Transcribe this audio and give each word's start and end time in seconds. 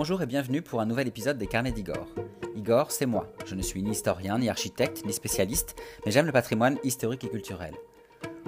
Bonjour 0.00 0.22
et 0.22 0.26
bienvenue 0.26 0.62
pour 0.62 0.80
un 0.80 0.86
nouvel 0.86 1.08
épisode 1.08 1.36
des 1.36 1.46
Carnets 1.46 1.72
d'Igor. 1.72 2.08
Igor, 2.56 2.90
c'est 2.90 3.04
moi. 3.04 3.30
Je 3.44 3.54
ne 3.54 3.60
suis 3.60 3.82
ni 3.82 3.90
historien, 3.90 4.38
ni 4.38 4.48
architecte, 4.48 5.04
ni 5.04 5.12
spécialiste, 5.12 5.76
mais 6.06 6.10
j'aime 6.10 6.24
le 6.24 6.32
patrimoine 6.32 6.78
historique 6.82 7.24
et 7.24 7.28
culturel. 7.28 7.74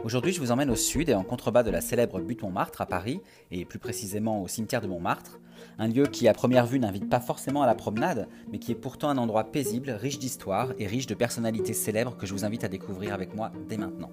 Aujourd'hui, 0.03 0.33
je 0.33 0.41
vous 0.41 0.51
emmène 0.51 0.71
au 0.71 0.77
sud 0.77 1.11
et 1.11 1.15
en 1.15 1.25
contrebas 1.25 1.63
de 1.63 1.71
la 1.71 1.83
célèbre 1.83 2.21
butte 2.21 2.41
Montmartre 2.41 2.81
à 2.81 2.87
Paris, 2.87 3.21
et 3.51 3.67
plus 3.67 3.79
précisément 3.79 4.43
au 4.43 4.49
cimetière 4.49 4.81
de 4.81 4.87
Montmartre, 4.87 5.41
un 5.79 5.89
lieu 5.89 6.07
qui 6.07 6.27
à 6.27 6.33
première 6.33 6.65
vue 6.65 6.79
n'invite 6.79 7.11
pas 7.11 7.21
forcément 7.21 7.61
à 7.61 7.67
la 7.67 7.75
promenade, 7.75 8.29
mais 8.51 8.59
qui 8.59 8.73
est 8.73 8.75
pourtant 8.75 9.11
un 9.11 9.19
endroit 9.19 9.53
paisible, 9.53 9.91
riche 9.91 10.19
d'histoire 10.19 10.73
et 10.79 10.87
riche 10.87 11.07
de 11.07 11.15
personnalités 11.15 11.75
célèbres 11.75 12.17
que 12.17 12.25
je 12.25 12.33
vous 12.33 12.47
invite 12.47 12.65
à 12.65 12.69
découvrir 12.69 13.13
avec 13.13 13.35
moi 13.35 13.53
dès 13.69 13.77
maintenant. 13.77 14.11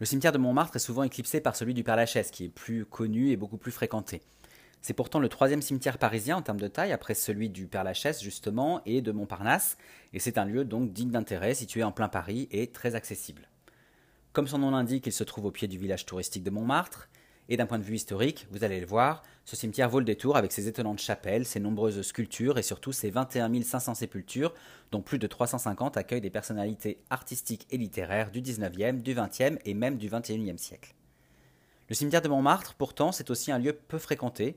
Le 0.00 0.06
cimetière 0.06 0.32
de 0.32 0.38
Montmartre 0.38 0.76
est 0.76 0.80
souvent 0.80 1.02
éclipsé 1.02 1.42
par 1.42 1.54
celui 1.54 1.74
du 1.74 1.84
Père-Lachaise, 1.84 2.30
qui 2.30 2.46
est 2.46 2.48
plus 2.48 2.86
connu 2.86 3.30
et 3.30 3.36
beaucoup 3.36 3.58
plus 3.58 3.70
fréquenté. 3.70 4.22
C'est 4.80 4.94
pourtant 4.94 5.18
le 5.18 5.28
troisième 5.28 5.60
cimetière 5.60 5.98
parisien 5.98 6.38
en 6.38 6.42
termes 6.42 6.58
de 6.58 6.68
taille, 6.68 6.92
après 6.92 7.12
celui 7.12 7.50
du 7.50 7.66
Père-Lachaise 7.66 8.22
justement 8.22 8.80
et 8.86 9.02
de 9.02 9.12
Montparnasse, 9.12 9.76
et 10.14 10.18
c'est 10.18 10.38
un 10.38 10.46
lieu 10.46 10.64
donc 10.64 10.94
digne 10.94 11.10
d'intérêt, 11.10 11.52
situé 11.52 11.84
en 11.84 11.92
plein 11.92 12.08
Paris 12.08 12.48
et 12.50 12.68
très 12.68 12.94
accessible. 12.94 13.50
Comme 14.32 14.48
son 14.48 14.56
nom 14.56 14.70
l'indique, 14.70 15.06
il 15.06 15.12
se 15.12 15.22
trouve 15.22 15.44
au 15.44 15.50
pied 15.50 15.68
du 15.68 15.76
village 15.76 16.06
touristique 16.06 16.44
de 16.44 16.50
Montmartre, 16.50 17.10
et 17.50 17.56
d'un 17.56 17.66
point 17.66 17.78
de 17.78 17.84
vue 17.84 17.96
historique, 17.96 18.46
vous 18.52 18.64
allez 18.64 18.80
le 18.80 18.86
voir, 18.86 19.22
ce 19.44 19.56
cimetière 19.56 19.90
vaut 19.90 19.98
le 19.98 20.04
détour 20.04 20.36
avec 20.36 20.52
ses 20.52 20.68
étonnantes 20.68 21.00
chapelles, 21.00 21.44
ses 21.44 21.58
nombreuses 21.58 22.00
sculptures 22.02 22.56
et 22.56 22.62
surtout 22.62 22.92
ses 22.92 23.10
21 23.10 23.62
500 23.62 23.94
sépultures, 23.96 24.54
dont 24.92 25.02
plus 25.02 25.18
de 25.18 25.26
350 25.26 25.96
accueillent 25.96 26.20
des 26.20 26.30
personnalités 26.30 27.02
artistiques 27.10 27.66
et 27.70 27.76
littéraires 27.76 28.30
du 28.30 28.40
19e, 28.40 29.02
du 29.02 29.14
20e 29.14 29.58
et 29.64 29.74
même 29.74 29.96
du 29.96 30.08
21e 30.08 30.58
siècle. 30.58 30.94
Le 31.88 31.96
cimetière 31.96 32.22
de 32.22 32.28
Montmartre, 32.28 32.74
pourtant, 32.74 33.10
c'est 33.10 33.30
aussi 33.30 33.50
un 33.50 33.58
lieu 33.58 33.72
peu 33.72 33.98
fréquenté. 33.98 34.56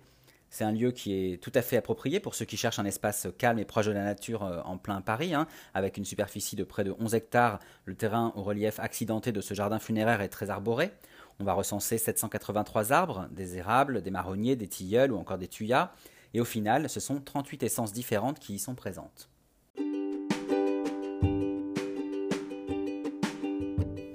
C'est 0.51 0.63
un 0.63 0.71
lieu 0.71 0.91
qui 0.91 1.15
est 1.15 1.41
tout 1.41 1.51
à 1.55 1.63
fait 1.63 1.77
approprié 1.77 2.19
pour 2.19 2.35
ceux 2.35 2.45
qui 2.45 2.57
cherchent 2.57 2.77
un 2.77 2.85
espace 2.85 3.27
calme 3.39 3.57
et 3.57 3.65
proche 3.65 3.87
de 3.87 3.91
la 3.91 4.03
nature 4.03 4.43
euh, 4.43 4.61
en 4.65 4.77
plein 4.77 5.01
Paris, 5.01 5.33
hein, 5.33 5.47
avec 5.73 5.97
une 5.97 6.05
superficie 6.05 6.55
de 6.55 6.63
près 6.63 6.83
de 6.83 6.93
11 6.99 7.15
hectares. 7.15 7.57
Le 7.85 7.95
terrain 7.95 8.31
au 8.35 8.43
relief 8.43 8.79
accidenté 8.79 9.31
de 9.31 9.41
ce 9.41 9.55
jardin 9.55 9.79
funéraire 9.79 10.21
est 10.21 10.29
très 10.29 10.51
arboré. 10.51 10.91
On 11.39 11.43
va 11.43 11.53
recenser 11.53 11.97
783 11.97 12.91
arbres, 12.91 13.27
des 13.31 13.57
érables, 13.57 14.01
des 14.01 14.11
marronniers, 14.11 14.55
des 14.55 14.67
tilleuls 14.67 15.11
ou 15.11 15.17
encore 15.17 15.37
des 15.37 15.47
tuyas, 15.47 15.91
et 16.33 16.41
au 16.41 16.45
final, 16.45 16.89
ce 16.89 16.99
sont 16.99 17.19
38 17.19 17.63
essences 17.63 17.93
différentes 17.93 18.39
qui 18.39 18.55
y 18.55 18.59
sont 18.59 18.75
présentes. 18.75 19.29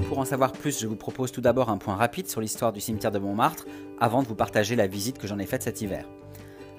Pour 0.09 0.19
en 0.19 0.25
savoir 0.25 0.53
plus, 0.53 0.81
je 0.81 0.87
vous 0.87 0.97
propose 0.97 1.33
tout 1.33 1.43
d'abord 1.43 1.69
un 1.69 1.77
point 1.77 1.95
rapide 1.95 2.29
sur 2.29 2.41
l'histoire 2.41 2.73
du 2.73 2.81
cimetière 2.81 3.13
de 3.13 3.19
Montmartre 3.19 3.67
avant 4.01 4.23
de 4.23 4.29
vous 4.29 4.35
partager 4.35 4.75
la 4.75 4.87
visite 4.87 5.19
que 5.19 5.27
j'en 5.27 5.39
ai 5.39 5.47
faite 5.47 5.63
cet 5.63 5.83
hiver. 5.83 6.09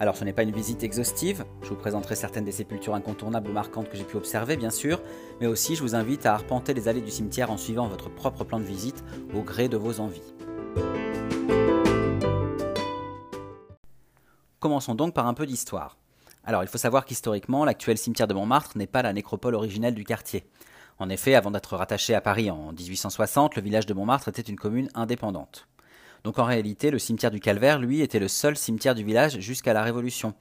Alors 0.02 0.16
ce 0.16 0.24
n'est 0.24 0.32
pas 0.32 0.44
une 0.44 0.54
visite 0.54 0.82
exhaustive, 0.82 1.44
je 1.62 1.68
vous 1.68 1.76
présenterai 1.76 2.16
certaines 2.16 2.46
des 2.46 2.54
sépultures 2.54 2.96
incontournables 2.96 3.50
ou 3.50 3.54
marquantes 3.54 3.90
que 3.90 3.98
j'ai 3.98 4.06
pu 4.06 4.16
observer 4.16 4.56
bien 4.56 4.70
sûr, 4.70 5.02
mais 5.42 5.48
aussi 5.48 5.76
je 5.76 5.82
vous 5.82 5.94
invite 5.94 6.26
à 6.26 6.34
arpenter 6.34 6.74
les 6.74 6.88
allées 6.88 7.02
du 7.02 7.12
cimetière 7.12 7.52
en 7.52 7.58
suivant 7.58 7.90
votre 7.90 8.10
propre 8.10 8.46
plan 8.46 8.60
de 8.60 8.64
visite 8.64 9.04
au 9.36 9.42
gré 9.42 9.68
de 9.68 9.76
vos 9.76 10.00
envies. 10.00 10.34
Commençons 14.62 14.96
donc 14.96 15.14
par 15.14 15.28
un 15.28 15.34
peu 15.34 15.46
d'histoire. 15.46 15.98
Alors 16.46 16.64
il 16.64 16.70
faut 16.70 16.78
savoir 16.78 17.04
qu'historiquement, 17.04 17.66
l'actuel 17.66 17.98
cimetière 17.98 18.28
de 18.28 18.34
Montmartre 18.34 18.78
n'est 18.78 18.88
pas 18.88 19.02
la 19.02 19.12
nécropole 19.12 19.56
originelle 19.56 19.96
du 19.96 20.06
quartier. 20.06 20.46
En 20.98 21.10
effet, 21.10 21.36
avant 21.36 21.52
d'être 21.52 21.76
rattaché 21.76 22.16
à 22.16 22.22
Paris 22.22 22.50
en 22.50 22.72
1860, 22.72 23.58
le 23.58 23.62
village 23.62 23.86
de 23.86 23.94
Montmartre 23.94 24.30
était 24.30 24.42
une 24.42 24.56
commune 24.56 24.90
indépendante. 24.96 25.68
Donc 26.24 26.40
en 26.40 26.46
réalité, 26.46 26.92
le 26.92 27.00
cimetière 27.00 27.32
du 27.32 27.40
Calvaire, 27.40 27.80
lui, 27.80 28.02
était 28.02 28.20
le 28.20 28.28
seul 28.28 28.58
cimetière 28.58 28.96
du 28.96 29.04
village 29.04 29.40
jusqu'à 29.40 29.74
la 29.74 29.84
Révolution. 29.84 30.34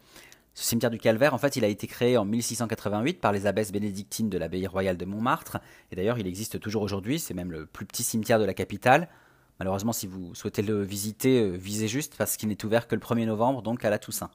Ce 0.54 0.64
cimetière 0.64 0.90
du 0.90 0.98
Calvaire, 0.98 1.34
en 1.34 1.38
fait, 1.38 1.54
il 1.54 1.64
a 1.64 1.68
été 1.68 1.86
créé 1.86 2.16
en 2.16 2.24
1688 2.24 3.20
par 3.20 3.30
les 3.30 3.46
abbesses 3.46 3.70
bénédictines 3.70 4.28
de 4.28 4.38
l'abbaye 4.38 4.66
royale 4.66 4.96
de 4.96 5.04
Montmartre, 5.04 5.58
et 5.92 5.96
d'ailleurs 5.96 6.18
il 6.18 6.26
existe 6.26 6.58
toujours 6.58 6.82
aujourd'hui, 6.82 7.20
c'est 7.20 7.34
même 7.34 7.52
le 7.52 7.64
plus 7.66 7.86
petit 7.86 8.02
cimetière 8.02 8.40
de 8.40 8.44
la 8.44 8.54
capitale. 8.54 9.08
Malheureusement, 9.60 9.92
si 9.92 10.06
vous 10.06 10.34
souhaitez 10.34 10.62
le 10.62 10.82
visiter, 10.82 11.42
euh, 11.42 11.50
visez 11.56 11.88
juste 11.88 12.16
parce 12.16 12.36
qu'il 12.36 12.48
n'est 12.48 12.64
ouvert 12.64 12.86
que 12.86 12.94
le 12.94 13.00
1er 13.00 13.26
novembre, 13.26 13.62
donc 13.62 13.84
à 13.84 13.90
la 13.90 13.98
Toussaint. 13.98 14.30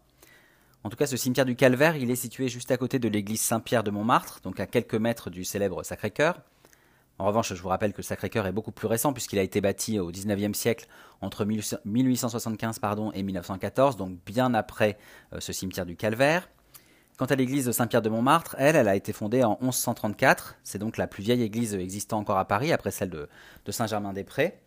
En 0.84 0.90
tout 0.90 0.98
cas, 0.98 1.08
ce 1.08 1.16
cimetière 1.16 1.46
du 1.46 1.56
Calvaire, 1.56 1.96
il 1.96 2.12
est 2.12 2.16
situé 2.16 2.50
juste 2.50 2.72
à 2.72 2.78
côté 2.78 3.00
de 3.00 3.08
l'église 3.08 3.40
Saint-Pierre 3.40 3.84
de 3.84 3.92
Montmartre, 3.92 4.42
donc 4.44 4.60
à 4.60 4.66
quelques 4.66 4.96
mètres 4.96 5.30
du 5.30 5.46
célèbre 5.46 5.84
Sacré-Cœur. 5.84 6.42
En 7.20 7.26
revanche, 7.26 7.54
je 7.54 7.62
vous 7.62 7.70
rappelle 7.70 7.94
que 7.94 7.98
le 7.98 8.04
Sacré-Cœur 8.04 8.48
est 8.48 8.52
beaucoup 8.52 8.72
plus 8.72 8.88
récent 8.88 9.14
puisqu'il 9.14 9.38
a 9.40 9.44
été 9.44 9.62
bâti 9.62 10.00
au 10.00 10.10
XIXe 10.10 10.58
siècle 10.58 10.88
entre 11.22 11.46
1875 11.46 12.80
pardon, 12.80 13.12
et 13.12 13.24
1914, 13.24 13.98
donc 13.98 14.18
bien 14.26 14.54
après 14.54 14.98
euh, 15.34 15.40
ce 15.40 15.54
cimetière 15.54 15.86
du 15.86 15.96
Calvaire. 15.96 16.50
Quant 17.18 17.26
à 17.26 17.36
l'église 17.36 17.66
de 17.66 17.72
Saint-Pierre 17.72 18.02
de 18.02 18.10
Montmartre, 18.10 18.56
elle, 18.58 18.76
elle 18.76 18.88
a 18.88 18.96
été 18.96 19.14
fondée 19.14 19.44
en 19.44 19.60
1134. 19.62 20.56
C'est 20.64 20.80
donc 20.80 20.98
la 20.98 21.06
plus 21.06 21.22
vieille 21.22 21.44
église 21.44 21.76
existant 21.76 22.18
encore 22.18 22.40
à 22.40 22.46
Paris, 22.46 22.74
après 22.74 22.90
celle 22.90 23.12
de, 23.12 23.30
Saint-Germain-des-Prés. 23.70 24.60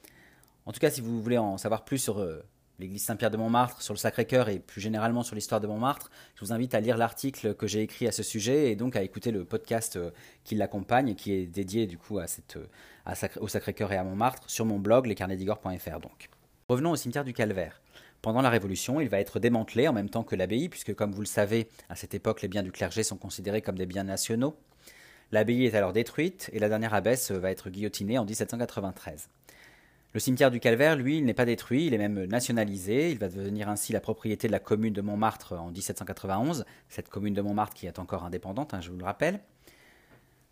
En 0.65 0.73
tout 0.73 0.79
cas, 0.79 0.91
si 0.91 1.01
vous 1.01 1.21
voulez 1.21 1.39
en 1.39 1.59
savoir 1.59 1.85
plus 1.85 1.99
sur 1.99 2.21
euh, 2.21 2.45
l'église 2.79 3.05
Saint-Pierre 3.05 3.31
de 3.31 3.37
Montmartre, 3.37 3.81
sur 3.83 3.95
le 3.95 3.99
Sacré-Cœur 3.99 4.49
et 4.49 4.59
plus 4.59 4.81
généralement 4.81 5.23
sur 5.23 5.35
l'histoire 5.35 5.61
de 5.61 5.67
Montmartre, 5.67 6.11
je 6.35 6.45
vous 6.45 6.53
invite 6.53 6.75
à 6.75 6.81
lire 6.81 6.97
l'article 6.97 7.55
que 7.55 7.67
j'ai 7.67 7.83
écrit 7.83 8.07
à 8.07 8.13
ce 8.13 8.23
sujet 8.23 8.71
et 8.71 8.77
donc 8.77 8.97
à 8.97 9.03
écouter 9.03 9.31
le 9.31 9.45
podcast 9.45 9.97
euh, 9.97 10.11
qui 10.45 10.55
l'accompagne 10.55 11.09
et 11.09 11.15
qui 11.15 11.33
est 11.33 11.47
dédié 11.47 11.87
du 11.87 11.99
coup 11.99 12.19
à 12.19 12.27
cette, 12.27 12.57
euh, 12.57 13.29
au 13.41 13.49
Sacré-Cœur 13.49 13.93
et 13.93 13.97
à 13.97 14.05
Montmartre 14.05 14.49
sur 14.51 14.65
mon 14.65 14.79
blog 14.79 15.07
lescarnedigore.fr 15.07 16.01
donc. 16.01 16.29
Revenons 16.69 16.91
au 16.91 16.97
cimetière 16.97 17.25
du 17.25 17.33
Calvaire. 17.33 17.81
Pendant 18.23 18.43
la 18.43 18.51
Révolution, 18.51 19.01
il 19.01 19.09
va 19.09 19.21
être 19.21 19.39
démantelé 19.39 19.87
en 19.87 19.93
même 19.93 20.11
temps 20.11 20.25
que 20.25 20.35
l'abbaye, 20.35 20.69
puisque 20.69 20.95
comme 20.95 21.13
vous 21.13 21.21
le 21.21 21.27
savez, 21.27 21.69
à 21.89 21.95
cette 21.95 22.15
époque, 22.15 22.43
les 22.43 22.49
biens 22.49 22.65
du 22.65 22.73
clergé 22.73 23.05
sont 23.05 23.17
considérés 23.17 23.63
comme 23.63 23.79
des 23.79 23.87
biens 23.87 24.03
nationaux. 24.03 24.57
L'abbaye 25.33 25.67
est 25.67 25.75
alors 25.75 25.93
détruite 25.93 26.51
et 26.53 26.59
la 26.59 26.69
dernière 26.69 26.95
abbesse 26.95 27.31
va 27.31 27.51
être 27.51 27.71
guillotinée 27.71 28.19
en 28.19 28.25
1793. 28.25 29.29
Le 30.17 30.21
cimetière 30.21 30.51
du 30.51 30.61
Calvaire, 30.61 30.97
lui, 30.97 31.19
il 31.19 31.27
n'est 31.27 31.35
pas 31.35 31.45
détruit, 31.45 31.89
il 31.89 31.93
est 31.93 31.99
même 31.99 32.25
nationalisé. 32.25 33.11
Il 33.11 33.19
va 33.19 33.29
devenir 33.29 33.69
ainsi 33.69 33.93
la 33.93 34.01
propriété 34.01 34.47
de 34.47 34.53
la 34.53 34.59
commune 34.59 34.95
de 34.95 35.03
Montmartre 35.03 35.53
en 35.53 35.71
1791, 35.71 36.65
cette 36.89 37.11
commune 37.11 37.35
de 37.35 37.43
Montmartre 37.43 37.75
qui 37.75 37.87
est 37.87 37.99
encore 37.99 38.25
indépendante, 38.25 38.73
hein, 38.73 38.81
je 38.81 38.91
vous 38.91 38.97
le 38.97 39.05
rappelle. 39.05 39.41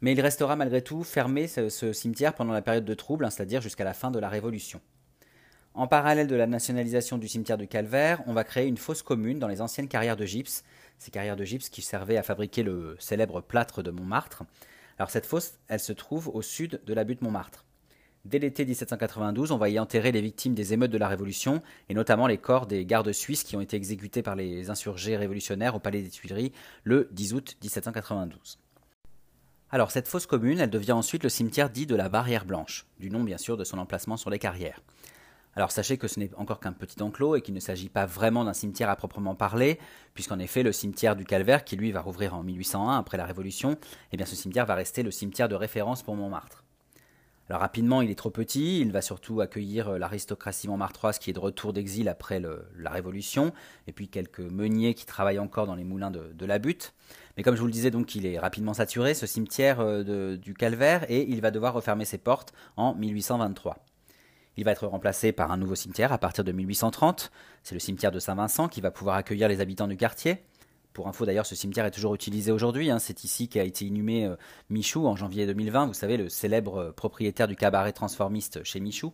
Mais 0.03 0.13
il 0.13 0.21
restera 0.21 0.55
malgré 0.55 0.83
tout 0.83 1.03
fermé, 1.03 1.49
ce, 1.49 1.95
cimetière, 1.95 2.35
pendant 2.35 2.53
la 2.53 2.61
période 2.61 2.85
de 2.85 2.93
trouble, 2.93 3.25
hein, 3.25 3.31
c'est-à-dire 3.31 3.63
jusqu'à 3.63 3.85
la 3.85 3.95
fin 3.95 4.11
de 4.11 4.19
la 4.19 4.29
Révolution. 4.29 4.83
En 5.73 5.87
parallèle 5.87 6.27
de 6.27 6.37
la 6.37 6.47
nationalisation 6.47 7.17
du 7.17 7.27
cimetière 7.27 7.57
du 7.57 7.67
Calvaire, 7.67 8.23
on 8.27 8.35
va 8.35 8.45
créer 8.45 8.67
une 8.67 8.77
fosse 8.77 9.01
commune 9.01 9.39
dans 9.39 9.49
les 9.49 9.63
anciennes 9.63 9.89
carrières 9.89 10.19
de 10.19 10.27
gypse, 10.27 10.63
ces 10.99 11.11
carrières 11.11 11.37
de 11.37 11.45
gypse 11.47 11.71
qui 11.71 11.81
servaient 11.81 12.19
à 12.19 12.23
fabriquer 12.23 12.65
le 12.65 12.97
célèbre 12.99 13.41
plâtre 13.41 13.83
de 13.83 13.91
Montmartre. 13.91 14.43
Alors 14.99 15.09
cette 15.09 15.25
fosse, 15.25 15.55
elle 15.69 15.81
se 15.81 15.95
trouve 15.95 16.29
au 16.29 16.43
sud 16.43 16.83
de 16.85 16.93
la 16.93 17.05
butte 17.05 17.23
Montmartre. 17.23 17.64
Dès 18.25 18.39
l'été 18.39 18.65
1792, 18.65 19.53
on 19.53 19.59
va 19.59 19.69
y 19.69 19.79
enterrer 19.79 20.11
les 20.11 20.23
victimes 20.23 20.55
des 20.55 20.73
émeutes 20.73 20.91
de 20.91 20.97
la 20.97 21.09
Révolution, 21.09 21.61
et 21.91 21.95
notamment 21.95 22.27
les 22.27 22.39
corps 22.39 22.67
des 22.67 22.87
gardes 22.87 23.13
suisses 23.13 23.45
qui 23.45 23.55
ont 23.55 23.61
été 23.61 23.77
exécutés 23.77 24.23
par 24.23 24.35
les 24.35 24.71
insurgés 24.71 25.19
révolutionnaires 25.19 25.75
au 25.75 25.79
Palais 25.79 26.01
des 26.01 26.09
Tuileries 26.09 26.53
le 26.85 27.09
10 27.13 27.35
août 27.35 27.57
1792. 27.61 28.59
Alors 29.71 29.91
cette 29.91 30.09
fosse 30.09 30.27
commune, 30.27 30.59
elle 30.59 30.71
devient 30.71 30.93
ensuite 30.93 31.23
le 31.23 31.29
cimetière 31.29 31.69
dit 31.69 31.85
de 31.85 31.95
la 31.97 32.09
Barrière 32.09 32.47
Blanche, 32.47 32.87
du 32.99 33.11
nom 33.11 33.25
bien 33.25 33.37
sûr 33.37 33.59
de 33.59 33.65
son 33.65 33.77
emplacement 33.77 34.17
sur 34.17 34.31
les 34.31 34.39
carrières. 34.39 34.81
Alors 35.55 35.71
sachez 35.71 35.99
que 35.99 36.09
ce 36.09 36.19
n'est 36.19 36.35
encore 36.37 36.61
qu'un 36.61 36.73
petit 36.73 37.03
enclos 37.03 37.37
et 37.37 37.43
qu'il 37.43 37.55
ne 37.55 37.61
s'agit 37.61 37.91
pas 37.91 38.07
vraiment 38.07 38.45
d'un 38.45 38.55
cimetière 38.55 38.89
à 38.89 38.97
proprement 38.97 39.35
parler, 39.35 39.79
puisqu'en 40.15 40.39
effet 40.39 40.63
le 40.63 40.73
cimetière 40.73 41.15
du 41.15 41.27
Calvaire, 41.27 41.63
qui 41.63 41.77
lui 41.77 41.93
va 41.93 42.01
rouvrir 42.01 42.35
en 42.35 42.43
1801 42.43 42.97
après 42.97 43.19
la 43.19 43.27
Révolution, 43.27 43.77
eh 44.13 44.17
bien 44.17 44.25
ce 44.25 44.35
cimetière 44.35 44.65
va 44.65 44.77
rester 44.77 45.03
le 45.03 45.11
cimetière 45.11 45.51
de 45.51 45.55
référence 45.55 46.03
pour 46.03 46.17
Montmartre. 46.17 46.64
Alors 47.51 47.61
rapidement, 47.61 48.01
il 48.01 48.11
est 48.11 48.15
trop 48.15 48.31
petit, 48.31 48.81
il 48.81 48.91
va 48.91 49.03
surtout 49.03 49.43
accueillir 49.43 49.89
euh, 49.91 49.99
l'aristocratie 49.99 50.67
montmartroise 50.67 51.19
qui 51.19 51.29
est 51.29 51.35
de 51.35 51.39
retour 51.39 51.75
d'exil 51.75 52.09
après 52.09 52.41
la 52.41 52.91
Révolution, 52.91 53.53
et 53.87 53.93
puis 53.93 54.09
quelques 54.09 54.41
meuniers 54.41 54.95
qui 54.95 55.05
travaillent 55.05 55.39
encore 55.39 55.67
dans 55.67 55.75
les 55.75 55.85
moulins 55.85 56.11
de, 56.11 56.47
la 56.47 56.59
butte. 56.59 56.95
Mais 57.37 57.43
comme 57.43 57.55
je 57.55 57.61
vous 57.61 57.67
le 57.67 57.73
disais, 57.73 57.91
donc 57.91 58.15
il 58.15 58.25
est 58.25 58.39
rapidement 58.39 58.75
saturé, 58.75 59.13
ce 59.13 59.27
cimetière 59.27 59.81
euh, 59.81 60.37
du 60.37 60.55
Calvaire, 60.55 61.05
et 61.11 61.29
il 61.29 61.43
va 61.43 61.51
devoir 61.51 61.75
refermer 61.75 62.07
ses 62.07 62.19
portes 62.19 62.55
en 62.77 62.95
1823. 62.95 63.77
Il 64.57 64.65
va 64.65 64.71
être 64.71 64.87
remplacé 64.87 65.33
par 65.33 65.51
un 65.51 65.57
nouveau 65.57 65.75
cimetière 65.75 66.13
à 66.13 66.19
partir 66.19 66.45
de 66.45 66.53
1830, 66.53 67.31
c'est 67.63 67.75
le 67.75 67.81
cimetière 67.81 68.13
de 68.13 68.21
Saint-Vincent 68.21 68.69
qui 68.69 68.81
va 68.81 68.91
pouvoir 68.91 69.17
accueillir 69.17 69.49
les 69.49 69.61
habitants 69.61 69.89
du 69.89 69.97
quartier. 69.97 70.45
Pour 70.95 71.09
info 71.09 71.27
d'ailleurs, 71.27 71.45
ce 71.45 71.57
cimetière 71.57 71.85
est 71.87 71.91
toujours 71.91 72.15
utilisé 72.15 72.53
aujourd'hui. 72.53 72.89
Hein. 72.89 73.01
C'est 73.01 73.25
ici 73.25 73.49
qu'a 73.49 73.65
été 73.65 73.85
inhumé 73.85 74.27
euh, 74.27 74.37
Michou 74.71 75.09
en 75.09 75.17
janvier 75.17 75.45
2020, 75.45 75.87
vous 75.87 75.93
savez, 75.93 76.17
le 76.17 76.29
célèbre 76.29 76.77
euh, 76.77 76.93
propriétaire 76.93 77.49
du 77.49 77.57
cabaret 77.57 77.93
transformiste 77.93 78.63
chez 78.63 78.79
Michou. 78.79 79.13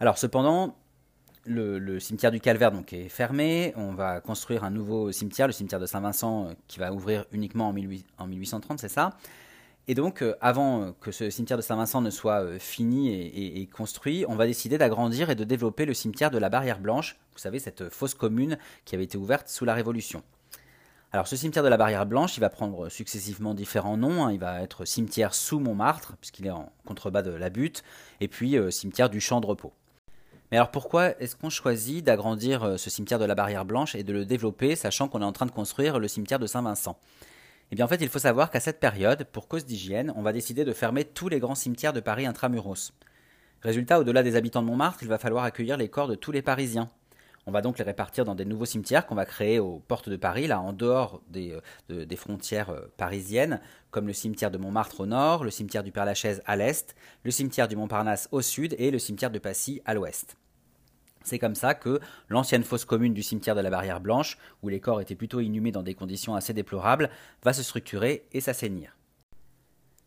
Alors 0.00 0.18
cependant, 0.18 0.76
le, 1.44 2.00
cimetière 2.00 2.32
du 2.32 2.40
Calvaire 2.40 2.72
donc, 2.72 2.92
est 2.92 3.08
fermé. 3.08 3.72
On 3.76 3.94
va 3.94 4.20
construire 4.20 4.64
un 4.64 4.70
nouveau 4.70 5.12
cimetière, 5.12 5.46
le 5.46 5.52
cimetière 5.52 5.78
de 5.78 5.86
Saint-Vincent, 5.86 6.48
euh, 6.48 6.52
qui 6.66 6.80
va 6.80 6.92
ouvrir 6.92 7.26
uniquement 7.30 7.68
en, 8.18 8.26
1830, 8.26 8.80
c'est 8.80 8.88
ça? 8.88 9.16
Et 9.86 9.94
donc, 9.94 10.24
avant 10.40 10.92
que 11.00 11.12
ce 11.12 11.30
cimetière 11.30 11.58
de 11.58 11.62
Saint-Vincent 11.62 12.00
ne 12.00 12.10
soit 12.10 12.58
fini 12.60 13.12
et, 13.12 13.66
construit, 13.66 14.24
on 14.28 14.36
va 14.36 14.46
décider 14.46 14.78
d'agrandir 14.78 15.28
et 15.28 15.34
de 15.34 15.42
développer 15.42 15.86
le 15.86 15.94
cimetière 15.94 16.30
de 16.30 16.38
la 16.38 16.48
Barrière 16.48 16.78
Blanche, 16.78 17.18
vous 17.32 17.40
savez, 17.40 17.58
cette 17.58 17.88
fosse 17.88 18.14
commune 18.14 18.58
qui 18.84 18.94
avait 18.94 19.02
été 19.02 19.18
ouverte 19.18 19.48
sous 19.48 19.64
la 19.64 19.74
Révolution. 19.74 20.22
Alors, 21.14 21.28
ce 21.28 21.36
cimetière 21.36 21.62
de 21.62 21.68
la 21.68 21.76
Barrière 21.76 22.06
Blanche, 22.06 22.38
il 22.38 22.40
va 22.40 22.48
prendre 22.48 22.88
successivement 22.88 23.52
différents 23.52 23.98
noms. 23.98 24.24
Hein. 24.24 24.32
Il 24.32 24.38
va 24.38 24.62
être 24.62 24.86
cimetière 24.86 25.34
sous 25.34 25.60
Montmartre, 25.60 26.16
puisqu'il 26.18 26.46
est 26.46 26.50
en 26.50 26.72
contrebas 26.86 27.20
de 27.20 27.32
la 27.32 27.50
butte, 27.50 27.82
et 28.20 28.28
puis 28.28 28.56
cimetière 28.70 29.10
du 29.10 29.20
Champ 29.20 29.40
de 29.42 29.46
Repos. 29.46 29.74
Mais 30.52 30.58
alors 30.58 30.70
pourquoi 30.70 31.18
est-ce 31.18 31.34
qu'on 31.34 31.48
choisit 31.48 32.04
d'agrandir 32.04 32.62
euh, 32.62 32.76
ce 32.76 32.90
cimetière 32.90 33.18
de 33.18 33.24
la 33.24 33.34
Barrière 33.34 33.64
Blanche 33.64 33.94
et 33.94 34.02
de 34.02 34.12
le 34.12 34.26
développer, 34.26 34.76
sachant 34.76 35.08
qu'on 35.08 35.22
est 35.22 35.24
en 35.24 35.32
train 35.32 35.46
de 35.46 35.50
construire 35.50 35.98
le 35.98 36.08
cimetière 36.08 36.38
de 36.38 36.46
Saint-Vincent? 36.46 36.98
Eh 37.70 37.74
bien 37.74 37.86
en 37.86 37.88
fait, 37.88 38.02
il 38.02 38.10
faut 38.10 38.18
savoir 38.18 38.50
qu'à 38.50 38.60
cette 38.60 38.78
période, 38.78 39.24
pour 39.32 39.48
cause 39.48 39.64
d'hygiène, 39.64 40.12
on 40.14 40.20
va 40.20 40.34
décider 40.34 40.66
de 40.66 40.74
fermer 40.74 41.06
tous 41.06 41.30
les 41.30 41.40
grands 41.40 41.54
cimetières 41.54 41.94
de 41.94 42.00
Paris 42.00 42.26
intramuros. 42.26 42.92
Résultat, 43.62 43.98
au-delà 43.98 44.22
des 44.22 44.36
habitants 44.36 44.60
de 44.60 44.66
Montmartre, 44.66 45.02
il 45.02 45.08
va 45.08 45.16
falloir 45.16 45.44
accueillir 45.44 45.78
les 45.78 45.88
corps 45.88 46.08
de 46.08 46.16
tous 46.16 46.32
les 46.32 46.42
Parisiens. 46.42 46.90
On 47.46 47.50
va 47.50 47.60
donc 47.60 47.78
les 47.78 47.84
répartir 47.84 48.24
dans 48.24 48.36
des 48.36 48.44
nouveaux 48.44 48.66
cimetières 48.66 49.04
qu'on 49.04 49.16
va 49.16 49.26
créer 49.26 49.58
aux 49.58 49.80
portes 49.80 50.08
de 50.08 50.16
Paris, 50.16 50.46
là 50.46 50.60
en 50.60 50.72
dehors 50.72 51.20
des, 51.28 51.58
euh, 51.90 52.16
frontières 52.16 52.70
euh, 52.70 52.86
parisiennes, 52.96 53.60
comme 53.90 54.06
le 54.06 54.12
cimetière 54.12 54.52
de 54.52 54.58
Montmartre 54.58 55.00
au 55.00 55.06
nord, 55.06 55.42
le 55.42 55.50
cimetière 55.50 55.82
du 55.82 55.90
Père-Lachaise 55.90 56.40
à 56.46 56.54
l'est, 56.54 56.94
le 57.24 57.32
cimetière 57.32 57.66
du 57.66 57.74
Montparnasse 57.74 58.28
au 58.30 58.42
sud 58.42 58.76
et 58.78 58.92
le 58.92 59.00
cimetière 59.00 59.30
de 59.30 59.40
Passy 59.40 59.82
à 59.84 59.94
l'ouest. 59.94 60.36
C'est 61.24 61.38
comme 61.38 61.54
ça 61.54 61.74
que 61.74 62.00
l'ancienne 62.28 62.64
fosse 62.64 62.84
commune 62.84 63.14
du 63.14 63.22
cimetière 63.22 63.54
de 63.54 63.60
la 63.60 63.70
Barrière 63.70 64.00
Blanche, 64.00 64.38
où 64.62 64.68
les 64.68 64.80
corps 64.80 65.00
étaient 65.00 65.14
plutôt 65.14 65.40
inhumés 65.40 65.72
dans 65.72 65.82
des 65.82 65.94
conditions 65.94 66.34
assez 66.34 66.52
déplorables, 66.52 67.10
va 67.42 67.52
se 67.52 67.62
structurer 67.62 68.26
et 68.32 68.40
s'assainir. 68.40 68.96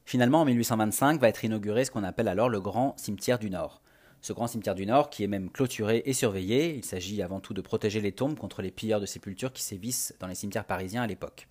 Finalement, 0.06 0.42
en 0.42 0.46
1825, 0.46 1.20
va 1.20 1.30
être 1.30 1.44
inauguré 1.44 1.84
ce 1.84 1.92
qu'on 1.92 2.04
appelle 2.04 2.28
alors 2.28 2.50
le 2.50 2.62
Grand 2.62 2.96
Cimetière 2.98 3.40
du 3.40 3.50
Nord. 3.50 3.82
Ce 4.26 4.34
Grand 4.34 4.48
Cimetière 4.48 4.74
du 4.74 4.88
Nord, 4.88 5.12
qui 5.12 5.24
est 5.24 5.28
même 5.28 5.52
clôturé 5.52 6.02
et 6.04 6.14
surveillé, 6.14 6.74
il 6.74 6.84
s'agit 6.84 7.22
avant 7.22 7.40
tout 7.40 7.54
de 7.54 7.62
protéger 7.62 8.02
les 8.02 8.12
tombes 8.12 8.40
contre 8.40 8.64
les 8.64 8.72
pilleurs 8.72 9.00
de 9.00 9.06
sépultures 9.06 9.54
qui 9.54 9.62
sévissent 9.62 10.16
dans 10.20 10.26
les 10.26 10.34
cimetières 10.34 10.66
parisiens 10.66 11.04
à 11.04 11.06
l'époque. 11.06 11.48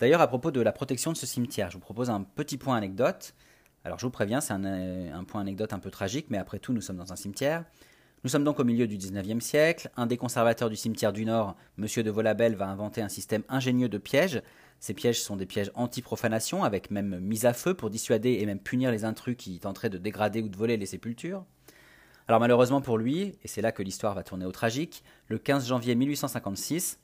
D'ailleurs, 0.00 0.20
à 0.20 0.26
propos 0.26 0.50
de 0.50 0.60
la 0.60 0.72
protection 0.72 1.12
de 1.12 1.16
ce 1.16 1.26
cimetière, 1.26 1.70
je 1.70 1.76
vous 1.76 1.80
propose 1.80 2.10
un 2.10 2.22
petit 2.22 2.58
point 2.58 2.76
anecdote. 2.76 3.34
Alors, 3.84 4.00
je 4.00 4.04
vous 4.04 4.10
préviens, 4.10 4.40
c'est 4.40 4.52
un, 4.52 4.64
un 4.64 5.22
point 5.22 5.40
anecdote 5.40 5.72
un 5.72 5.78
peu 5.78 5.92
tragique, 5.92 6.26
mais 6.28 6.38
après 6.38 6.58
tout, 6.58 6.72
nous 6.72 6.80
sommes 6.80 6.96
dans 6.96 7.12
un 7.12 7.14
cimetière. 7.14 7.64
Nous 8.24 8.30
sommes 8.30 8.42
donc 8.42 8.58
au 8.58 8.64
milieu 8.64 8.88
du 8.88 8.96
XIXe 8.96 9.44
siècle. 9.44 9.88
Un 9.96 10.06
des 10.06 10.16
conservateurs 10.16 10.70
du 10.70 10.74
cimetière 10.74 11.12
du 11.12 11.24
Nord, 11.24 11.54
M. 11.78 11.86
de 12.02 12.10
Volabelle, 12.10 12.56
va 12.56 12.66
inventer 12.66 13.00
un 13.00 13.08
système 13.08 13.44
ingénieux 13.48 13.88
de 13.88 13.98
pièges. 13.98 14.42
Ces 14.80 14.92
pièges 14.92 15.22
sont 15.22 15.36
des 15.36 15.46
pièges 15.46 15.70
anti-profanation, 15.76 16.64
avec 16.64 16.90
même 16.90 17.20
mise 17.20 17.46
à 17.46 17.52
feu 17.52 17.74
pour 17.74 17.90
dissuader 17.90 18.38
et 18.40 18.46
même 18.46 18.58
punir 18.58 18.90
les 18.90 19.04
intrus 19.04 19.36
qui 19.36 19.60
tenteraient 19.60 19.88
de 19.88 19.98
dégrader 19.98 20.42
ou 20.42 20.48
de 20.48 20.56
voler 20.56 20.76
les 20.76 20.86
sépultures. 20.86 21.44
Alors 22.28 22.40
malheureusement 22.40 22.80
pour 22.80 22.98
lui, 22.98 23.38
et 23.42 23.48
c'est 23.48 23.62
là 23.62 23.70
que 23.70 23.82
l'histoire 23.82 24.14
va 24.14 24.24
tourner 24.24 24.46
au 24.46 24.52
tragique, 24.52 25.04
le 25.28 25.38
15 25.38 25.68
janvier 25.68 25.94
1856, 25.94 26.98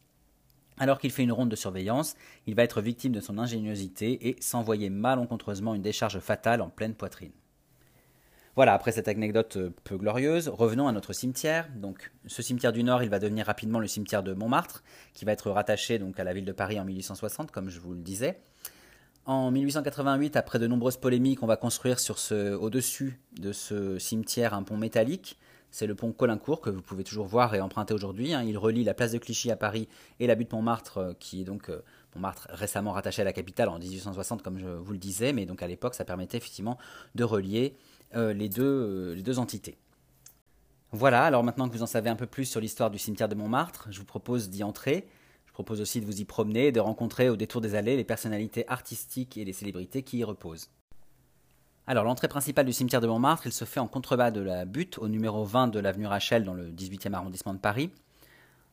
alors 0.79 0.99
qu'il 0.99 1.13
fait 1.13 1.23
une 1.23 1.33
ronde 1.33 1.49
de 1.49 1.57
surveillance, 1.57 2.17
il 2.47 2.55
va 2.55 2.65
être 2.65 2.81
victime 2.81 3.13
de 3.13 3.21
son 3.21 3.39
ingéniosité 3.39 4.29
et 4.29 4.37
s'envoyer 4.41 4.91
malencontreusement 4.91 5.75
une 5.75 5.83
décharge 5.83 6.19
fatale 6.19 6.61
en 6.61 6.71
pleine 6.71 6.95
poitrine. 6.95 7.31
Voilà, 8.55 8.75
après 8.75 8.93
cette 8.93 9.09
anecdote 9.09 9.57
euh, 9.57 9.71
peu 9.85 9.97
glorieuse, 9.97 10.49
revenons 10.49 10.87
à 10.87 10.93
notre 10.93 11.15
cimetière. 11.15 11.71
Donc, 11.75 12.13
ce 12.27 12.43
cimetière 12.43 12.73
du 12.73 12.85
Nord, 12.85 13.03
il 13.03 13.09
va 13.09 13.19
devenir 13.19 13.47
rapidement 13.47 13.79
le 13.79 13.87
cimetière 13.87 14.23
de 14.23 14.35
Montmartre, 14.35 14.83
qui 15.15 15.25
va 15.25 15.33
être 15.33 15.51
rattaché 15.51 15.99
donc 15.99 16.21
à 16.21 16.25
la 16.25 16.35
ville 16.35 16.45
de 16.45 16.53
Paris 16.53 16.79
en 16.79 16.85
1860, 16.85 17.51
comme 17.51 17.71
je 17.71 17.81
vous 17.81 17.95
le 17.95 18.01
disais. 18.01 18.39
En 19.25 19.53
1888, 19.53 20.35
après 20.35 20.59
de 20.59 20.67
nombreuses 20.67 20.97
polémiques, 20.97 21.45
on 21.45 21.47
va 21.47 21.57
construire 21.57 21.97
au-dessus 22.61 23.21
de 23.39 23.53
ce 23.53 23.99
cimetière 23.99 24.53
un 24.53 24.65
pont 24.65 24.77
métallique. 24.77 25.39
C'est 25.71 25.87
le 25.87 25.95
pont 25.95 26.13
Colincourt 26.13 26.61
que 26.61 26.71
vous 26.71 26.83
pouvez 26.83 27.05
toujours 27.05 27.27
voir 27.27 27.55
et 27.55 27.61
emprunter 27.61 27.95
aujourd'hui. 27.95 28.35
Hein. 28.35 28.43
Il 28.43 28.59
relie 28.59 28.83
la 28.83 28.95
place 28.95 29.13
de 29.13 29.19
Clichy 29.19 29.51
à 29.51 29.57
Paris 29.57 29.89
et 30.19 30.27
la 30.27 30.35
butte 30.35 30.53
Montmartre, 30.53 30.99
euh, 30.99 31.13
qui 31.19 31.41
est 31.41 31.45
donc 31.45 31.71
euh, 31.71 31.81
Montmartre 32.15 32.49
récemment 32.51 32.93
rattaché 32.93 33.23
à 33.23 33.25
la 33.25 33.33
capitale 33.33 33.71
en 33.71 33.79
1860, 33.79 34.43
comme 34.43 34.59
je 34.59 34.67
vous 34.67 34.93
le 34.93 34.99
disais. 34.99 35.33
Mais 35.33 35.47
donc 35.47 35.63
à 35.63 35.69
l'époque, 35.69 35.95
ça 35.95 36.05
permettait 36.05 36.37
effectivement 36.37 36.77
de 37.15 37.25
relier 37.25 37.77
euh, 38.17 38.35
les 38.35 38.49
deux 38.51 39.39
entités. 39.39 39.79
Voilà, 40.91 41.25
alors 41.25 41.43
maintenant 41.43 41.69
que 41.69 41.75
vous 41.75 41.83
en 41.83 41.87
savez 41.87 42.11
un 42.11 42.17
peu 42.17 42.27
plus 42.27 42.45
sur 42.45 42.61
l'histoire 42.61 42.91
du 42.91 42.99
cimetière 42.99 43.29
de 43.29 43.35
Montmartre, 43.35 43.87
je 43.91 43.99
vous 43.99 44.05
propose 44.05 44.51
d'y 44.51 44.63
entrer. 44.63 45.07
Je 45.53 45.55
propose 45.55 45.83
aussi 45.83 46.01
de 46.01 46.07
vous 46.07 46.19
y 46.19 46.25
promener 46.25 46.69
et 46.69 46.73
de 46.73 46.81
rencontrer 46.81 47.29
au 47.29 47.37
détour 47.37 47.61
des 47.61 47.75
allées 47.75 47.95
les 47.95 48.05
personnalités 48.05 48.67
artistiques 48.69 49.37
et 49.37 49.45
les 49.45 49.53
célébrités 49.53 50.03
qui 50.03 50.17
y 50.17 50.25
reposent. 50.25 50.71
Alors 51.87 52.05
l'entrée 52.05 52.29
principale 52.29 52.65
du 52.65 52.73
cimetière 52.73 53.03
de 53.03 53.07
Montmartre, 53.07 53.47
il 53.47 53.53
se 53.53 53.67
fait 53.67 53.79
en 53.79 53.87
contrebas 53.87 54.31
de 54.31 54.41
la 54.41 54.65
butte, 54.65 54.97
au 54.97 55.09
numéro 55.09 55.45
20 55.45 55.69
de 55.69 55.79
l'avenue 55.79 56.07
Rachel 56.07 56.45
dans 56.45 56.55
le 56.55 56.71
18e 56.71 57.13
arrondissement 57.13 57.53
de 57.53 57.59
Paris. 57.59 57.91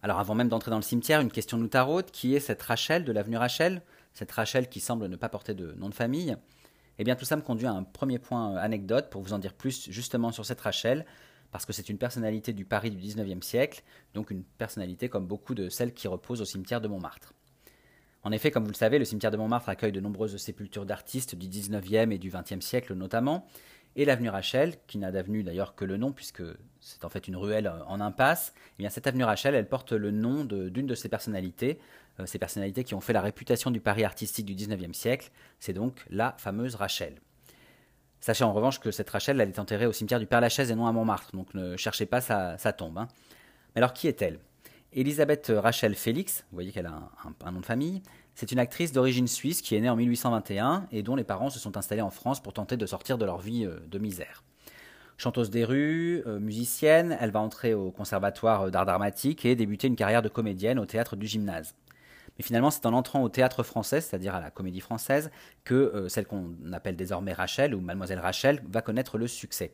Alors 0.02 0.20
avant 0.20 0.36
même 0.36 0.48
d'entrer 0.48 0.72
dans 0.72 0.78
le 0.78 0.82
cimetière, 0.82 1.20
une 1.20 1.32
question 1.32 1.58
nous 1.58 1.68
taraude, 1.68 2.12
qui 2.12 2.34
est 2.34 2.40
cette 2.40 2.62
Rachel 2.62 3.04
de 3.04 3.12
l'avenue 3.12 3.36
Rachel? 3.36 3.82
Cette 4.14 4.32
Rachel 4.32 4.70
qui 4.70 4.80
semble 4.80 5.08
ne 5.08 5.18
pas 5.18 5.28
porter 5.28 5.54
de 5.54 5.74
nom 5.74 5.90
de 5.90 5.94
famille? 5.94 6.38
Eh 6.98 7.04
bien, 7.04 7.18
tout 7.18 7.26
ça 7.26 7.36
me 7.36 7.42
conduit 7.42 7.68
à 7.68 7.72
un 7.72 7.84
premier 7.84 8.20
point 8.20 8.54
euh, 8.54 8.58
anecdote 8.58 9.10
pour 9.10 9.22
vous 9.22 9.34
en 9.34 9.40
dire 9.40 9.54
plus 9.54 9.90
justement 9.90 10.32
sur 10.32 10.46
cette 10.46 10.62
Rachel, 10.62 11.06
parce 11.52 11.66
que 11.66 11.74
c'est 11.74 11.90
une 11.90 11.98
personnalité 11.98 12.54
du 12.54 12.66
Paris 12.66 12.92
du 12.92 12.98
19e 12.98 13.42
siècle, 13.42 13.84
donc 14.14 14.32
une 14.32 14.44
personnalité 14.44 15.10
comme 15.10 15.26
beaucoup 15.26 15.56
de 15.56 15.70
celles 15.70 15.94
qui 15.94 16.08
reposent 16.08 16.42
au 16.42 16.46
cimetière 16.46 16.82
de 16.82 16.88
Montmartre. 16.88 17.34
En 18.24 18.32
effet, 18.32 18.52
comme 18.52 18.64
vous 18.64 18.72
le 18.72 18.76
savez, 18.76 19.00
le 19.00 19.06
cimetière 19.06 19.32
de 19.32 19.38
Montmartre 19.38 19.70
accueille 19.70 19.92
de 19.92 20.02
nombreuses 20.02 20.36
sépultures 20.38 20.86
d'artistes 20.86 21.36
du 21.36 21.48
19e 21.48 22.12
et 22.12 22.18
du 22.18 22.30
20e 22.30 22.62
siècle 22.62 22.94
notamment, 22.94 23.48
et 23.96 24.06
l'avenue 24.06 24.30
Rachel, 24.30 24.76
qui 24.88 24.98
n'a 24.98 25.12
d'avenue 25.12 25.44
d'ailleurs 25.44 25.76
que 25.76 25.86
le 25.86 25.98
nom, 25.98 26.12
puisque 26.12 26.44
c'est 26.80 27.04
en 27.06 27.10
fait 27.10 27.28
une 27.28 27.36
ruelle 27.36 27.72
en 27.88 28.00
impasse, 28.00 28.54
eh 28.56 28.78
bien 28.78 28.90
cette 28.90 29.08
avenue 29.08 29.24
Rachel, 29.24 29.56
elle 29.56 29.68
porte 29.68 29.94
le 29.94 30.12
nom 30.12 30.46
d'une 30.46 30.86
de, 30.86 30.96
ces 30.96 31.10
personnalités, 31.10 31.80
euh, 32.20 32.26
ces 32.26 32.40
personnalités 32.40 32.84
qui 32.84 32.94
ont 32.94 33.02
fait 33.02 33.14
la 33.14 33.22
réputation 33.22 33.72
du 33.72 33.80
Paris 33.80 34.04
artistique 34.04 34.46
du 34.46 34.56
19e 34.56 34.94
siècle, 34.94 35.32
c'est 35.60 35.74
donc 35.74 36.06
la 36.10 36.36
fameuse 36.38 36.76
Rachel. 36.76 37.16
Sachez 38.22 38.44
en 38.44 38.54
revanche 38.54 38.80
que 38.80 38.92
cette 38.92 39.10
Rachel, 39.10 39.40
elle 39.40 39.50
est 39.50 39.60
enterrée 39.60 39.86
au 39.86 39.94
cimetière 39.94 40.20
du 40.20 40.26
Père-Lachaise 40.26 40.72
et 40.72 40.76
non 40.76 40.88
à 40.88 40.92
Montmartre, 40.92 41.32
donc 41.34 41.54
ne 41.54 41.78
cherchez 41.78 42.06
pas 42.06 42.22
sa, 42.22 42.74
tombe. 42.74 42.98
Hein. 42.98 43.08
Mais 43.76 43.80
alors 43.80 43.94
qui 43.94 44.08
est-elle? 44.08 44.40
Elisabeth 44.92 45.52
Rachel 45.56 45.96
Félix, 45.96 46.46
vous 46.52 46.56
voyez 46.56 46.72
qu'elle 46.72 46.88
a 46.88 47.10
un 47.46 47.52
nom 47.52 47.60
de 47.60 47.66
famille, 47.66 48.02
c'est 48.40 48.52
une 48.52 48.60
actrice 48.60 48.92
d'origine 48.92 49.28
suisse 49.28 49.62
qui 49.62 49.76
est 49.76 49.82
née 49.82 49.90
en 49.90 49.96
1821 49.96 50.88
et 50.92 51.04
dont 51.04 51.16
les 51.16 51.24
parents 51.24 51.50
se 51.50 51.60
sont 51.60 51.78
installés 51.78 52.02
en 52.02 52.10
France 52.10 52.42
pour 52.42 52.54
tenter 52.54 52.78
de 52.78 52.86
sortir 52.86 53.18
de 53.18 53.26
leur 53.26 53.40
vie 53.40 53.66
euh, 53.66 53.80
de 53.88 54.00
misère. 54.00 54.44
Chanteuse 55.18 55.50
des 55.50 55.66
rues, 55.66 56.24
euh, 56.26 56.40
musicienne, 56.40 57.18
elle 57.20 57.32
va 57.32 57.42
entrer 57.42 57.74
au 57.74 57.92
conservatoire 57.92 58.72
d'art 58.72 58.86
dramatique 58.86 59.44
et 59.44 59.56
débuter 59.56 59.88
une 59.88 59.98
carrière 59.98 60.22
de 60.22 60.30
comédienne 60.30 60.80
au 60.80 60.86
théâtre 60.86 61.18
du 61.18 61.28
gymnase. 61.28 61.76
Mais 62.40 62.44
finalement, 62.44 62.72
c'est 62.72 62.86
en 62.86 62.94
entrant 62.94 63.22
au 63.22 63.28
théâtre 63.28 63.64
français, 63.64 64.00
c'est-à-dire 64.00 64.34
à 64.34 64.40
la 64.40 64.50
comédie 64.50 64.80
française, 64.80 65.30
que 65.66 65.76
euh, 65.76 66.08
celle 66.08 66.26
qu'on 66.26 66.56
appelle 66.72 66.96
désormais 66.96 67.34
Rachel 67.34 67.76
ou 67.76 67.82
Mademoiselle 67.82 68.20
Rachel 68.20 68.64
va 68.70 68.82
connaître 68.82 69.18
le 69.18 69.28
succès. 69.28 69.74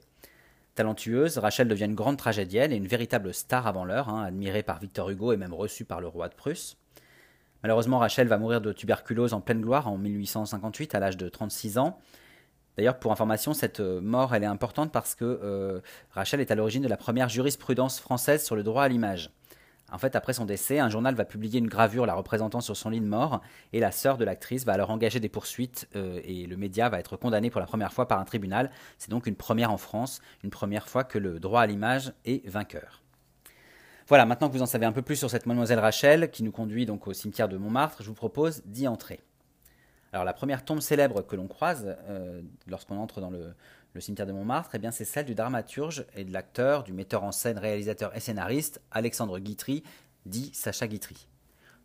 Talentueuse, 0.74 1.38
Rachel 1.38 1.68
devient 1.68 1.86
une 1.86 1.94
grande 1.94 2.18
tragédienne 2.18 2.72
et 2.72 2.76
une 2.76 2.88
véritable 2.88 3.36
star 3.36 3.68
avant 3.68 3.86
l'heure, 3.86 4.10
hein, 4.10 4.24
admirée 4.24 4.64
par 4.64 4.80
Victor 4.80 5.12
Hugo 5.12 5.32
et 5.32 5.38
même 5.38 5.54
reçue 5.54 5.86
par 5.86 6.02
le 6.02 6.08
roi 6.08 6.28
de 6.28 6.34
Prusse. 6.34 6.76
Malheureusement, 7.62 8.00
Rachel 8.00 8.28
va 8.28 8.40
mourir 8.40 8.62
de 8.62 8.74
tuberculose 8.74 9.34
en 9.34 9.42
pleine 9.42 9.62
gloire 9.62 9.88
en 9.88 9.98
1858 10.00 10.96
à 10.96 11.00
l'âge 11.00 11.18
de 11.18 11.30
36 11.30 11.78
ans. 11.78 12.00
D'ailleurs, 12.78 12.98
pour 12.98 13.12
information, 13.12 13.54
cette 13.54 13.80
euh, 13.80 14.02
mort, 14.02 14.34
elle 14.34 14.44
est 14.44 14.48
importante 14.48 14.92
parce 14.92 15.14
que 15.14 15.24
euh, 15.24 15.82
Rachel 16.12 16.42
est 16.42 16.50
à 16.50 16.56
l'origine 16.56 16.84
de 16.84 16.90
la 16.90 16.98
première 16.98 17.30
jurisprudence 17.30 18.00
française 18.00 18.44
sur 18.44 18.56
le 18.56 18.64
droit 18.64 18.84
à 18.84 18.88
l'image. 18.88 19.30
En 19.92 20.00
fait, 20.00 20.16
après 20.16 20.34
son 20.34 20.46
décès, 20.46 20.80
un 20.80 20.90
journal 20.90 21.14
va 21.14 21.26
publier 21.26 21.60
une 21.60 21.68
gravure 21.68 22.06
la 22.06 22.16
représentant 22.16 22.60
sur 22.60 22.76
son 22.76 22.90
lit 22.90 23.00
de 23.00 23.06
mort, 23.06 23.42
et 23.72 23.80
la 23.80 23.92
sœur 23.92 24.18
de 24.18 24.26
l'actrice 24.26 24.66
va 24.66 24.74
alors 24.74 24.90
engager 24.90 25.20
des 25.20 25.30
poursuites, 25.30 25.88
euh, 25.96 26.20
et 26.24 26.48
le 26.48 26.58
média 26.58 26.90
va 26.90 27.00
être 27.00 27.18
condamné 27.18 27.52
pour 27.52 27.62
la 27.62 27.68
première 27.68 27.94
fois 27.94 28.08
par 28.08 28.20
un 28.20 28.26
tribunal. 28.26 28.72
C'est 28.98 29.12
donc 29.12 29.28
une 29.28 29.36
première 29.36 29.72
en 29.72 29.78
France, 29.78 30.22
une 30.44 30.50
première 30.50 30.90
fois 30.90 31.04
que 31.04 31.20
le 31.20 31.40
droit 31.40 31.62
à 31.62 31.68
l'image 31.68 32.14
est 32.26 32.48
vainqueur. 32.48 33.04
Voilà, 34.08 34.26
maintenant 34.26 34.50
que 34.50 34.54
vous 34.54 34.62
en 34.62 34.68
savez 34.68 34.86
un 34.86 34.92
peu 34.92 35.02
plus 35.02 35.16
sur 35.16 35.30
cette 35.30 35.46
mademoiselle 35.46 35.80
Rachel, 35.80 36.32
qui 36.32 36.44
nous 36.44 36.52
conduit 36.52 36.86
donc 36.86 37.08
au 37.08 37.14
cimetière 37.14 37.48
de 37.48 37.58
Montmartre, 37.58 38.02
je 38.02 38.08
vous 38.08 38.14
propose 38.16 38.64
d'y 38.66 38.88
entrer. 38.88 39.20
Alors 40.14 40.26
la 40.26 40.34
première 40.34 40.64
tombe 40.64 40.80
célèbre 40.80 41.24
que 41.24 41.36
l'on 41.36 41.48
croise 41.48 41.98
euh, 42.08 42.42
lorsqu'on 42.68 42.98
entre 42.98 43.20
dans 43.20 43.30
le, 43.30 43.54
cimetière 44.02 44.28
de 44.28 44.32
Montmartre, 44.32 44.72
eh 44.74 44.80
bien 44.80 44.92
c'est 44.92 45.06
celle 45.06 45.26
du 45.26 45.36
dramaturge 45.36 46.06
et 46.16 46.24
de 46.24 46.34
l'acteur, 46.34 46.84
du 46.84 46.94
metteur 46.94 47.24
en 47.24 47.32
scène, 47.32 47.58
réalisateur 47.58 48.16
et 48.16 48.20
scénariste 48.20 48.82
Alexandre 48.92 49.40
Guitry, 49.40 49.84
dit 50.26 50.52
Sacha 50.54 50.88
Guitry. 50.88 51.28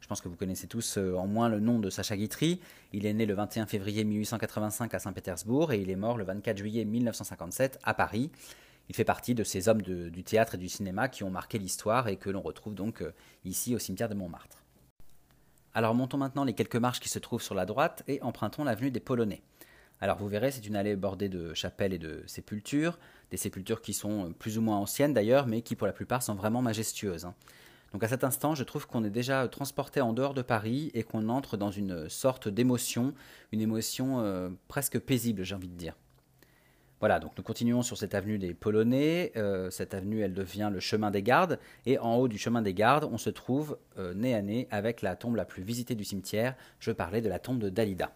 Je 0.01 0.07
pense 0.07 0.21
que 0.21 0.29
vous 0.29 0.37
connaissez 0.37 0.67
tous 0.67 0.99
euh, 0.99 1.15
en 1.15 1.27
moins 1.27 1.49
le 1.49 1.61
nom 1.61 1.79
de 1.79 1.91
Sacha 1.91 2.17
Guitry. 2.17 2.61
Il 2.93 3.07
est 3.07 3.13
né 3.13 3.27
le 3.27 3.35
21 3.35 3.67
février 3.67 4.03
1885 4.05 4.95
à 4.95 4.99
Saint-Pétersbourg 4.99 5.73
et 5.73 5.81
il 5.81 5.91
est 5.91 5.97
mort 5.97 6.17
le 6.17 6.25
24 6.25 6.57
juillet 6.57 6.85
1957 6.85 7.79
à 7.83 7.95
Paris. 7.95 8.31
Il 8.89 8.97
fait 8.97 9.05
partie 9.05 9.35
de 9.35 9.45
ces 9.45 9.69
hommes 9.69 9.83
du 9.83 10.25
théâtre 10.25 10.57
et 10.57 10.59
du 10.59 10.69
cinéma 10.69 11.09
qui 11.09 11.23
ont 11.23 11.31
marqué 11.31 11.59
l'histoire 11.59 12.09
et 12.09 12.17
que 12.17 12.29
l'on 12.29 12.41
retrouve 12.41 12.75
donc 12.75 13.03
euh, 13.03 13.13
ici 13.45 13.75
au 13.75 13.79
cimetière 13.79 14.09
de 14.09 14.15
Montmartre. 14.15 14.65
Alors 15.75 15.95
montons 15.95 16.19
maintenant 16.19 16.45
les 16.45 16.55
quelques 16.55 16.77
marches 16.77 16.99
qui 16.99 17.09
se 17.09 17.21
trouvent 17.21 17.43
sur 17.43 17.55
la 17.55 17.67
droite 17.67 18.03
et 18.09 18.21
empruntons 18.23 18.65
l'avenue 18.65 18.91
des 18.91 18.99
Polonais. 18.99 19.43
Alors 20.01 20.17
vous 20.17 20.29
verrez, 20.29 20.51
c'est 20.51 20.67
une 20.67 20.77
allée 20.77 20.97
bordée 20.97 21.29
de 21.29 21.53
chapelles 21.53 21.93
et 21.93 21.99
de 21.99 22.23
sépultures, 22.27 22.99
des 23.31 23.37
sépultures 23.37 23.83
qui 23.83 23.93
sont 23.93 24.33
plus 24.39 24.57
ou 24.57 24.63
moins 24.63 24.79
anciennes 24.79 25.13
d'ailleurs, 25.13 25.47
mais 25.47 25.61
qui 25.61 25.77
pour 25.77 25.87
la 25.87 25.93
plupart 25.93 26.23
sont 26.23 26.35
vraiment 26.35 26.63
majestueuses. 26.63 27.27
hein. 27.27 27.35
Donc 27.93 28.05
à 28.05 28.09
cet 28.09 28.25
instant, 28.25 28.55
je 28.55 28.63
trouve 28.65 28.87
qu'on 28.87 29.05
est 29.05 29.11
déjà 29.11 29.47
transporté 29.49 30.01
en 30.01 30.13
dehors 30.13 30.33
de 30.33 30.43
Paris 30.43 30.91
et 30.95 31.03
qu'on 31.03 31.29
entre 31.29 31.57
dans 31.57 31.71
une 31.71 32.09
sorte 32.09 32.49
d'émotion, 32.49 33.15
une 33.53 33.61
émotion 33.61 34.21
euh, 34.21 34.49
presque 34.69 34.99
paisible, 35.01 35.43
j'ai 35.43 35.55
envie 35.55 35.69
de 35.69 35.77
dire. 35.77 35.97
Voilà, 37.01 37.19
donc 37.19 37.33
nous 37.37 37.43
continuons 37.43 37.83
sur 37.83 37.97
cette 37.97 38.15
avenue 38.15 38.39
des 38.39 38.55
Polonais. 38.55 39.33
Euh, 39.37 39.71
cette 39.71 39.95
avenue, 39.95 40.21
elle 40.21 40.35
devient 40.35 40.71
le 40.73 40.81
chemin 40.81 41.11
des 41.11 41.23
gardes. 41.23 41.59
Et 41.87 41.99
en 41.99 42.17
haut 42.17 42.29
du 42.29 42.39
chemin 42.39 42.63
des 42.63 42.75
gardes, 42.75 43.09
on 43.11 43.17
se 43.19 43.31
trouve 43.31 43.79
euh, 43.99 44.13
nez 44.15 44.35
à 44.35 44.43
nez 44.43 44.69
avec 44.71 45.01
la 45.01 45.17
tombe 45.17 45.35
la 45.35 45.47
plus 45.47 45.63
visitée 45.63 45.95
du 45.95 46.05
cimetière. 46.05 46.55
Je 46.79 46.93
parlais 46.93 47.23
de 47.23 47.29
la 47.29 47.39
tombe 47.39 47.59
de 47.59 47.71
Dalida. 47.71 48.13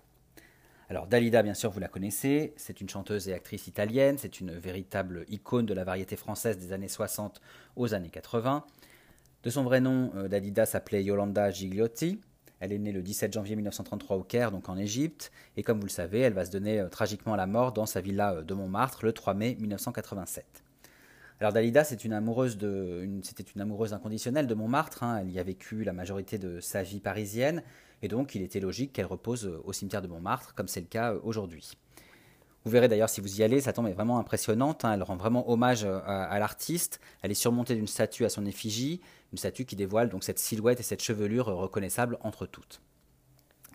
Alors 0.90 1.06
Dalida, 1.06 1.42
bien 1.42 1.54
sûr, 1.54 1.70
vous 1.70 1.80
la 1.80 1.88
connaissez. 1.88 2.52
C'est 2.56 2.80
une 2.80 2.88
chanteuse 2.88 3.28
et 3.28 3.34
actrice 3.34 3.66
italienne. 3.66 4.16
C'est 4.18 4.40
une 4.40 4.52
véritable 4.52 5.24
icône 5.28 5.66
de 5.66 5.74
la 5.74 5.84
variété 5.84 6.16
française 6.16 6.58
des 6.58 6.72
années 6.72 6.88
60 6.88 7.40
aux 7.76 7.94
années 7.94 8.10
80. 8.10 8.64
De 9.44 9.50
son 9.50 9.62
vrai 9.62 9.80
nom, 9.80 10.10
euh, 10.16 10.28
Dalida 10.28 10.66
s'appelait 10.66 11.04
Yolanda 11.04 11.50
Gigliotti. 11.50 12.20
Elle 12.60 12.72
est 12.72 12.78
née 12.78 12.92
le 12.92 13.02
17 13.02 13.32
janvier 13.32 13.56
1933 13.56 14.16
au 14.16 14.22
Caire, 14.22 14.50
donc 14.50 14.70
en 14.70 14.78
Égypte, 14.78 15.32
et 15.58 15.62
comme 15.62 15.80
vous 15.80 15.86
le 15.86 15.90
savez, 15.90 16.20
elle 16.20 16.32
va 16.32 16.46
se 16.46 16.50
donner 16.50 16.80
euh, 16.80 16.88
tragiquement 16.88 17.36
la 17.36 17.46
mort 17.46 17.72
dans 17.72 17.84
sa 17.84 18.00
villa 18.00 18.36
euh, 18.36 18.42
de 18.42 18.54
Montmartre 18.54 19.04
le 19.04 19.12
3 19.12 19.34
mai 19.34 19.56
1987. 19.60 20.63
Alors 21.40 21.52
Dalida, 21.52 21.82
c'était 21.84 22.04
une 22.04 22.12
amoureuse 22.12 22.56
inconditionnelle 23.92 24.46
de 24.46 24.54
Montmartre. 24.54 25.02
hein. 25.02 25.18
Elle 25.20 25.30
y 25.30 25.38
a 25.38 25.42
vécu 25.42 25.82
la 25.82 25.92
majorité 25.92 26.38
de 26.38 26.60
sa 26.60 26.82
vie 26.82 27.00
parisienne, 27.00 27.62
et 28.02 28.08
donc 28.08 28.34
il 28.34 28.42
était 28.42 28.60
logique 28.60 28.92
qu'elle 28.92 29.06
repose 29.06 29.46
euh, 29.46 29.60
au 29.64 29.72
cimetière 29.72 30.00
de 30.00 30.06
Montmartre, 30.06 30.54
comme 30.54 30.68
c'est 30.68 30.80
le 30.80 30.86
cas 30.86 31.12
euh, 31.12 31.20
aujourd'hui. 31.24 31.72
Vous 32.64 32.70
verrez 32.70 32.88
d'ailleurs 32.88 33.10
si 33.10 33.20
vous 33.20 33.40
y 33.40 33.42
allez, 33.42 33.60
sa 33.60 33.72
tombe 33.72 33.88
est 33.88 33.92
vraiment 33.92 34.18
impressionnante. 34.18 34.84
hein. 34.84 34.92
Elle 34.94 35.02
rend 35.02 35.16
vraiment 35.16 35.50
hommage 35.50 35.84
euh, 35.84 36.00
à, 36.04 36.38
l'artiste. 36.38 37.00
Elle 37.20 37.30
est 37.30 37.34
surmontée 37.34 37.74
d'une 37.74 37.88
statue 37.88 38.24
à 38.24 38.28
son 38.28 38.46
effigie, 38.46 39.00
une 39.32 39.38
statue 39.38 39.64
qui 39.66 39.76
dévoile 39.76 40.08
donc 40.08 40.24
cette 40.24 40.38
silhouette 40.38 40.80
et 40.80 40.84
cette 40.84 41.02
chevelure 41.02 41.46
reconnaissables 41.46 42.16
entre 42.22 42.46
toutes. 42.46 42.80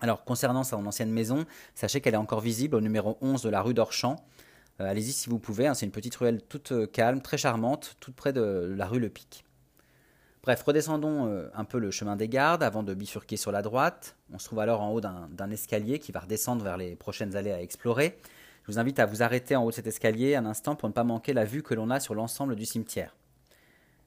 Alors 0.00 0.24
concernant 0.24 0.64
son 0.64 0.84
ancienne 0.86 1.10
maison, 1.10 1.44
sachez 1.74 2.00
qu'elle 2.00 2.14
est 2.14 2.16
encore 2.16 2.40
visible 2.40 2.74
au 2.74 2.80
numéro 2.80 3.18
11 3.20 3.42
de 3.42 3.48
la 3.50 3.60
rue 3.60 3.74
d'Orchamps. 3.74 4.16
Euh, 4.80 4.90
Allez-y 4.90 5.12
si 5.12 5.28
vous 5.28 5.38
pouvez, 5.38 5.66
hein, 5.66 5.74
c'est 5.74 5.86
une 5.86 5.92
petite 5.92 6.16
ruelle 6.16 6.42
toute 6.42 6.72
euh, 6.72 6.86
calme, 6.86 7.20
très 7.20 7.36
charmante, 7.36 7.96
toute 8.00 8.14
près 8.14 8.32
de 8.32 8.74
la 8.76 8.86
rue 8.86 8.98
Le 8.98 9.10
Pic. 9.10 9.44
Bref, 10.42 10.62
redescendons 10.62 11.26
euh, 11.26 11.48
un 11.54 11.64
peu 11.64 11.78
le 11.78 11.90
chemin 11.90 12.16
des 12.16 12.28
gardes 12.28 12.62
avant 12.62 12.82
de 12.82 12.94
bifurquer 12.94 13.36
sur 13.36 13.52
la 13.52 13.60
droite. 13.60 14.16
On 14.32 14.38
se 14.38 14.46
trouve 14.46 14.60
alors 14.60 14.80
en 14.80 14.90
haut 14.92 15.00
d'un 15.00 15.28
d'un 15.32 15.50
escalier 15.50 15.98
qui 15.98 16.12
va 16.12 16.20
redescendre 16.20 16.64
vers 16.64 16.78
les 16.78 16.96
prochaines 16.96 17.36
allées 17.36 17.52
à 17.52 17.60
explorer. 17.60 18.18
Je 18.62 18.72
vous 18.72 18.78
invite 18.78 18.98
à 18.98 19.06
vous 19.06 19.22
arrêter 19.22 19.54
en 19.54 19.64
haut 19.64 19.70
de 19.70 19.74
cet 19.74 19.86
escalier 19.86 20.34
un 20.34 20.46
instant 20.46 20.76
pour 20.76 20.88
ne 20.88 20.94
pas 20.94 21.04
manquer 21.04 21.34
la 21.34 21.44
vue 21.44 21.62
que 21.62 21.74
l'on 21.74 21.90
a 21.90 22.00
sur 22.00 22.14
l'ensemble 22.14 22.56
du 22.56 22.64
cimetière. 22.64 23.14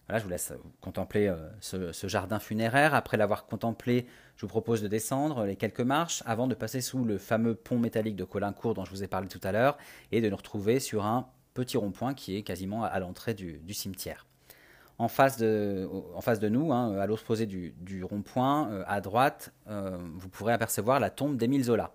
Voilà, 0.07 0.19
je 0.19 0.23
vous 0.25 0.29
laisse 0.29 0.51
euh, 0.51 0.57
contempler 0.81 1.27
euh, 1.27 1.49
ce, 1.61 2.07
jardin 2.07 2.39
funéraire. 2.39 2.93
Après 2.93 3.15
l'avoir 3.15 3.45
contemplé, 3.45 4.05
je 4.35 4.41
vous 4.41 4.49
propose 4.49 4.81
de 4.81 4.87
descendre 4.87 5.45
les 5.45 5.55
quelques 5.55 5.79
marches 5.79 6.23
avant 6.25 6.47
de 6.47 6.55
passer 6.55 6.81
sous 6.81 7.05
le 7.05 7.17
fameux 7.17 7.55
pont 7.55 7.79
métallique 7.79 8.17
de 8.17 8.25
Colincourt 8.25 8.73
dont 8.73 8.83
je 8.83 8.91
vous 8.91 9.03
ai 9.03 9.07
parlé 9.07 9.27
tout 9.27 9.39
à 9.43 9.51
l'heure 9.51 9.77
et 10.11 10.19
de 10.19 10.29
nous 10.29 10.35
retrouver 10.35 10.79
sur 10.79 11.05
un 11.05 11.29
petit 11.53 11.77
rond-point 11.77 12.13
qui 12.13 12.35
est 12.35 12.43
quasiment 12.43 12.83
à- 12.83 12.99
l'entrée 12.99 13.33
du, 13.33 13.73
cimetière. 13.73 14.25
En 14.97 15.07
face 15.07 15.37
de, 15.37 15.87
nous, 16.49 16.73
hein, 16.73 16.97
à 16.97 17.07
l'opposé 17.07 17.45
du, 17.45 17.73
du 17.79 18.03
rond-point, 18.03 18.71
euh, 18.71 18.83
à 18.87 19.01
droite, 19.01 19.53
vous 19.67 20.29
pourrez 20.29 20.53
apercevoir 20.53 20.99
la 20.99 21.09
tombe 21.09 21.37
d'Émile 21.37 21.63
Zola. 21.63 21.93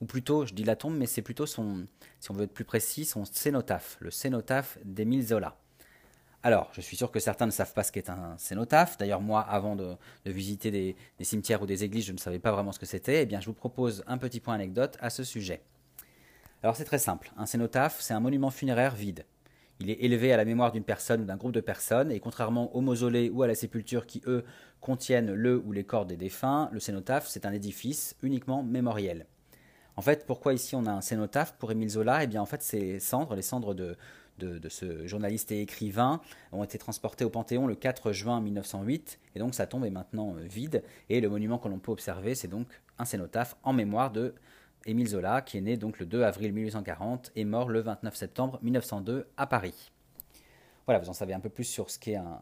Ou 0.00 0.06
plutôt, 0.06 0.46
je 0.46 0.54
dis 0.54 0.64
la 0.64 0.76
tombe, 0.76 0.96
mais 0.96 1.06
c'est 1.06 1.22
plutôt 1.22 1.44
son, 1.44 1.86
si 2.20 2.30
on 2.30 2.34
veut 2.34 2.44
être 2.44 2.54
plus 2.54 2.64
précis, 2.64 3.04
son 3.04 3.26
cénotaphe, 3.26 3.98
le 4.00 4.10
cénotaphe 4.10 4.78
d'Émile 4.84 5.26
Zola. 5.26 5.56
Alors, 6.42 6.70
je 6.72 6.80
suis 6.80 6.96
sûr 6.96 7.10
que 7.10 7.20
certains 7.20 7.44
ne 7.44 7.50
savent 7.50 7.74
pas 7.74 7.82
ce 7.82 7.92
qu'est 7.92 8.08
un 8.08 8.36
cénotaphe. 8.38 8.96
D'ailleurs, 8.96 9.20
moi, 9.20 9.42
avant 9.42 9.76
de, 9.76 9.96
visiter 10.24 10.70
des, 10.70 10.96
des 11.18 11.24
cimetières 11.24 11.60
ou 11.60 11.66
des 11.66 11.84
églises, 11.84 12.06
je 12.06 12.12
ne 12.12 12.18
savais 12.18 12.38
pas 12.38 12.50
vraiment 12.50 12.72
ce 12.72 12.78
que 12.78 12.86
c'était. 12.86 13.22
Eh 13.22 13.26
bien, 13.26 13.40
je 13.40 13.46
vous 13.46 13.54
propose 13.54 14.02
un 14.06 14.16
petit 14.16 14.40
point 14.40 14.54
anecdote 14.54 14.96
à 15.00 15.10
ce 15.10 15.22
sujet. 15.22 15.62
Alors, 16.62 16.76
c'est 16.76 16.84
très 16.84 16.98
simple. 16.98 17.30
Un 17.36 17.44
cénotaphe, 17.44 18.00
c'est 18.00 18.14
un 18.14 18.20
monument 18.20 18.50
funéraire 18.50 18.94
vide. 18.94 19.26
Il 19.80 19.90
est 19.90 20.02
élevé 20.02 20.32
à 20.32 20.36
la 20.36 20.44
mémoire 20.44 20.72
d'une 20.72 20.84
personne 20.84 21.22
ou 21.22 21.24
d'un 21.24 21.36
groupe 21.36 21.52
de 21.52 21.60
personnes, 21.60 22.10
et 22.10 22.20
contrairement 22.20 22.74
au 22.74 22.80
mausolée 22.80 23.30
ou 23.30 23.42
à 23.42 23.46
la 23.46 23.54
sépulture 23.54 24.06
qui, 24.06 24.22
eux, 24.26 24.44
contiennent 24.80 25.32
le 25.32 25.58
ou 25.58 25.72
les 25.72 25.84
corps 25.84 26.06
des 26.06 26.16
défunts, 26.16 26.68
le 26.72 26.80
cénotaphe, 26.80 27.26
c'est 27.28 27.46
un 27.46 27.52
édifice 27.52 28.16
uniquement 28.22 28.62
mémoriel. 28.62 29.26
En 29.96 30.02
fait, 30.02 30.26
pourquoi 30.26 30.54
ici 30.54 30.76
on 30.76 30.86
a 30.86 30.90
un 30.90 31.00
cénotaphe 31.00 31.54
pour 31.58 31.72
Émile 31.72 31.90
Zola? 31.90 32.24
Eh 32.24 32.26
bien, 32.26 32.40
en 32.40 32.46
fait, 32.46 32.62
ces 32.62 32.98
cendres, 32.98 33.34
les 33.34 33.42
cendres 33.42 33.74
de, 33.74 33.96
de, 34.40 34.68
ce 34.68 35.06
journaliste 35.06 35.52
et 35.52 35.60
écrivain, 35.60 36.20
ont 36.52 36.64
été 36.64 36.78
transportées 36.78 37.24
au 37.24 37.30
Panthéon 37.30 37.66
le 37.66 37.74
4 37.74 38.12
juin 38.12 38.40
1908, 38.40 39.18
et 39.34 39.38
donc 39.38 39.54
sa 39.54 39.66
tombe 39.66 39.84
est 39.84 39.90
maintenant 39.90 40.34
euh, 40.36 40.40
vide, 40.42 40.82
et 41.08 41.20
le 41.20 41.28
monument 41.28 41.58
que 41.58 41.68
l'on 41.68 41.78
peut 41.78 41.92
observer, 41.92 42.34
c'est 42.34 42.48
donc 42.48 42.66
un 42.98 43.04
cénotaphe 43.04 43.56
en 43.62 43.72
mémoire 43.72 44.10
de 44.10 44.34
Émile 44.86 45.08
Zola, 45.08 45.42
qui 45.42 45.58
est 45.58 45.60
né 45.60 45.76
donc 45.76 45.98
le 45.98 46.06
2 46.06 46.22
avril 46.22 46.52
1840 46.52 47.32
et 47.36 47.44
mort 47.44 47.68
le 47.68 47.80
29 47.80 48.14
septembre 48.14 48.58
1902 48.62 49.26
à 49.36 49.46
Paris. 49.46 49.92
Voilà, 50.86 50.98
vous 50.98 51.10
en 51.10 51.14
savez 51.14 51.34
un 51.34 51.40
peu 51.40 51.50
plus 51.50 51.64
sur 51.64 51.90
ce 51.90 51.98
qu'est 51.98 52.16
un, 52.16 52.40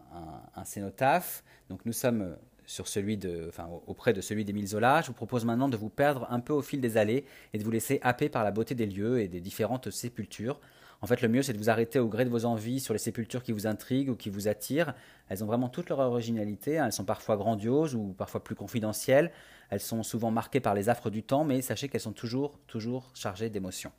un, 0.54 0.64
cénotaphe. 0.64 1.42
Donc 1.68 1.84
nous 1.84 1.92
sommes 1.92 2.36
sur 2.68 2.86
celui 2.86 3.16
de, 3.16 3.46
enfin, 3.48 3.68
auprès 3.86 4.12
de 4.12 4.20
celui 4.20 4.44
d'Émile 4.44 4.68
Zola. 4.68 5.00
Je 5.00 5.08
vous 5.08 5.14
propose 5.14 5.44
maintenant 5.44 5.68
de 5.68 5.76
vous 5.76 5.88
perdre 5.88 6.26
un 6.30 6.38
peu 6.38 6.52
au 6.52 6.62
fil 6.62 6.80
des 6.80 6.96
allées 6.96 7.24
et 7.52 7.58
de 7.58 7.64
vous 7.64 7.70
laisser 7.70 7.98
happer 8.02 8.28
par 8.28 8.44
la 8.44 8.50
beauté 8.50 8.74
des 8.74 8.86
lieux 8.86 9.20
et 9.20 9.28
des 9.28 9.40
différentes 9.40 9.90
sépultures. 9.90 10.60
En 11.00 11.06
fait, 11.06 11.22
le 11.22 11.28
mieux, 11.28 11.42
c'est 11.42 11.52
de 11.52 11.58
vous 11.58 11.70
arrêter 11.70 12.00
au 12.00 12.08
gré 12.08 12.24
de 12.24 12.30
vos 12.30 12.44
envies 12.44 12.80
sur 12.80 12.92
les 12.92 12.98
sépultures 12.98 13.44
qui 13.44 13.52
vous 13.52 13.68
intriguent 13.68 14.10
ou 14.10 14.16
qui 14.16 14.30
vous 14.30 14.48
attirent. 14.48 14.94
Elles 15.28 15.44
ont 15.44 15.46
vraiment 15.46 15.68
toute 15.68 15.88
leur 15.90 16.00
originalité. 16.00 16.78
hein. 16.78 16.86
Elles 16.86 16.92
sont 16.92 17.04
parfois 17.04 17.36
grandioses 17.36 17.94
ou 17.94 18.14
parfois 18.18 18.42
plus 18.42 18.56
confidentielles. 18.56 19.30
Elles 19.70 19.80
sont 19.80 20.02
souvent 20.02 20.32
marquées 20.32 20.60
par 20.60 20.74
les 20.74 20.88
affres 20.88 21.10
du 21.10 21.22
temps, 21.22 21.44
mais 21.44 21.62
sachez 21.62 21.88
qu'elles 21.88 22.00
sont 22.00 22.12
toujours, 22.12 22.58
toujours 22.66 23.10
chargées 23.14 23.48
d'émotions. 23.48 23.92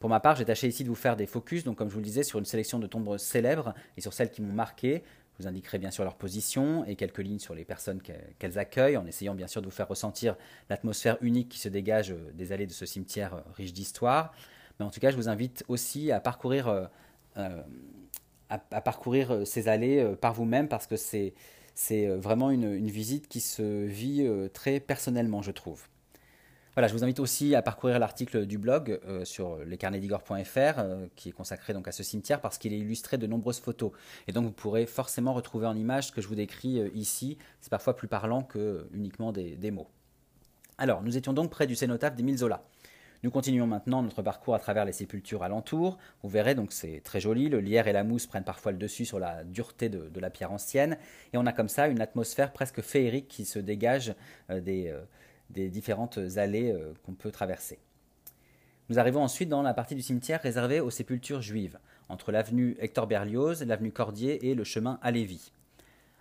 Pour 0.00 0.10
ma 0.10 0.18
part, 0.18 0.36
j'ai 0.36 0.44
tâché 0.44 0.66
ici 0.66 0.82
de 0.82 0.88
vous 0.88 0.94
faire 0.94 1.16
des 1.16 1.26
focus, 1.26 1.64
donc 1.64 1.76
comme 1.78 1.88
je 1.88 1.94
vous 1.94 2.00
le 2.00 2.04
disais, 2.04 2.22
sur 2.22 2.38
une 2.38 2.44
sélection 2.44 2.78
de 2.78 2.86
tombes 2.86 3.16
célèbres 3.16 3.72
et 3.96 4.00
sur 4.00 4.12
celles 4.12 4.30
qui 4.30 4.42
m'ont 4.42 4.52
marqué. 4.52 5.02
Je 5.38 5.42
vous 5.42 5.48
indiquerai 5.48 5.78
bien 5.78 5.90
sûr 5.90 6.02
leur 6.02 6.16
position 6.16 6.84
et 6.86 6.96
quelques 6.96 7.18
lignes 7.18 7.38
sur 7.38 7.54
les 7.54 7.64
personnes 7.64 8.00
qu'elles 8.38 8.58
accueillent, 8.58 8.96
en 8.96 9.06
essayant 9.06 9.34
bien 9.34 9.46
sûr 9.46 9.60
de 9.60 9.66
vous 9.66 9.72
faire 9.72 9.88
ressentir 9.88 10.36
l'atmosphère 10.68 11.18
unique 11.20 11.48
qui 11.50 11.58
se 11.58 11.68
dégage 11.68 12.10
euh, 12.10 12.30
des 12.34 12.52
allées 12.52 12.66
de 12.66 12.72
ce 12.72 12.86
cimetière 12.86 13.34
euh, 13.34 13.40
riche 13.54 13.72
d'histoire. 13.72 14.32
Mais 14.78 14.86
en 14.86 14.90
tout 14.90 15.00
cas, 15.00 15.10
je 15.10 15.16
vous 15.16 15.28
invite 15.28 15.64
aussi 15.68 16.12
à 16.12 16.20
parcourir, 16.20 16.68
euh, 16.68 16.84
euh, 17.38 17.62
à, 18.48 18.58
parcourir 18.58 19.32
euh, 19.32 19.44
ces 19.44 19.68
allées 19.68 20.14
par 20.20 20.34
vous-même 20.34 20.68
parce 20.68 20.86
que 20.86 20.96
c'est 20.96 21.34
c'est 21.78 22.06
vraiment 22.06 22.50
une, 22.50 22.72
une 22.72 22.88
visite 22.88 23.28
qui 23.28 23.40
se 23.40 23.84
vit 23.84 24.26
très 24.54 24.80
personnellement, 24.80 25.42
je 25.42 25.50
trouve. 25.50 25.88
Voilà, 26.74 26.88
je 26.88 26.94
vous 26.94 27.04
invite 27.04 27.20
aussi 27.20 27.54
à 27.54 27.60
parcourir 27.60 27.98
l'article 27.98 28.46
du 28.46 28.56
blog 28.56 28.98
sur 29.24 29.58
lescarnetsdigor.fr 29.58 30.80
qui 31.16 31.28
est 31.28 31.32
consacré 31.32 31.74
donc 31.74 31.86
à 31.86 31.92
ce 31.92 32.02
cimetière 32.02 32.40
parce 32.40 32.56
qu'il 32.56 32.72
est 32.72 32.78
illustré 32.78 33.18
de 33.18 33.26
nombreuses 33.26 33.60
photos. 33.60 33.92
Et 34.26 34.32
donc 34.32 34.46
vous 34.46 34.52
pourrez 34.52 34.86
forcément 34.86 35.34
retrouver 35.34 35.66
en 35.66 35.76
images 35.76 36.06
ce 36.06 36.12
que 36.12 36.22
je 36.22 36.28
vous 36.28 36.34
décris 36.34 36.80
ici. 36.94 37.36
C'est 37.60 37.68
parfois 37.68 37.94
plus 37.94 38.08
parlant 38.08 38.42
que 38.42 38.88
uniquement 38.94 39.30
des, 39.30 39.54
des 39.54 39.70
mots. 39.70 39.90
Alors, 40.78 41.02
nous 41.02 41.16
étions 41.16 41.32
donc 41.32 41.50
près 41.50 41.66
du 41.66 41.74
cénotaphe 41.74 42.16
d'Émile 42.16 42.38
Zola. 42.38 42.62
Nous 43.22 43.30
continuons 43.30 43.66
maintenant 43.66 44.02
notre 44.02 44.22
parcours 44.22 44.54
à 44.54 44.58
travers 44.58 44.84
les 44.84 44.92
sépultures 44.92 45.42
alentours. 45.42 45.98
Vous 46.22 46.28
verrez, 46.28 46.54
donc 46.54 46.72
c'est 46.72 47.00
très 47.02 47.20
joli. 47.20 47.48
Le 47.48 47.60
lierre 47.60 47.88
et 47.88 47.92
la 47.92 48.04
mousse 48.04 48.26
prennent 48.26 48.44
parfois 48.44 48.72
le 48.72 48.78
dessus 48.78 49.04
sur 49.04 49.18
la 49.18 49.42
dureté 49.44 49.88
de, 49.88 50.20
la 50.20 50.30
pierre 50.30 50.52
ancienne. 50.52 50.98
Et 51.32 51.38
on 51.38 51.46
a 51.46 51.52
comme 51.52 51.68
ça 51.68 51.88
une 51.88 52.00
atmosphère 52.00 52.52
presque 52.52 52.82
féerique 52.82 53.28
qui 53.28 53.44
se 53.44 53.58
dégage 53.58 54.14
euh, 54.50 54.60
des, 54.60 54.88
euh, 54.88 55.00
des 55.50 55.70
différentes 55.70 56.18
allées 56.36 56.72
euh, 56.72 56.92
qu'on 57.04 57.14
peut 57.14 57.30
traverser. 57.30 57.78
Nous 58.88 58.98
arrivons 58.98 59.22
ensuite 59.22 59.48
dans 59.48 59.62
la 59.62 59.74
partie 59.74 59.94
du 59.94 60.02
cimetière 60.02 60.40
réservée 60.42 60.80
aux 60.80 60.90
sépultures 60.90 61.40
juives, 61.40 61.78
entre 62.08 62.30
l'avenue 62.30 62.76
Hector 62.78 63.06
Berlioz, 63.06 63.64
l'avenue 63.64 63.90
Cordier 63.90 64.48
et 64.48 64.54
le 64.54 64.62
chemin 64.62 65.00
à 65.02 65.10
Lévis. 65.10 65.50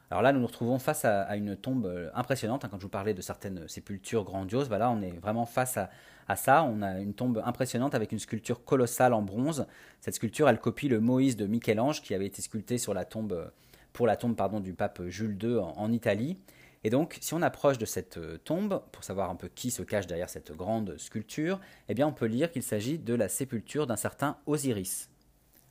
Alors 0.09 0.23
là, 0.23 0.33
nous 0.33 0.39
nous 0.39 0.47
retrouvons 0.47 0.79
face 0.79 1.03
à, 1.05 1.35
une 1.35 1.55
tombe 1.55 2.09
impressionnante. 2.13 2.63
hein, 2.63 2.69
Quand 2.71 2.77
je 2.77 2.83
vous 2.83 2.89
parlais 2.89 3.13
de 3.13 3.21
certaines 3.21 3.67
sépultures 3.67 4.23
grandioses, 4.23 4.67
voilà, 4.67 4.89
on 4.89 5.01
est 5.01 5.17
vraiment 5.19 5.45
face 5.45 5.77
à, 5.77 5.89
à 6.27 6.35
ça. 6.35 6.63
On 6.63 6.81
a 6.81 6.99
une 6.99 7.13
tombe 7.13 7.41
impressionnante 7.45 7.95
avec 7.95 8.11
une 8.11 8.19
sculpture 8.19 8.63
colossale 8.63 9.13
en 9.13 9.21
bronze. 9.21 9.67
Cette 10.01 10.15
sculpture, 10.15 10.49
elle 10.49 10.59
copie 10.59 10.87
le 10.87 10.99
Moïse 10.99 11.35
de 11.35 11.45
Michel-Ange 11.45 12.01
qui 12.01 12.13
avait 12.13 12.25
été 12.25 12.41
sculpté 12.41 12.77
sur 12.77 12.93
la 12.93 13.05
tombe, 13.05 13.51
pour 13.93 14.07
la 14.07 14.15
tombe 14.15 14.35
pardon, 14.35 14.59
du 14.59 14.73
pape 14.73 15.01
Jules 15.07 15.37
II 15.41 15.57
en, 15.57 15.91
Italie. 15.91 16.37
Et 16.83 16.89
donc, 16.89 17.17
si 17.19 17.33
on 17.33 17.41
approche 17.41 17.79
de 17.79 17.85
cette 17.85 18.17
euh, 18.17 18.37
tombe, 18.37 18.83
pour 18.91 19.03
savoir 19.03 19.31
un 19.31 19.35
peu 19.35 19.47
qui 19.47 19.71
se 19.71 19.81
cache 19.81 20.05
derrière 20.05 20.29
cette 20.29 20.51
grande 20.51 20.97
sculpture, 20.99 21.59
eh 21.89 21.95
bien, 21.95 22.05
on 22.05 22.13
peut 22.13 22.27
lire 22.27 22.51
qu'il 22.51 22.61
s'agit 22.61 22.99
de 22.99 23.15
la 23.15 23.27
sépulture 23.27 23.87
d'un 23.87 23.95
certain 23.95 24.37
Osiris. 24.45 25.09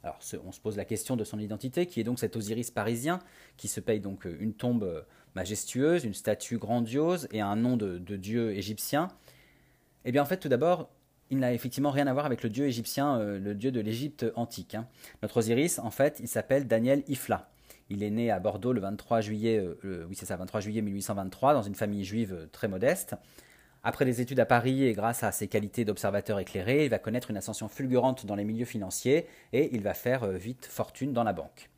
Alors, 0.02 0.18
on 0.44 0.50
se 0.50 0.58
pose 0.60 0.76
la 0.76 0.84
question 0.84 1.14
de 1.14 1.22
son 1.22 1.38
identité, 1.38 1.86
qui 1.86 2.00
est 2.00 2.04
donc 2.04 2.18
cet 2.18 2.34
Osiris 2.34 2.72
parisien, 2.72 3.20
qui 3.56 3.68
se 3.68 3.78
paye 3.78 4.00
donc 4.00 4.26
euh, 4.26 4.36
une 4.40 4.54
tombe 4.54 4.82
euh, 4.82 5.02
majestueuse, 5.36 6.04
une 6.04 6.14
statue 6.14 6.58
grandiose 6.58 7.28
et 7.30 7.40
un 7.40 7.54
nom 7.54 7.76
de 7.76 8.16
dieu 8.16 8.52
égyptien. 8.52 9.08
Eh 10.04 10.12
bien, 10.12 10.22
en 10.22 10.26
fait, 10.26 10.38
tout 10.38 10.48
d'abord, 10.48 10.90
il 11.30 11.38
n'a 11.38 11.52
effectivement 11.52 11.90
rien 11.90 12.06
à 12.06 12.12
voir 12.12 12.26
avec 12.26 12.42
le 12.42 12.50
dieu 12.50 12.66
égyptien, 12.66 13.18
le 13.18 13.54
dieu 13.54 13.72
de 13.72 13.80
l'Égypte 13.80 14.26
antique. 14.36 14.74
Hein. 14.74 14.86
Notre 15.22 15.38
Osiris, 15.38 15.78
en 15.78 15.90
fait, 15.90 16.18
il 16.20 16.28
s'appelle 16.28 16.66
Daniel 16.66 17.02
Ifla. 17.08 17.50
Il 17.90 18.02
est 18.02 18.10
né 18.10 18.30
à 18.30 18.38
Bordeaux 18.40 18.72
le 18.72 18.80
23 18.80 19.20
juillet, 19.20 19.62
oui 19.82 20.14
c'est 20.14 20.26
ça, 20.26 20.36
23 20.36 20.60
juillet 20.60 20.82
1823, 20.82 21.54
dans 21.54 21.62
une 21.62 21.74
famille 21.74 22.04
juive 22.04 22.48
très 22.52 22.68
modeste. 22.68 23.16
Après 23.86 24.06
des 24.06 24.22
études 24.22 24.40
à 24.40 24.46
Paris 24.46 24.84
et 24.84 24.94
grâce 24.94 25.22
à 25.24 25.30
ses 25.30 25.46
qualités 25.46 25.84
d'observateur 25.84 26.38
éclairé, 26.38 26.84
il 26.84 26.90
va 26.90 26.98
connaître 26.98 27.30
une 27.30 27.36
ascension 27.36 27.68
fulgurante 27.68 28.24
dans 28.24 28.34
les 28.34 28.44
milieux 28.44 28.64
financiers 28.64 29.26
et 29.52 29.68
il 29.74 29.82
va 29.82 29.92
faire 29.92 30.24
euh, 30.24 30.38
vite 30.38 30.64
fortune 30.64 31.12
dans 31.12 31.22
la 31.22 31.34
banque. 31.34 31.68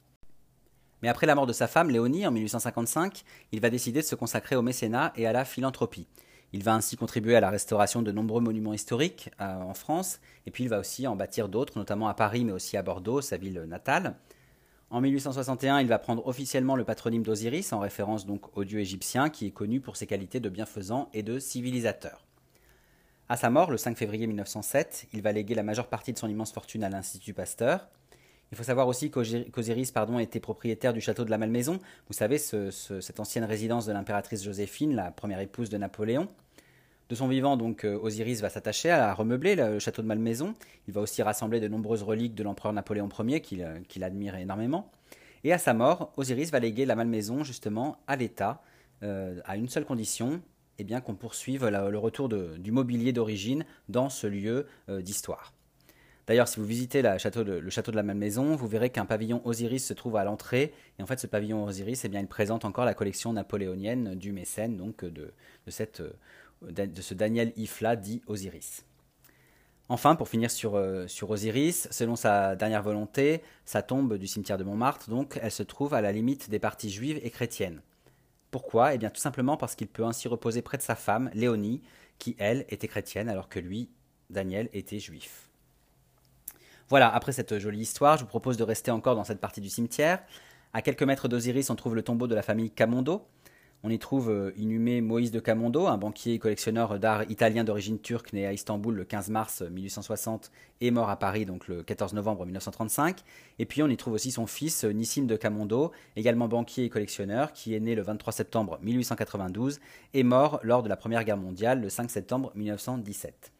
Mais 1.02 1.08
après 1.08 1.26
la 1.26 1.34
mort 1.34 1.46
de 1.46 1.52
sa 1.52 1.66
femme, 1.66 1.90
Léonie, 1.90 2.24
en 2.24 2.30
1855, 2.30 3.24
il 3.50 3.60
va 3.60 3.70
décider 3.70 4.02
de 4.02 4.06
se 4.06 4.14
consacrer 4.14 4.54
au 4.54 4.62
mécénat 4.62 5.12
et 5.16 5.26
à 5.26 5.32
la 5.32 5.44
philanthropie. 5.44 6.06
Il 6.52 6.62
va 6.62 6.74
ainsi 6.74 6.96
contribuer 6.96 7.36
à 7.36 7.40
la 7.40 7.50
restauration 7.50 8.02
de 8.02 8.12
nombreux 8.12 8.40
monuments 8.40 8.72
historiques 8.72 9.30
euh, 9.40 9.60
en 9.60 9.74
France, 9.74 10.20
et 10.46 10.50
puis 10.50 10.64
il 10.64 10.70
va 10.70 10.78
aussi 10.78 11.06
en 11.06 11.16
bâtir 11.16 11.48
d'autres, 11.48 11.78
notamment 11.78 12.08
à 12.08 12.14
Paris, 12.14 12.44
mais 12.44 12.52
aussi 12.52 12.76
à 12.76 12.82
Bordeaux, 12.82 13.20
sa 13.20 13.36
ville 13.36 13.64
natale. 13.68 14.16
En 14.88 15.00
1861, 15.00 15.80
il 15.80 15.88
va 15.88 15.98
prendre 15.98 16.26
officiellement 16.26 16.76
le 16.76 16.84
patronyme 16.84 17.24
d'Osiris, 17.24 17.72
en 17.72 17.80
référence 17.80 18.24
donc 18.24 18.56
au 18.56 18.64
dieu 18.64 18.78
égyptien, 18.78 19.30
qui 19.30 19.46
est 19.46 19.50
connu 19.50 19.80
pour 19.80 19.96
ses 19.96 20.06
qualités 20.06 20.38
de 20.38 20.48
bienfaisant 20.48 21.08
et 21.12 21.24
de 21.24 21.40
civilisateur. 21.40 22.24
À 23.28 23.36
sa 23.36 23.50
mort, 23.50 23.72
le 23.72 23.76
5 23.76 23.96
février 23.98 24.28
1907, 24.28 25.08
il 25.12 25.22
va 25.22 25.32
léguer 25.32 25.56
la 25.56 25.64
majeure 25.64 25.88
partie 25.88 26.12
de 26.12 26.18
son 26.18 26.28
immense 26.28 26.52
fortune 26.52 26.84
à 26.84 26.88
l'Institut 26.88 27.34
Pasteur. 27.34 27.88
Il 28.52 28.56
faut 28.56 28.62
savoir 28.62 28.86
aussi 28.86 29.10
qu'Osiris 29.10 29.92
était 30.20 30.40
propriétaire 30.40 30.92
du 30.92 31.00
château 31.00 31.24
de 31.24 31.30
la 31.30 31.38
Malmaison, 31.38 31.80
vous 32.06 32.14
savez, 32.14 32.38
cette 32.38 33.20
ancienne 33.20 33.44
résidence 33.44 33.86
de 33.86 33.92
l'impératrice 33.92 34.44
Joséphine, 34.44 34.94
la 34.94 35.10
première 35.10 35.40
épouse 35.40 35.68
de 35.68 35.78
Napoléon. 35.78 36.28
De 37.08 37.14
son 37.14 37.28
vivant, 37.28 37.56
donc, 37.56 37.84
euh, 37.84 37.96
Osiris 38.02 38.40
va 38.40 38.48
s'attacher 38.48 38.90
à 38.90 39.14
remeubler 39.14 39.54
le 39.54 39.78
château 39.78 40.02
de 40.02 40.08
Malmaison. 40.08 40.56
Il 40.88 40.94
va 40.94 41.00
aussi 41.00 41.22
rassembler 41.22 41.60
de 41.60 41.68
nombreuses 41.68 42.02
reliques 42.02 42.34
de 42.34 42.42
l'empereur 42.42 42.72
Napoléon 42.72 43.08
Ier, 43.20 43.42
euh, 43.60 43.78
qu'il 43.86 44.02
admire 44.02 44.34
énormément. 44.34 44.90
Et 45.44 45.52
à 45.52 45.58
sa 45.58 45.72
mort, 45.72 46.12
Osiris 46.16 46.50
va 46.50 46.58
léguer 46.58 46.84
la 46.84 46.96
Malmaison 46.96 47.44
justement 47.44 47.98
à 48.08 48.16
l'État, 48.16 48.60
euh, 49.04 49.38
à 49.44 49.56
une 49.56 49.68
seule 49.68 49.84
condition, 49.84 50.40
eh 50.78 50.84
bien 50.84 51.00
qu'on 51.00 51.14
poursuive 51.14 51.64
le 51.68 51.96
retour 51.96 52.28
du 52.28 52.72
mobilier 52.72 53.12
d'origine 53.12 53.64
dans 53.88 54.08
ce 54.08 54.26
lieu 54.26 54.66
d'histoire. 54.88 55.55
D'ailleurs, 56.26 56.48
si 56.48 56.58
vous 56.58 56.66
visitez 56.66 57.02
le 57.02 57.18
château 57.18 57.44
de 57.44 57.96
la 57.96 58.02
Malmaison, 58.02 58.56
vous 58.56 58.66
verrez 58.66 58.90
qu'un 58.90 59.06
pavillon 59.06 59.40
Osiris 59.44 59.86
se 59.86 59.94
trouve 59.94 60.16
à 60.16 60.24
l'entrée. 60.24 60.72
Et 60.98 61.02
en 61.02 61.06
fait, 61.06 61.20
ce 61.20 61.26
pavillon 61.26 61.64
Osiris, 61.64 62.04
eh 62.04 62.08
bien, 62.08 62.20
il 62.20 62.26
présente 62.26 62.64
encore 62.64 62.84
la 62.84 62.94
collection 62.94 63.32
napoléonienne 63.32 64.14
du 64.16 64.32
mécène, 64.32 64.76
donc 64.76 65.04
de 65.04 65.32
de 66.62 67.02
ce 67.02 67.14
Daniel 67.14 67.52
Ifla 67.56 67.96
dit 67.96 68.22
Osiris. 68.26 68.84
Enfin, 69.88 70.16
pour 70.16 70.28
finir 70.28 70.50
sur, 70.50 70.74
euh, 70.74 71.06
sur, 71.06 71.30
Osiris, 71.30 71.86
selon 71.92 72.16
sa 72.16 72.56
dernière 72.56 72.82
volonté, 72.82 73.42
sa 73.64 73.82
tombe 73.82 74.18
du 74.18 74.26
cimetière 74.26 74.58
de 74.58 74.64
Montmartre, 74.64 75.08
donc, 75.10 75.38
elle 75.40 75.52
se 75.52 75.62
trouve 75.62 75.94
à 75.94 76.00
la 76.00 76.10
limite 76.10 76.50
des 76.50 76.58
parties 76.58 76.90
juives 76.90 77.20
et 77.22 77.30
chrétiennes. 77.30 77.82
Pourquoi? 78.50 78.94
Eh 78.94 78.98
bien, 78.98 79.10
tout 79.10 79.20
simplement 79.20 79.56
parce 79.56 79.76
qu'il 79.76 79.86
peut 79.86 80.04
ainsi 80.04 80.26
reposer 80.26 80.60
près 80.60 80.76
de 80.76 80.82
sa 80.82 80.96
femme, 80.96 81.30
Léonie, 81.34 81.82
qui, 82.18 82.34
elle, 82.38 82.64
était 82.68 82.88
chrétienne, 82.88 83.28
alors 83.28 83.48
que 83.48 83.60
lui, 83.60 83.88
Daniel, 84.28 84.68
était 84.72 84.98
juif. 84.98 85.45
Voilà, 86.88 87.12
après 87.12 87.32
cette 87.32 87.58
jolie 87.58 87.80
histoire, 87.80 88.16
je 88.16 88.22
vous 88.22 88.28
propose 88.28 88.56
de 88.56 88.62
rester 88.62 88.90
encore 88.90 89.16
dans 89.16 89.24
cette 89.24 89.40
partie 89.40 89.60
du 89.60 89.68
cimetière. 89.68 90.22
À 90.72 90.82
quelques 90.82 91.02
mètres 91.02 91.28
d'Osiris, 91.28 91.70
on 91.70 91.74
trouve 91.74 91.94
le 91.94 92.02
tombeau 92.02 92.26
de 92.26 92.34
la 92.34 92.42
famille 92.42 92.70
Camondo, 92.70 93.26
on 93.82 93.90
y 93.90 93.98
trouve 93.98 94.30
euh, 94.30 94.52
inhumé 94.56 95.00
Moïse 95.00 95.30
de 95.30 95.38
Camondo, 95.38 95.86
un 95.86 95.98
banquier 95.98 96.34
et 96.34 96.38
collectionneur 96.38 96.98
d'art 96.98 97.30
italien 97.30 97.62
d'origine 97.62 98.00
turque 98.00 98.32
né 98.32 98.46
à 98.46 98.52
Istanbul 98.52 98.94
le 98.94 99.04
15 99.04 99.30
mars 99.30 99.62
1860 99.62 100.50
et 100.80 100.90
mort 100.90 101.10
à 101.10 101.18
Paris 101.18 101.44
donc 101.44 101.68
le 101.68 101.82
14 101.82 102.14
novembre 102.14 102.44
1935. 102.46 103.20
Et 103.58 103.66
puis 103.66 103.82
on 103.82 103.88
y 103.88 103.96
trouve 103.96 104.14
aussi 104.14 104.30
son 104.30 104.46
fils 104.46 104.84
euh, 104.84 104.90
Nissim 104.90 105.26
de 105.26 105.36
Camondo, 105.36 105.92
également 106.16 106.48
banquier 106.48 106.84
et 106.84 106.88
collectionneur, 106.88 107.52
qui 107.52 107.74
est 107.74 107.80
né 107.80 107.94
le 107.94 108.02
23 108.02 108.32
septembre 108.32 108.78
1892 108.82 109.78
et 110.14 110.22
mort 110.22 110.58
lors 110.62 110.82
de 110.82 110.88
la 110.88 110.96
Première 110.96 111.24
Guerre 111.24 111.36
mondiale 111.36 111.80
le 111.80 111.88
5 111.88 112.10
septembre 112.10 112.50
1917. 112.54 113.52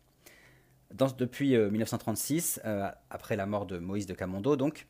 Depuis 0.93 1.57
1936, 1.57 2.61
euh, 2.65 2.89
après 3.11 3.37
la 3.37 3.47
mort 3.47 3.67
de 3.67 3.79
Moïse 3.79 4.07
de 4.07 4.15
Camondo, 4.15 4.57
donc, 4.57 4.87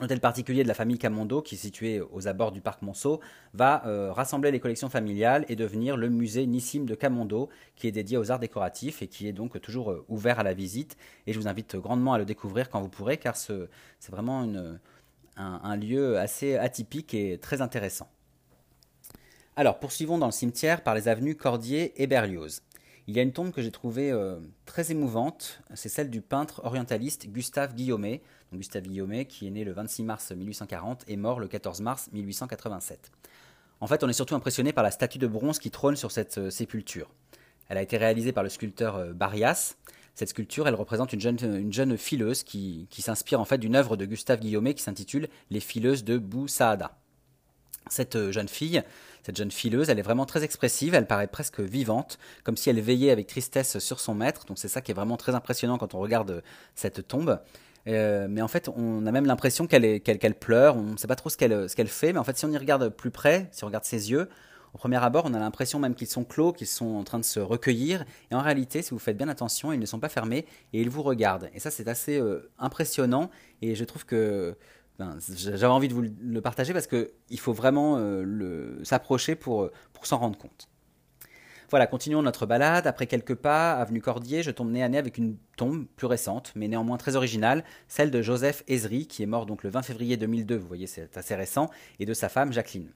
L'hôtel 0.00 0.20
particulier 0.20 0.62
de 0.62 0.68
la 0.68 0.74
famille 0.74 0.98
Camondo, 0.98 1.42
qui 1.42 1.54
est 1.54 1.58
situé 1.58 2.00
aux 2.00 2.26
abords 2.26 2.50
du 2.50 2.62
parc 2.62 2.80
Monceau, 2.80 3.20
va 3.52 3.86
euh, 3.86 4.10
rassembler 4.10 4.50
les 4.50 4.58
collections 4.58 4.88
familiales 4.88 5.44
et 5.50 5.56
devenir 5.56 5.98
le 5.98 6.08
musée 6.08 6.46
Nissim 6.46 6.86
de 6.86 6.94
Camondo, 6.94 7.50
qui 7.76 7.88
est 7.88 7.92
dédié 7.92 8.16
aux 8.16 8.30
arts 8.30 8.38
décoratifs 8.38 9.02
et 9.02 9.06
qui 9.06 9.28
est 9.28 9.34
donc 9.34 9.60
toujours 9.60 9.90
euh, 9.90 10.04
ouvert 10.08 10.38
à 10.38 10.44
la 10.44 10.54
visite. 10.54 10.96
Et 11.26 11.34
je 11.34 11.38
vous 11.38 11.46
invite 11.46 11.76
grandement 11.76 12.14
à 12.14 12.18
le 12.18 12.24
découvrir 12.24 12.70
quand 12.70 12.80
vous 12.80 12.88
pourrez, 12.88 13.18
car 13.18 13.36
c'est 13.36 13.68
vraiment 14.08 14.48
un, 15.36 15.76
lieu 15.76 16.18
assez 16.18 16.56
atypique 16.56 17.12
et 17.12 17.36
très 17.36 17.60
intéressant. 17.60 18.08
Alors, 19.56 19.78
poursuivons 19.78 20.16
dans 20.16 20.26
le 20.26 20.32
cimetière 20.32 20.82
par 20.82 20.94
les 20.94 21.08
avenues 21.08 21.36
Cordier 21.36 21.92
et 22.02 22.06
Berlioz. 22.06 22.62
Il 23.08 23.16
y 23.16 23.18
a 23.18 23.22
une 23.22 23.32
tombe 23.32 23.50
que 23.50 23.62
j'ai 23.62 23.72
trouvée 23.72 24.12
euh, 24.12 24.38
très 24.64 24.90
émouvante, 24.90 25.60
c'est 25.74 25.88
celle 25.88 26.08
du 26.08 26.20
peintre 26.20 26.60
orientaliste 26.64 27.26
Gustave 27.28 27.74
Guillaumet, 27.74 28.22
Gustave 28.52 28.84
Guillaumet, 28.84 29.24
qui 29.24 29.46
est 29.46 29.50
né 29.50 29.64
le 29.64 29.72
26 29.72 30.04
mars 30.04 30.30
1840 30.32 31.04
et 31.08 31.16
mort 31.16 31.40
le 31.40 31.48
14 31.48 31.80
mars 31.80 32.08
1887. 32.12 33.10
En 33.82 33.88
fait, 33.88 34.04
on 34.04 34.08
est 34.08 34.12
surtout 34.12 34.36
impressionné 34.36 34.72
par 34.72 34.84
la 34.84 34.92
statue 34.92 35.18
de 35.18 35.26
bronze 35.26 35.58
qui 35.58 35.72
trône 35.72 35.96
sur 35.96 36.12
cette 36.12 36.38
euh, 36.38 36.50
sépulture. 36.50 37.10
Elle 37.68 37.78
a 37.78 37.82
été 37.82 37.96
réalisée 37.96 38.30
par 38.30 38.44
le 38.44 38.48
sculpteur 38.48 38.94
euh, 38.94 39.12
Barias. 39.12 39.74
Cette 40.14 40.28
sculpture, 40.28 40.68
elle 40.68 40.76
représente 40.76 41.12
une 41.12 41.20
jeune, 41.20 41.38
une 41.42 41.72
jeune 41.72 41.98
fileuse 41.98 42.44
qui, 42.44 42.86
s'inspire 42.96 43.40
en 43.40 43.44
fait 43.44 43.58
d'une 43.58 43.74
œuvre 43.74 43.96
de 43.96 44.04
Gustave 44.04 44.38
Guillaumet 44.38 44.74
qui 44.74 44.84
s'intitule 44.84 45.28
Les 45.50 45.58
fileuses 45.58 46.04
de 46.04 46.16
Bou 46.16 46.46
Saada. 46.46 46.96
Cette 47.88 48.14
euh, 48.14 48.30
jeune 48.30 48.46
fille, 48.46 48.84
cette 49.22 49.36
jeune 49.36 49.50
fileuse, 49.50 49.88
elle 49.88 49.98
est 49.98 50.02
vraiment 50.02 50.26
très 50.26 50.42
expressive, 50.44 50.94
elle 50.94 51.06
paraît 51.06 51.28
presque 51.28 51.60
vivante, 51.60 52.18
comme 52.44 52.56
si 52.56 52.70
elle 52.70 52.80
veillait 52.80 53.10
avec 53.10 53.26
tristesse 53.26 53.78
sur 53.78 54.00
son 54.00 54.14
maître. 54.14 54.44
Donc 54.46 54.58
c'est 54.58 54.68
ça 54.68 54.80
qui 54.80 54.90
est 54.90 54.94
vraiment 54.94 55.16
très 55.16 55.34
impressionnant 55.34 55.78
quand 55.78 55.94
on 55.94 56.00
regarde 56.00 56.42
cette 56.74 57.06
tombe. 57.06 57.40
Euh, 57.88 58.26
mais 58.28 58.42
en 58.42 58.48
fait, 58.48 58.68
on 58.76 59.06
a 59.06 59.12
même 59.12 59.26
l'impression 59.26 59.66
qu'elle 59.66 60.34
pleure. 60.40 60.76
On 60.76 60.82
ne 60.82 60.96
sait 60.96 61.08
pas 61.08 61.16
trop 61.16 61.30
ce 61.30 61.36
qu'elle 61.36 61.68
ce 61.68 61.76
qu'elle 61.76 61.88
fait, 61.88 62.12
mais 62.12 62.18
en 62.18 62.24
fait, 62.24 62.36
si 62.36 62.44
on 62.44 62.50
y 62.50 62.58
regarde 62.58 62.88
plus 62.88 63.10
près, 63.10 63.48
si 63.52 63.64
on 63.64 63.66
regarde 63.66 63.84
ses 63.84 64.10
yeux, 64.10 64.28
au 64.74 64.78
premier 64.78 64.96
abord, 64.96 65.24
on 65.26 65.34
a 65.34 65.38
l'impression 65.38 65.78
même 65.78 65.94
qu'ils 65.94 66.06
sont 66.06 66.24
clos, 66.24 66.52
qu'ils 66.52 66.66
sont 66.66 66.94
en 66.94 67.04
train 67.04 67.18
de 67.18 67.24
se 67.24 67.40
recueillir. 67.40 68.04
Et 68.30 68.34
en 68.34 68.40
réalité, 68.40 68.80
si 68.80 68.90
vous 68.90 68.98
faites 68.98 69.16
bien 69.16 69.28
attention, 69.28 69.72
ils 69.72 69.80
ne 69.80 69.86
sont 69.86 70.00
pas 70.00 70.08
fermés 70.08 70.46
et 70.72 70.80
ils 70.80 70.88
vous 70.88 71.02
regardent. 71.02 71.50
Et 71.54 71.60
ça, 71.60 71.70
c'est 71.70 71.88
assez 71.88 72.18
euh, 72.18 72.50
impressionnant. 72.58 73.30
Et 73.60 73.74
je 73.74 73.84
trouve 73.84 74.06
que 74.06 74.56
j'avais 75.34 75.66
envie 75.66 75.88
de 75.88 75.94
vous 75.94 76.02
le 76.02 76.40
partager 76.40 76.72
parce 76.72 76.86
qu'il 76.86 77.38
faut 77.38 77.52
vraiment 77.52 77.96
euh, 77.98 78.82
s'approcher 78.84 79.34
pour, 79.34 79.70
s'en 80.02 80.18
rendre 80.18 80.38
compte. 80.38 80.68
Voilà, 81.70 81.86
continuons 81.86 82.20
notre 82.20 82.44
balade. 82.44 82.86
Après 82.86 83.06
quelques 83.06 83.34
pas, 83.34 83.72
avenue 83.72 84.02
Cordier, 84.02 84.42
je 84.42 84.50
tombe 84.50 84.70
nez 84.70 84.82
à 84.82 84.88
nez 84.88 84.98
avec 84.98 85.16
une 85.16 85.36
tombe 85.56 85.86
plus 85.96 86.06
récente, 86.06 86.52
mais 86.54 86.68
néanmoins 86.68 86.98
très 86.98 87.16
originale, 87.16 87.64
celle 87.88 88.10
de 88.10 88.20
Joseph 88.20 88.62
Ezri, 88.68 89.06
qui 89.06 89.22
est 89.22 89.26
mort 89.26 89.46
le 89.46 89.70
20 89.70 89.82
février 89.82 90.18
2002, 90.18 90.56
vous 90.56 90.68
voyez 90.68 90.86
c'est 90.86 91.16
assez 91.16 91.34
récent, 91.34 91.70
et 91.98 92.04
de 92.04 92.12
sa 92.12 92.28
femme 92.28 92.52
Jacqueline. 92.52 92.90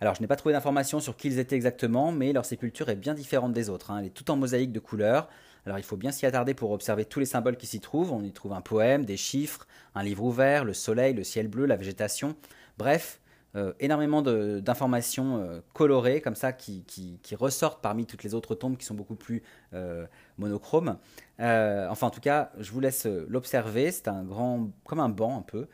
Alors 0.00 0.14
je 0.14 0.20
n'ai 0.20 0.26
pas 0.26 0.36
trouvé 0.36 0.52
d'informations 0.52 1.00
sur 1.00 1.16
qui 1.16 1.28
ils 1.28 1.38
étaient 1.38 1.56
exactement, 1.56 2.12
mais 2.12 2.32
leur 2.32 2.44
sépulture 2.44 2.88
est 2.88 2.96
bien 2.96 3.14
différente 3.14 3.52
des 3.52 3.70
autres. 3.70 3.90
Hein. 3.90 3.98
Elle 4.00 4.06
est 4.06 4.10
tout 4.10 4.30
en 4.30 4.36
mosaïque 4.36 4.72
de 4.72 4.80
couleurs. 4.80 5.28
Alors 5.66 5.78
il 5.78 5.84
faut 5.84 5.96
bien 5.96 6.12
s'y 6.12 6.26
attarder 6.26 6.54
pour 6.54 6.70
observer 6.72 7.04
tous 7.04 7.20
les 7.20 7.26
symboles 7.26 7.56
qui 7.56 7.66
s'y 7.66 7.80
trouvent. 7.80 8.12
On 8.12 8.22
y 8.22 8.32
trouve 8.32 8.52
un 8.52 8.60
poème, 8.60 9.04
des 9.04 9.16
chiffres, 9.16 9.66
un 9.94 10.02
livre 10.02 10.24
ouvert, 10.24 10.64
le 10.64 10.74
soleil, 10.74 11.14
le 11.14 11.24
ciel 11.24 11.48
bleu, 11.48 11.66
la 11.66 11.76
végétation. 11.76 12.36
Bref, 12.76 13.20
euh, 13.56 13.72
énormément 13.78 14.20
d'informations 14.20 15.36
euh, 15.36 15.60
colorées 15.74 16.20
comme 16.20 16.34
ça 16.34 16.52
qui, 16.52 16.84
ressortent 17.38 17.80
parmi 17.80 18.04
toutes 18.04 18.24
les 18.24 18.34
autres 18.34 18.56
tombes 18.56 18.76
qui 18.76 18.84
sont 18.84 18.94
beaucoup 18.94 19.14
plus 19.14 19.44
euh, 19.74 20.06
monochromes. 20.38 20.98
enfin, 21.38 22.06
en 22.08 22.10
tout 22.10 22.20
cas, 22.20 22.50
je 22.58 22.72
vous 22.72 22.80
laisse 22.80 23.06
l'observer. 23.06 23.92
C'est 23.92 24.08
un 24.08 24.24
grand, 24.24 24.70
comme 24.84 25.00
un 25.00 25.08
banc 25.08 25.38
un 25.38 25.42
peu. 25.42 25.68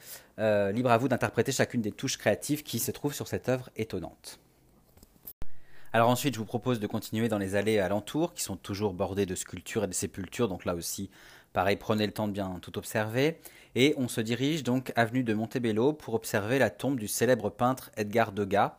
libre 0.72 0.90
à 0.90 0.98
vous 0.98 1.08
d'interpréter 1.08 1.52
chacune 1.52 1.80
des 1.80 1.92
touches 1.92 2.18
créatives 2.18 2.62
qui 2.62 2.78
se 2.78 2.90
trouvent 2.90 3.14
sur 3.14 3.28
cette 3.28 3.48
œuvre 3.48 3.70
étonnante. 3.76 4.40
Alors 5.92 6.08
ensuite, 6.08 6.34
je 6.34 6.38
vous 6.38 6.46
propose 6.46 6.78
de 6.78 6.86
continuer 6.86 7.28
dans 7.28 7.38
les 7.38 7.56
allées 7.56 7.80
alentours, 7.80 8.32
qui 8.32 8.44
sont 8.44 8.56
toujours 8.56 8.94
bordées 8.94 9.26
de 9.26 9.34
sculptures 9.34 9.82
et 9.82 9.88
de 9.88 9.92
sépultures. 9.92 10.46
Donc 10.46 10.64
là 10.64 10.76
aussi, 10.76 11.10
pareil, 11.52 11.76
prenez 11.76 12.06
le 12.06 12.12
temps 12.12 12.28
de 12.28 12.32
bien 12.32 12.60
tout 12.62 12.78
observer 12.78 13.40
et 13.74 13.94
on 13.96 14.06
se 14.06 14.20
dirige 14.20 14.62
donc 14.62 14.92
avenue 14.94 15.24
de 15.24 15.34
Montebello 15.34 15.92
pour 15.92 16.14
observer 16.14 16.60
la 16.60 16.70
tombe 16.70 16.96
du 16.96 17.08
célèbre 17.08 17.50
peintre 17.50 17.90
Edgar 17.96 18.30
Degas. 18.30 18.76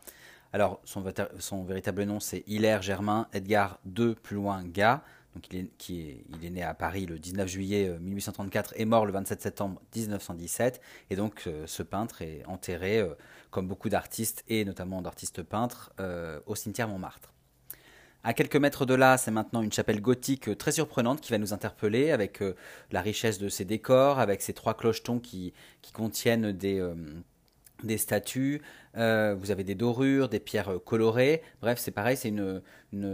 Alors, 0.54 0.80
son, 0.86 1.63
véritable 1.63 2.04
nom, 2.04 2.21
c'est 2.21 2.45
Hilaire 2.47 2.82
Germain 2.82 3.28
Edgar 3.34 3.80
II, 3.86 4.15
plus 4.15 4.38
loin 4.38 4.63
Gas. 4.63 5.02
Donc, 5.36 5.48
il 5.54 6.46
est, 6.46 6.50
né 6.50 6.62
à 6.62 6.74
Paris 6.74 7.06
le 7.06 7.17
19 7.17 7.48
juillet 7.48 7.98
1834 8.00 8.74
euh, 8.74 8.82
et 8.82 8.86
mort 8.86 9.06
le 9.06 9.13
27 9.13 9.41
septembre 9.41 9.82
1917. 9.96 10.82
Et 11.10 11.15
donc, 11.15 11.44
euh, 11.48 11.65
ce 11.67 11.84
peintre 11.84 12.22
est 12.22 12.44
enterré, 12.48 13.00
euh, 13.00 13.13
comme 13.50 13.67
beaucoup 13.67 13.89
d'artistes 13.89 14.44
et 14.50 14.65
notamment 14.65 15.02
d'artistes 15.02 15.41
peintres, 15.44 15.94
au 16.46 16.56
cimetière 16.56 16.88
Montmartre. 16.88 17.34
À 18.24 18.34
quelques 18.34 18.56
mètres 18.56 18.86
de 18.86 18.94
là, 18.94 19.17
c'est 19.17 19.32
maintenant 19.32 19.62
une 19.62 19.72
chapelle 19.72 20.00
gothique 20.00 20.58
très 20.58 20.72
surprenante 20.72 21.22
qui 21.22 21.32
va 21.32 21.38
nous 21.38 21.54
interpeller 21.54 22.12
avec 22.12 22.41
la 22.91 23.02
richesse 23.02 23.39
de 23.39 23.50
ses 23.50 23.65
décors, 23.65 24.20
avec 24.20 24.41
ses 24.41 24.54
trois 24.54 24.76
clochetons 24.76 25.20
qui 25.20 25.54
contiennent 25.91 26.52
des, 26.54 26.80
des 27.84 27.98
statues, 27.98 28.62
euh, 28.98 29.36
vous 29.38 29.52
avez 29.52 29.63
des 29.63 29.76
dorures, 29.76 30.30
des 30.30 30.39
pierres 30.39 30.70
euh, 30.70 30.80
colorées. 30.80 31.41
Bref, 31.62 31.80
c'est 31.80 31.91
pareil, 31.91 32.17
c'est 32.17 32.30
une, 32.30 32.62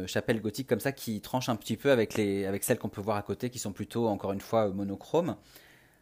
chapelle 0.07 0.41
gothique 0.41 0.67
comme 0.67 0.79
ça 0.79 0.91
qui 0.91 1.21
tranche 1.21 1.49
un 1.49 1.55
petit 1.55 1.77
peu 1.77 1.91
avec, 1.91 2.15
les, 2.15 2.45
avec 2.45 2.63
celles 2.63 2.79
qu'on 2.79 2.89
peut 2.89 3.01
voir 3.01 3.17
à 3.17 3.21
côté 3.21 3.49
qui 3.49 3.59
sont 3.59 3.71
plutôt, 3.71 4.07
encore 4.07 4.33
une 4.33 4.41
fois, 4.41 4.69
monochromes. 4.69 5.35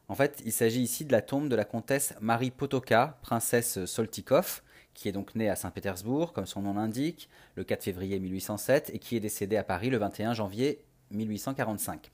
En 0.08 0.16
fait, 0.16 0.42
il 0.46 0.52
s'agit 0.52 0.82
ici 0.82 1.04
de 1.04 1.12
la 1.12 1.22
tombe 1.22 1.50
de 1.50 1.56
la 1.56 1.66
comtesse 1.66 2.14
Marie 2.22 2.52
Potoka, 2.52 3.18
princesse 3.22 3.84
Soltikov, 3.86 4.62
qui 4.94 5.10
est 5.10 5.12
donc 5.12 5.36
née 5.36 5.50
à 5.50 5.56
Saint-Pétersbourg, 5.56 6.32
comme 6.32 6.46
son 6.46 6.62
nom 6.62 6.76
l'indique, 6.76 7.30
le 7.56 7.64
4 7.64 7.84
février 7.84 8.20
1807, 8.20 8.92
et 8.94 9.00
qui 9.00 9.18
est 9.18 9.20
décédée 9.20 9.58
à 9.58 9.64
Paris 9.64 9.90
le 9.90 9.98
21 9.98 10.34
janvier 10.34 10.86
1845. 11.12 12.12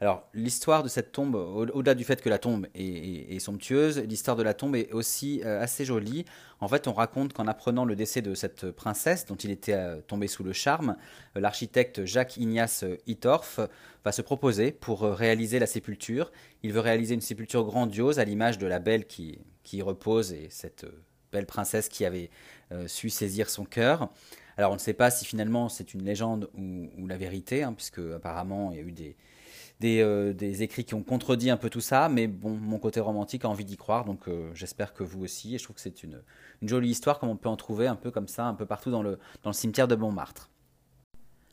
Alors, 0.00 0.28
l'histoire 0.34 0.82
de 0.82 0.88
cette 0.88 1.12
tombe, 1.12 1.34
au-delà 1.34 1.94
du 1.94 2.04
fait 2.04 2.20
que 2.20 2.28
la 2.28 2.38
tombe 2.38 2.66
est, 2.74 3.38
somptueuse, 3.38 3.98
l'histoire 3.98 4.36
de 4.36 4.42
la 4.42 4.52
tombe 4.52 4.76
est 4.76 4.92
aussi 4.92 5.40
euh, 5.44 5.62
assez 5.62 5.86
jolie. 5.86 6.26
En 6.60 6.68
fait, 6.68 6.86
on 6.86 6.92
raconte 6.92 7.32
qu'en 7.32 7.46
apprenant 7.46 7.86
le 7.86 7.96
décès 7.96 8.20
de 8.20 8.34
cette 8.34 8.70
princesse, 8.70 9.24
dont 9.24 9.36
il 9.36 9.50
était 9.50 9.72
euh, 9.72 10.00
tombé 10.02 10.26
sous 10.26 10.44
le 10.44 10.52
charme, 10.52 10.96
euh, 11.34 11.40
l'architecte 11.40 12.04
Jacques 12.04 12.36
Ignace 12.36 12.84
Itorf 13.06 13.60
va 14.04 14.12
se 14.12 14.20
proposer 14.20 14.70
pour 14.70 15.02
réaliser 15.02 15.58
la 15.58 15.66
sépulture. 15.66 16.30
Il 16.62 16.72
veut 16.72 16.80
réaliser 16.80 17.14
une 17.14 17.22
sépulture 17.22 17.64
grandiose 17.64 18.18
à 18.18 18.24
l'image 18.24 18.58
de 18.58 18.66
la 18.66 18.78
belle 18.78 19.06
qui, 19.06 19.38
qui 19.62 19.80
repose 19.80 20.32
et 20.32 20.48
cette 20.50 20.86
belle 21.32 21.46
princesse 21.46 21.88
qui 21.88 22.04
avait 22.04 22.30
su 22.86 23.10
saisir 23.10 23.50
son 23.50 23.64
cœur. 23.64 24.10
Alors, 24.56 24.70
on 24.70 24.74
ne 24.74 24.80
sait 24.80 24.94
pas 24.94 25.10
si 25.10 25.24
finalement 25.24 25.68
c'est 25.68 25.92
une 25.92 26.04
légende 26.04 26.48
ou, 26.54 27.06
la 27.06 27.16
vérité, 27.16 27.62
hein, 27.62 27.72
puisque 27.72 27.98
apparemment 27.98 28.70
il 28.70 28.78
y 28.78 28.80
a 28.80 28.84
eu 28.84 28.92
des 28.92 29.16
euh, 29.84 30.32
des, 30.32 30.62
écrits 30.62 30.84
qui 30.84 30.94
ont 30.94 31.02
contredit 31.02 31.50
un 31.50 31.58
peu 31.58 31.68
tout 31.68 31.82
ça, 31.82 32.08
mais 32.08 32.26
bon, 32.26 32.50
mon 32.50 32.78
côté 32.78 33.00
romantique 33.00 33.44
a 33.44 33.48
envie 33.48 33.64
d'y 33.64 33.76
croire, 33.76 34.04
donc 34.06 34.26
euh, 34.26 34.50
j'espère 34.54 34.94
que 34.94 35.02
vous 35.02 35.22
aussi, 35.22 35.54
et 35.54 35.58
je 35.58 35.64
trouve 35.64 35.76
que 35.76 35.82
c'est 35.82 36.02
une, 36.02 36.22
jolie 36.62 36.88
histoire 36.88 37.18
comme 37.18 37.28
on 37.28 37.36
peut 37.36 37.50
en 37.50 37.56
trouver 37.56 37.86
un 37.86 37.94
peu 37.94 38.10
comme 38.10 38.28
ça, 38.28 38.46
un 38.46 38.54
peu 38.54 38.64
partout 38.64 38.90
dans 38.90 39.02
le, 39.02 39.18
cimetière 39.52 39.86
de 39.86 39.94
Montmartre. 39.94 40.48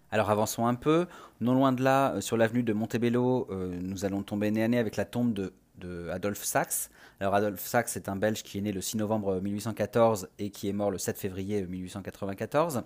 Alors 0.09 0.29
avançons 0.29 0.67
un 0.67 0.75
peu, 0.75 1.07
non 1.41 1.53
loin 1.53 1.73
de 1.73 1.83
là, 1.83 2.13
euh, 2.13 2.21
sur 2.21 2.37
l'avenue 2.37 2.63
de 2.63 2.71
Montebello, 2.71 3.49
nous 3.51 4.05
allons 4.05 4.23
tomber 4.23 4.51
nez 4.51 4.63
à 4.63 4.67
nez 4.69 4.77
avec 4.77 4.95
la 4.95 5.05
tombe 5.05 5.33
de, 5.33 5.51
de 5.79 6.07
Adolphe 6.09 6.43
Sax. 6.43 6.91
Alors 7.19 7.35
Adolphe 7.35 7.65
Sax 7.65 7.97
est 7.97 8.07
un 8.07 8.15
Belge 8.15 8.43
qui 8.43 8.57
est 8.57 8.61
né 8.61 8.71
le 8.71 8.81
6 8.81 8.97
novembre 8.97 9.41
1814 9.41 10.29
et 10.39 10.49
qui 10.49 10.69
est 10.69 10.73
mort 10.73 10.91
le 10.91 10.97
7 10.97 11.17
février 11.17 11.65
1894. 11.65 12.83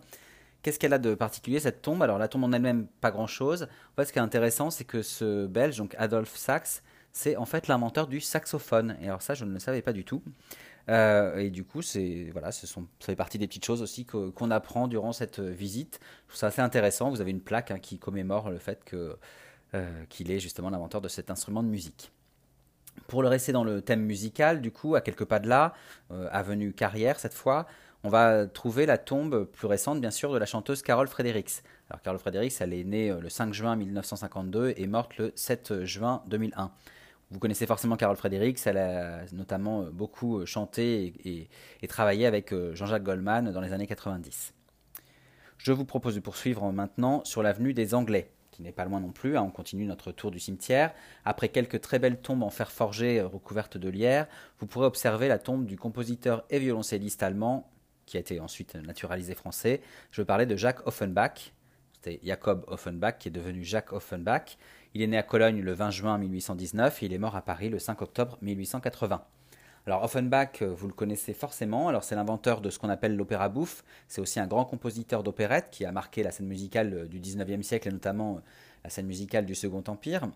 Qu'est-ce 0.64 0.80
qu'elle 0.80 0.94
a 0.94 1.00
de 1.00 1.16
particulier 1.16 1.60
cette 1.60 1.82
tombe? 1.82 2.02
Alors 2.04 2.18
la 2.18 2.28
tombe 2.28 2.44
en 2.44 2.52
elle-même, 2.52 2.88
pas 3.02 3.12
grand-chose. 3.12 3.64
En 3.64 3.96
fait, 3.96 4.06
ce 4.06 4.14
qui 4.14 4.20
est 4.20 4.22
intéressant, 4.22 4.70
c'est 4.70 4.86
que 4.86 5.02
ce 5.02 5.46
Belge, 5.48 5.78
donc 5.78 5.96
Adolphe 5.98 6.36
Sax, 6.36 6.84
c'est 7.14 7.36
en 7.36 7.46
fait 7.46 7.68
l'inventeur 7.68 8.08
du 8.08 8.20
saxophone. 8.20 8.98
Et 9.02 9.08
alors 9.08 9.22
ça, 9.22 9.34
je 9.34 9.46
ne 9.46 9.54
le 9.54 9.60
savais 9.60 9.82
pas 9.82 9.94
du 9.94 10.04
tout. 10.04 10.22
Euh, 10.90 11.38
et 11.38 11.50
du 11.50 11.64
coup, 11.64 11.82
c'est 11.82 12.30
voilà, 12.32 12.52
ce 12.52 12.66
sont, 12.66 12.88
ça 13.00 13.08
fait 13.08 13.16
partie 13.16 13.38
des 13.38 13.48
petites 13.48 13.66
choses 13.66 13.82
aussi 13.82 14.06
qu'on 14.06 14.52
apprend 14.52 14.88
durant 14.88 15.14
cette 15.14 15.40
visite. 15.40 16.00
Je 16.26 16.30
trouve 16.30 16.40
ça 16.40 16.48
assez 16.48 16.62
intéressant. 16.62 17.10
Vous 17.10 17.22
avez 17.22 17.32
une 17.32 17.42
plaque 17.42 17.72
hein, 17.72 17.80
qui 17.80 18.00
commémore 18.00 18.50
le 18.50 18.58
fait 18.58 18.80
euh, 18.94 20.04
qu'il 20.10 20.32
est 20.32 20.40
justement 20.40 20.70
l'inventeur 20.70 21.02
de 21.02 21.10
cet 21.10 21.30
instrument 21.30 21.62
de 21.64 21.68
musique. 21.68 22.12
Pour 23.08 23.22
le 23.22 23.28
rester 23.28 23.52
dans 23.52 23.64
le 23.64 23.82
thème 23.82 24.02
musical, 24.02 24.62
du 24.62 24.72
coup, 24.72 24.96
à 24.96 25.02
quelques 25.02 25.26
pas 25.26 25.40
de 25.40 25.48
là, 25.48 25.74
euh, 26.12 26.28
avenue 26.32 26.74
Carrière 26.74 27.20
cette 27.20 27.34
fois, 27.34 27.68
on 28.08 28.10
va 28.10 28.48
trouver 28.48 28.86
la 28.86 28.98
tombe 28.98 29.44
plus 29.44 29.68
récente, 29.68 30.00
bien 30.00 30.12
sûr, 30.12 30.32
de 30.32 30.38
la 30.38 30.46
chanteuse 30.46 30.82
Carole 30.82 31.10
Fredericks. 31.10 31.62
Alors, 31.90 32.02
Carole 32.02 32.22
Fredericks, 32.22 32.54
elle 32.62 32.74
est 32.74 32.86
née 32.86 33.10
euh, 33.12 33.20
le 33.20 33.28
5 33.28 33.54
juin 33.54 33.76
1952 33.76 34.76
et 34.78 34.88
morte 34.88 35.18
le 35.18 35.34
7 35.36 35.84
juin 35.84 36.24
2001. 36.28 36.72
Vous 37.32 37.40
connaissez 37.40 37.66
forcément 37.66 37.98
Carole 37.98 38.16
Fredericks, 38.16 38.60
elle 38.66 38.78
a 38.78 39.26
notamment 39.34 39.82
euh, 39.82 39.90
beaucoup 39.92 40.40
euh, 40.40 40.46
chanté 40.46 41.50
et, 41.82 41.88
travaillé 41.90 42.26
avec 42.26 42.56
Jean-Jacques 42.72 43.04
Goldman 43.04 43.52
dans 43.52 43.60
les 43.60 43.74
années 43.74 43.88
90. 43.88 44.54
Je 45.58 45.74
vous 45.74 45.84
propose 45.84 46.16
de 46.16 46.22
poursuivre 46.22 46.72
maintenant 46.72 47.26
sur 47.26 47.44
l'avenue 47.44 47.74
des 47.74 47.94
Anglais, 47.94 48.32
qui 48.52 48.62
n'est 48.62 48.72
pas 48.72 48.86
loin 48.86 49.02
non 49.02 49.12
plus. 49.12 49.36
Hein. 49.36 49.44
on 49.46 49.52
continue 49.52 49.84
notre 49.84 50.14
tour 50.14 50.32
du 50.32 50.40
cimetière. 50.40 50.94
Après 51.26 51.50
quelques 51.50 51.82
très 51.82 52.00
belles 52.00 52.22
tombes 52.22 52.44
en 52.44 52.52
fer 52.52 52.72
forgé 52.72 53.20
recouvertes 53.20 53.78
de 53.78 53.90
lierre, 53.90 54.28
vous 54.60 54.66
pourrez 54.66 54.86
observer 54.86 55.28
la 55.28 55.40
tombe 55.40 55.66
du 55.66 55.78
compositeur 55.78 56.46
et 56.50 56.60
violoncelliste 56.60 57.22
allemand 57.22 57.70
qui 58.08 58.18
a 58.18 58.20
été 58.20 58.40
ensuite 58.40 58.74
naturalisé 58.76 59.36
français. 59.36 59.82
Je 60.10 60.24
parler 60.24 60.48
de 60.48 60.56
Jacques 60.56 60.88
Offenbach. 60.88 61.54
C'était 61.94 62.20
Jacob 62.24 62.64
Offenbach 62.68 63.20
qui 63.20 63.28
est 63.28 63.32
devenu 63.32 63.64
Jacques 63.64 63.94
Offenbach. 63.94 64.58
Il 64.96 65.04
est 65.04 65.08
né 65.08 65.18
à 65.18 65.24
Cologne 65.24 65.62
le 65.62 65.74
20 65.74 65.92
juin 65.92 66.18
1819 66.18 67.04
et 67.04 67.06
il 67.06 67.14
est 67.14 67.20
mort 67.20 67.36
à 67.36 67.44
Paris 67.44 67.70
le 67.70 67.78
5 67.78 68.02
octobre 68.02 68.40
1880. 68.42 69.24
Alors 69.86 70.04
Offenbach, 70.04 70.62
euh, 70.62 70.74
vous 70.74 70.88
le 70.88 70.94
connaissez 70.94 71.34
forcément. 71.34 71.88
Alors 71.88 72.04
c'est 72.04 72.16
l'inventeur 72.16 72.62
de 72.62 72.70
ce 72.70 72.80
qu'on 72.80 72.90
appelle 72.90 73.16
l'opéra 73.16 73.48
bouffe. 73.48 73.84
C'est 74.08 74.22
aussi 74.22 74.40
un 74.40 74.48
grand 74.48 74.66
compositeur 74.66 75.24
d'opérette 75.24 75.70
qui 75.70 75.86
a 75.86 75.92
marqué 75.92 76.24
la 76.24 76.32
scène 76.32 76.48
musicale 76.48 76.94
euh, 76.94 77.08
du 77.08 77.20
19e 77.20 77.62
siècle 77.62 77.90
et 77.90 77.92
notamment 77.92 78.38
euh, 78.38 78.40
la 78.84 78.90
scène 78.90 79.06
musicale 79.06 79.46
du 79.46 79.56
Second 79.56 79.84
Empire. 79.88 80.28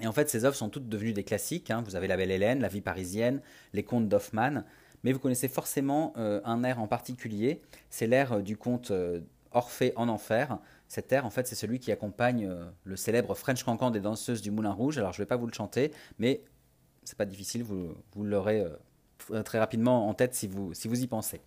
Et 0.00 0.06
en 0.06 0.12
fait, 0.12 0.30
ses 0.30 0.44
œuvres 0.44 0.54
sont 0.54 0.68
toutes 0.68 0.88
devenues 0.88 1.12
des 1.12 1.24
classiques. 1.24 1.72
Hein. 1.72 1.82
Vous 1.84 1.96
avez 1.96 2.06
La 2.06 2.16
Belle 2.16 2.30
Hélène, 2.30 2.60
La 2.60 2.68
Vie 2.68 2.80
parisienne, 2.80 3.40
Les 3.72 3.82
Contes 3.82 4.08
d'Hoffmann 4.08 4.64
mais 5.04 5.12
vous 5.12 5.18
connaissez 5.18 5.48
forcément 5.48 6.12
euh, 6.16 6.40
un 6.44 6.64
air 6.64 6.80
en 6.80 6.86
particulier. 6.86 7.62
C'est 7.90 8.06
l'air 8.06 8.34
euh, 8.34 8.42
du 8.42 8.56
conte 8.56 8.90
euh, 8.90 9.20
Orphée 9.52 9.92
en 9.96 10.08
enfer. 10.08 10.58
Cet 10.88 11.10
air, 11.12 11.24
en 11.24 11.30
fait, 11.30 11.46
c'est 11.46 11.54
celui 11.54 11.78
qui 11.78 11.90
accompagne 11.90 12.54
le 12.84 12.96
célèbre 12.96 13.34
French 13.34 13.62
Cancan 13.62 13.90
des 13.90 14.00
danseuses 14.00 14.42
du 14.42 14.50
Moulin 14.50 14.72
Rouge. 14.72 14.98
Alors, 14.98 15.12
je 15.14 15.20
ne 15.20 15.24
vais 15.24 15.28
pas 15.28 15.36
vous 15.36 15.46
le 15.46 15.52
chanter, 15.54 15.90
mais 16.18 16.42
c'est 17.02 17.16
pas 17.16 17.24
difficile, 17.24 17.62
vous, 17.62 17.94
l'aurez 18.16 18.62
très 19.44 19.58
rapidement 19.58 20.06
en 20.06 20.12
tête 20.12 20.34
si 20.34 20.48
vous, 20.48 20.74
si 20.74 20.86
vous 20.86 21.02
y 21.02 21.06
pensez. 21.06 21.40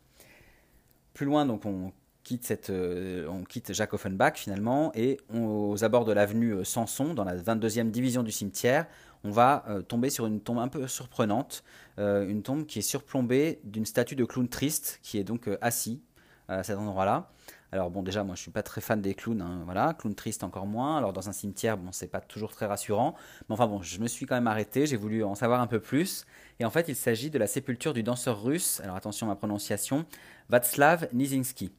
Plus 1.13 1.27
loin, 1.27 1.45
donc, 1.45 1.65
on 1.65 1.91
quitte, 2.23 2.43
cette, 2.43 2.71
on 2.71 3.43
quitte 3.43 3.71
Jacques 3.73 3.93
Offenbach 3.93 4.33
finalement, 4.35 4.91
et 4.95 5.19
aux 5.31 5.83
abords 5.83 6.05
de 6.05 6.11
l'avenue 6.11 6.65
Samson, 6.65 7.13
dans 7.13 7.23
la 7.23 7.35
22e 7.35 7.91
division 7.91 8.23
du 8.23 8.31
cimetière, 8.31 8.87
on 9.23 9.31
va 9.31 9.63
euh, 9.67 9.81
tomber 9.81 10.09
sur 10.09 10.25
une 10.25 10.41
tombe 10.41 10.59
un 10.59 10.67
peu 10.67 10.87
surprenante, 10.87 11.63
euh, 11.99 12.27
une 12.27 12.41
tombe 12.43 12.65
qui 12.65 12.79
est 12.79 12.83
surplombée 12.83 13.59
d'une 13.63 13.85
statue 13.85 14.15
de 14.15 14.25
clown 14.25 14.47
triste 14.47 14.99
qui 15.03 15.17
est 15.17 15.23
donc 15.23 15.47
euh, 15.47 15.57
assis 15.61 16.01
à 16.47 16.63
cet 16.63 16.77
endroit-là. 16.77 17.31
Alors 17.71 17.89
bon, 17.89 18.03
déjà, 18.03 18.25
moi, 18.25 18.35
je 18.35 18.41
suis 18.41 18.51
pas 18.51 18.63
très 18.63 18.81
fan 18.81 19.01
des 19.01 19.13
clowns, 19.13 19.41
hein, 19.41 19.61
voilà, 19.63 19.93
clown 19.93 20.13
triste 20.13 20.43
encore 20.43 20.65
moins. 20.65 20.97
Alors 20.97 21.13
dans 21.13 21.29
un 21.29 21.31
cimetière, 21.31 21.77
bon, 21.77 21.93
c'est 21.93 22.07
pas 22.07 22.19
toujours 22.19 22.51
très 22.51 22.65
rassurant, 22.65 23.15
mais 23.47 23.53
enfin 23.53 23.67
bon, 23.67 23.81
je 23.81 23.99
me 24.01 24.07
suis 24.07 24.25
quand 24.25 24.35
même 24.35 24.47
arrêté, 24.47 24.85
j'ai 24.85 24.97
voulu 24.97 25.23
en 25.23 25.35
savoir 25.35 25.61
un 25.61 25.67
peu 25.67 25.79
plus. 25.79 26.25
Et 26.59 26.65
en 26.65 26.69
fait, 26.69 26.89
il 26.89 26.95
s'agit 26.95 27.29
de 27.29 27.39
la 27.39 27.47
sépulture 27.47 27.93
du 27.93 28.03
danseur 28.03 28.43
russe. 28.43 28.81
Alors 28.83 28.97
attention 28.97 29.27
à 29.27 29.29
ma 29.29 29.35
prononciation, 29.35 30.05
Václav 30.49 31.07
Nizinski. 31.13 31.71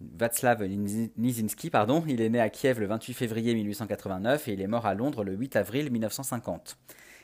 Václav 0.00 0.62
Nizinski, 1.16 1.70
pardon, 1.70 2.04
il 2.06 2.20
est 2.20 2.28
né 2.28 2.40
à 2.40 2.50
Kiev 2.50 2.80
le 2.80 2.86
28 2.86 3.14
février 3.14 3.54
1889 3.54 4.48
et 4.48 4.52
il 4.52 4.60
est 4.60 4.66
mort 4.66 4.86
à 4.86 4.94
Londres 4.94 5.24
le 5.24 5.34
8 5.34 5.56
avril 5.56 5.90
1950. 5.90 6.76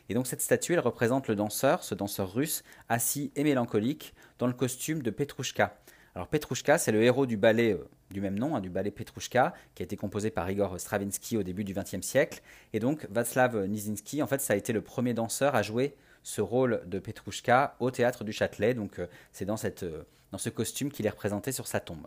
Et 0.09 0.15
donc 0.15 0.27
cette 0.27 0.41
statue, 0.41 0.73
elle 0.73 0.81
représente 0.81 1.29
le 1.29 1.37
danseur, 1.37 1.85
ce 1.85 1.95
danseur 1.95 2.33
russe, 2.33 2.65
assis 2.89 3.33
et 3.37 3.45
mélancolique, 3.45 4.15
dans 4.39 4.47
le 4.47 4.53
costume 4.53 5.03
de 5.03 5.11
Petrouchka. 5.11 5.77
Alors 6.15 6.29
Petrouchka, 6.29 6.79
c'est 6.79 6.91
le 6.91 7.03
héros 7.03 7.27
du 7.27 7.37
ballet 7.37 7.75
euh, 7.75 7.89
du 8.11 8.21
même 8.21 8.39
nom, 8.39 8.57
hein, 8.57 8.61
du 8.61 8.71
ballet 8.71 8.91
Petrouchka, 8.91 9.55
qui 9.75 9.83
a 9.83 9.85
été 9.85 9.97
composé 9.97 10.31
par 10.31 10.51
Igor 10.51 10.81
Stravinsky 10.81 11.37
au 11.37 11.43
début 11.43 11.63
du 11.63 11.75
XXe 11.75 12.01
siècle. 12.01 12.43
Et 12.73 12.81
donc 12.81 13.07
Václav 13.11 13.67
Nizinski, 13.67 14.23
en 14.23 14.27
fait, 14.27 14.41
ça 14.41 14.55
a 14.55 14.57
été 14.57 14.73
le 14.73 14.83
premier 14.83 15.15
danseur 15.15 15.55
à 15.55 15.63
jouer 15.63 15.95
ce 16.23 16.41
rôle 16.41 16.83
de 16.87 16.99
Petrouchka 16.99 17.77
au 17.79 17.91
théâtre 17.91 18.25
du 18.25 18.33
Châtelet. 18.33 18.75
Donc 18.75 18.99
euh, 18.99 19.07
c'est 19.33 19.45
dans, 19.45 19.57
euh, 19.65 20.03
dans 20.33 20.39
ce 20.39 20.49
costume 20.51 20.91
qu'il 20.91 21.07
est 21.07 21.11
représenté 21.11 21.53
sur 21.53 21.67
sa 21.67 21.79
tombe. 21.79 22.07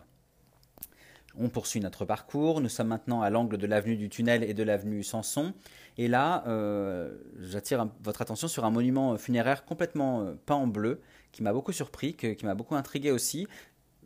On 1.38 1.48
poursuit 1.48 1.80
notre 1.80 2.04
parcours. 2.04 2.60
Nous 2.60 2.68
sommes 2.68 2.88
maintenant 2.88 3.22
à 3.22 3.30
l'angle 3.30 3.58
de 3.58 3.66
l'avenue 3.66 3.96
du 3.96 4.08
Tunnel 4.08 4.44
et 4.44 4.54
de 4.54 4.62
l'avenue 4.62 5.02
Sanson. 5.02 5.52
Et 5.98 6.08
là, 6.08 6.44
euh, 6.46 7.16
j'attire 7.40 7.88
votre 8.02 8.22
attention 8.22 8.48
sur 8.48 8.64
un 8.64 8.70
monument 8.70 9.16
funéraire 9.16 9.64
complètement 9.64 10.22
euh, 10.22 10.34
peint 10.46 10.54
en 10.54 10.66
bleu, 10.66 11.00
qui 11.32 11.42
m'a 11.42 11.52
beaucoup 11.52 11.72
surpris, 11.72 12.14
qui 12.14 12.44
m'a 12.44 12.54
beaucoup 12.54 12.74
intrigué 12.74 13.10
aussi. 13.10 13.46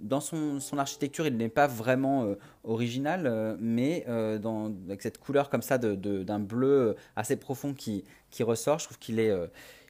Dans 0.01 0.21
son, 0.21 0.61
architecture, 0.79 1.27
il 1.27 1.37
n'est 1.37 1.49
pas 1.49 1.67
vraiment 1.67 2.25
euh, 2.25 2.39
original, 2.63 3.57
mais 3.61 4.07
avec 4.07 5.03
cette 5.03 5.19
couleur 5.19 5.51
comme 5.51 5.63
ça 5.63 5.77
d'un 5.77 6.39
bleu 6.39 6.95
assez 7.17 7.37
profond 7.37 7.75
qui, 7.75 8.05
ressort, 8.41 8.79
je 8.79 8.85
trouve 8.85 8.99
qu'il 8.99 9.19
est, 9.19 9.33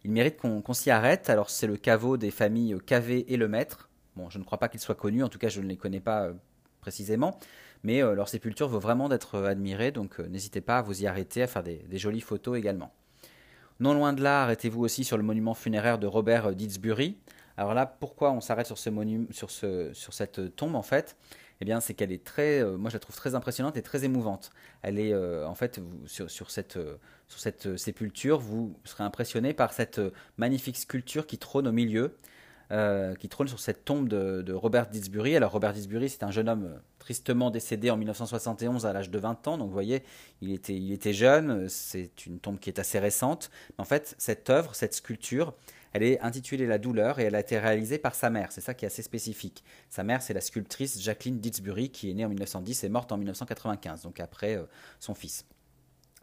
il 0.05 0.11
mérite 0.11 0.39
qu'on 0.39 0.73
s'y 0.73 0.91
arrête. 0.91 1.29
Alors 1.31 1.51
c'est 1.51 1.67
le 1.67 1.77
caveau 1.77 2.17
des 2.17 2.31
familles 2.31 2.79
Cavé 2.87 3.31
et 3.33 3.37
Le 3.37 3.49
Maître. 3.49 3.91
Bon, 4.17 4.31
je 4.31 4.39
ne 4.39 4.45
crois 4.45 4.59
pas 4.59 4.69
qu'il 4.69 4.81
soit 4.81 4.95
connu, 4.95 5.23
en 5.23 5.29
tout 5.29 5.39
cas 5.39 5.49
je 5.49 5.61
ne 5.61 5.67
les 5.67 5.77
connais 5.77 6.01
pas 6.01 6.33
précisément. 6.89 7.39
Mais 7.85 8.03
euh, 8.03 8.15
leur 8.15 8.29
sépulture 8.29 8.67
vaut 8.67 8.81
vraiment 8.81 9.09
d'être 9.11 9.35
euh, 9.35 9.47
admirée, 9.47 9.93
donc 9.93 10.19
euh, 10.19 10.27
n'hésitez 10.27 10.63
pas 10.63 10.79
à 10.79 10.83
vous 10.83 11.03
y 11.03 11.07
arrêter, 11.07 11.43
à 11.43 11.47
faire 11.47 11.63
des, 11.63 11.85
jolies 11.93 12.23
photos 12.23 12.59
également. 12.59 12.93
Non 13.79 13.93
loin 13.93 14.15
de 14.15 14.23
là, 14.23 14.43
arrêtez-vous 14.43 14.83
aussi 14.83 15.05
sur 15.05 15.19
le 15.19 15.23
monument 15.23 15.55
funéraire 15.55 15.99
de 15.99 16.07
Robert 16.07 16.55
Didsbury. 16.55 17.19
Alors 17.59 17.75
là, 17.75 17.87
pourquoi 17.87 18.33
on 18.33 18.41
s'arrête 18.41 18.67
sur, 18.67 18.79
ce 18.79 18.91
ce, 19.49 19.91
sur 19.93 20.15
cette 20.15 20.57
tombe 20.57 20.75
en 20.75 20.83
fait? 20.83 21.17
Eh 21.61 21.65
bien, 21.65 21.81
c'est 21.81 21.95
qu'elle 21.95 22.13
est 22.13 22.25
très, 22.25 22.65
moi 22.65 22.89
je 22.89 22.95
la 22.95 23.01
trouve 23.01 23.17
très 23.17 23.35
impressionnante 23.35 23.77
et 23.77 23.83
très 23.83 24.05
émouvante. 24.05 24.51
Elle 24.83 24.99
est, 24.99 25.15
en 25.15 25.55
fait, 25.57 25.81
sur, 26.07 26.51
cette, 26.51 26.79
sur 27.27 27.41
cette 27.41 27.77
sépulture, 27.77 28.39
vous 28.39 28.77
serez 28.85 29.03
impressionné 29.03 29.55
par 29.55 29.73
cette 29.73 30.01
magnifique 30.37 30.77
sculpture 30.77 31.27
qui 31.27 31.37
trône 31.39 31.67
au 31.67 31.73
milieu, 31.73 32.17
qui 32.71 33.29
trône 33.29 33.49
sur 33.49 33.61
cette 33.61 33.85
tombe 33.85 34.09
de, 34.09 34.53
Robert 34.53 34.89
Disbury. 34.89 35.37
Alors 35.37 35.53
Robert 35.53 35.73
Disbury, 35.73 36.09
c'est 36.09 36.23
un 36.23 36.31
jeune 36.31 36.49
homme 36.49 36.81
tristement 36.99 37.51
décédé 37.51 37.91
en 37.91 37.97
1971 37.97 38.85
à 38.85 38.93
l'âge 38.93 39.11
de 39.11 39.19
20 39.19 39.49
ans. 39.49 39.59
Donc 39.59 39.69
vous 39.69 39.73
voyez, 39.73 40.03
il 40.43 40.53
était, 40.53 41.13
jeune. 41.13 41.69
C'est 41.69 42.27
une 42.27 42.41
tombe 42.41 42.59
qui 42.59 42.69
est 42.69 42.79
assez 42.79 42.99
récente. 42.99 43.51
en 43.79 43.85
fait, 43.85 44.15
cette 44.19 44.51
œuvre, 44.51 44.75
cette 44.75 44.95
sculpture, 44.95 45.55
elle 45.93 46.03
est 46.03 46.21
intitulée 46.21 46.67
La 46.67 46.79
douleur 46.79 47.19
et 47.19 47.25
elle 47.25 47.35
a 47.35 47.41
été 47.41 47.59
réalisée 47.59 47.99
par 47.99 48.15
sa 48.15 48.31
mère. 48.31 48.53
C'est 48.53 48.61
ça 48.61 48.75
qui 48.75 48.85
est 48.85 48.89
assez 48.89 49.03
spécifique. 49.03 49.65
Sa 49.89 50.05
mère, 50.05 50.23
c'est 50.23 50.35
la 50.35 50.41
sculptrice 50.41 51.01
Jacqueline 51.01 51.39
Ditzbury 51.39 51.91
qui 51.91 52.11
est 52.11 52.15
née 52.15 52.25
en 52.25 52.29
1910 52.29 52.85
et 52.85 52.89
morte 52.89 53.13
en 53.13 53.17
1995, 53.17 54.03
donc 54.03 54.21
après 54.21 54.57
euh, 54.57 54.65
son 55.01 55.15
fils. 55.15 55.45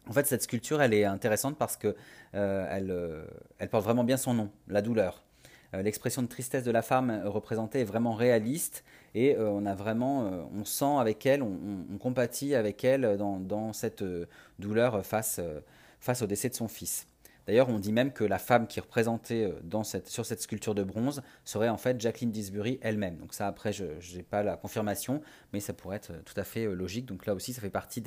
En 0.08 0.12
fait, 0.12 0.26
cette 0.26 0.42
sculpture, 0.42 0.80
elle 0.80 0.94
est 0.94 1.04
intéressante 1.04 1.58
parce 1.58 1.76
que 1.76 1.88
euh, 1.88 1.94
euh, 2.34 3.26
elle, 3.58 3.68
porte 3.68 3.84
vraiment 3.84 4.04
bien 4.04 4.16
son 4.16 4.34
nom, 4.34 4.50
la 4.68 4.82
douleur. 4.82 5.24
L'expression 5.72 6.22
de 6.22 6.28
tristesse 6.28 6.64
de 6.64 6.70
la 6.70 6.82
femme 6.82 7.22
représentée 7.24 7.80
est 7.80 7.84
vraiment 7.84 8.14
réaliste 8.14 8.84
et 9.14 9.36
on 9.38 9.66
a 9.66 9.74
vraiment, 9.74 10.48
on 10.54 10.64
sent 10.64 10.96
avec 10.98 11.26
elle, 11.26 11.42
on, 11.42 11.98
compatit 11.98 12.54
avec 12.54 12.84
elle 12.84 13.16
dans, 13.18 13.40
dans 13.40 13.72
cette 13.72 14.04
douleur 14.58 15.04
face, 15.04 15.40
face 16.00 16.22
au 16.22 16.26
décès 16.26 16.48
de 16.48 16.54
son 16.54 16.68
fils. 16.68 17.06
D'ailleurs, 17.46 17.68
on 17.68 17.78
dit 17.78 17.92
même 17.92 18.12
que 18.12 18.24
la 18.24 18.38
femme 18.38 18.66
qui 18.66 18.80
est 18.80 18.82
représentée 18.82 19.44
euh, 19.44 19.82
sur 20.04 20.26
cette 20.26 20.42
sculpture 20.42 20.74
de 20.74 20.82
bronze 20.82 21.22
serait 21.44 21.68
en 21.68 21.76
fait 21.76 22.00
Jacqueline 22.00 22.32
Disbury 22.32 22.78
elle-même. 22.82 23.16
Donc 23.18 23.34
ça, 23.34 23.46
après, 23.46 23.72
je 23.72 23.84
n'ai 24.16 24.22
pas 24.22 24.42
la 24.42 24.56
confirmation, 24.56 25.22
mais 25.52 25.60
ça 25.60 25.72
pourrait 25.72 25.96
être 25.96 26.12
tout 26.24 26.34
à 26.36 26.44
fait 26.44 26.66
euh, 26.66 26.74
logique. 26.74 27.06
Donc 27.06 27.24
là 27.24 27.34
aussi, 27.34 27.52
ça 27.52 27.60
fait 27.60 27.70
partie 27.70 28.02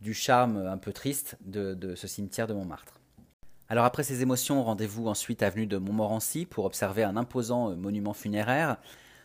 du 0.00 0.14
charme 0.14 0.56
un 0.56 0.78
peu 0.78 0.92
triste 0.92 1.36
de, 1.42 1.94
ce 1.94 2.08
cimetière 2.08 2.48
de 2.48 2.54
Montmartre. 2.54 2.99
Alors 3.70 3.84
après 3.84 4.02
ces 4.02 4.20
émotions, 4.20 4.64
rendez-vous 4.64 5.06
ensuite 5.06 5.44
avenue 5.44 5.64
de 5.64 5.76
Montmorency 5.76 6.44
pour 6.44 6.64
observer 6.64 7.04
un 7.04 7.16
imposant 7.16 7.70
euh, 7.70 7.76
monument 7.76 8.12
funéraire. 8.12 8.78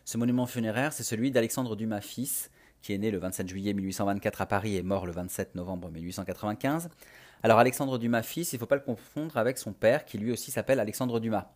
Ce 0.06 0.20
monument 0.20 0.46
funéraire, 0.46 0.94
c'est 0.94 1.02
celui 1.02 1.32
d'Alexandre 1.32 1.76
Dumas 1.76 2.02
fils, 2.02 2.52
qui 2.84 2.94
est 2.94 3.00
né 3.00 3.10
le 3.10 3.18
27 3.18 3.50
juillet 3.50 3.74
1824 3.74 4.42
à 4.42 4.46
Paris 4.46 4.76
et 4.78 4.84
mort 4.84 5.08
le 5.08 5.14
27 5.14 5.56
novembre 5.56 5.90
1895. 5.90 6.90
Alors 7.42 7.58
Alexandre 7.58 7.98
Dumas 7.98 8.22
fils, 8.22 8.54
il 8.54 8.58
ne 8.58 8.60
faut 8.60 8.68
pas 8.68 8.76
le 8.76 8.84
confondre 8.84 9.36
avec 9.38 9.58
son 9.58 9.74
père 9.74 10.06
qui 10.06 10.20
lui 10.20 10.32
aussi 10.32 10.52
s'appelle 10.52 10.80
Alexandre 10.80 11.20
Dumas. 11.20 11.48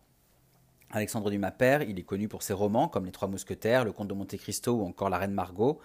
Alexandre 0.90 1.30
Dumas 1.30 1.52
père, 1.52 1.82
il 1.82 1.96
est 1.96 2.02
connu 2.02 2.26
pour 2.26 2.42
ses 2.42 2.54
romans 2.54 2.88
comme 2.88 3.06
Les 3.06 3.12
Trois 3.12 3.28
Mousquetaires, 3.28 3.84
Le 3.84 3.92
Comte 3.92 4.08
de 4.08 4.14
Monte 4.14 4.36
Cristo 4.36 4.72
ou 4.72 4.84
encore 4.84 5.10
La 5.10 5.18
Reine 5.18 5.30
Margot. 5.30 5.80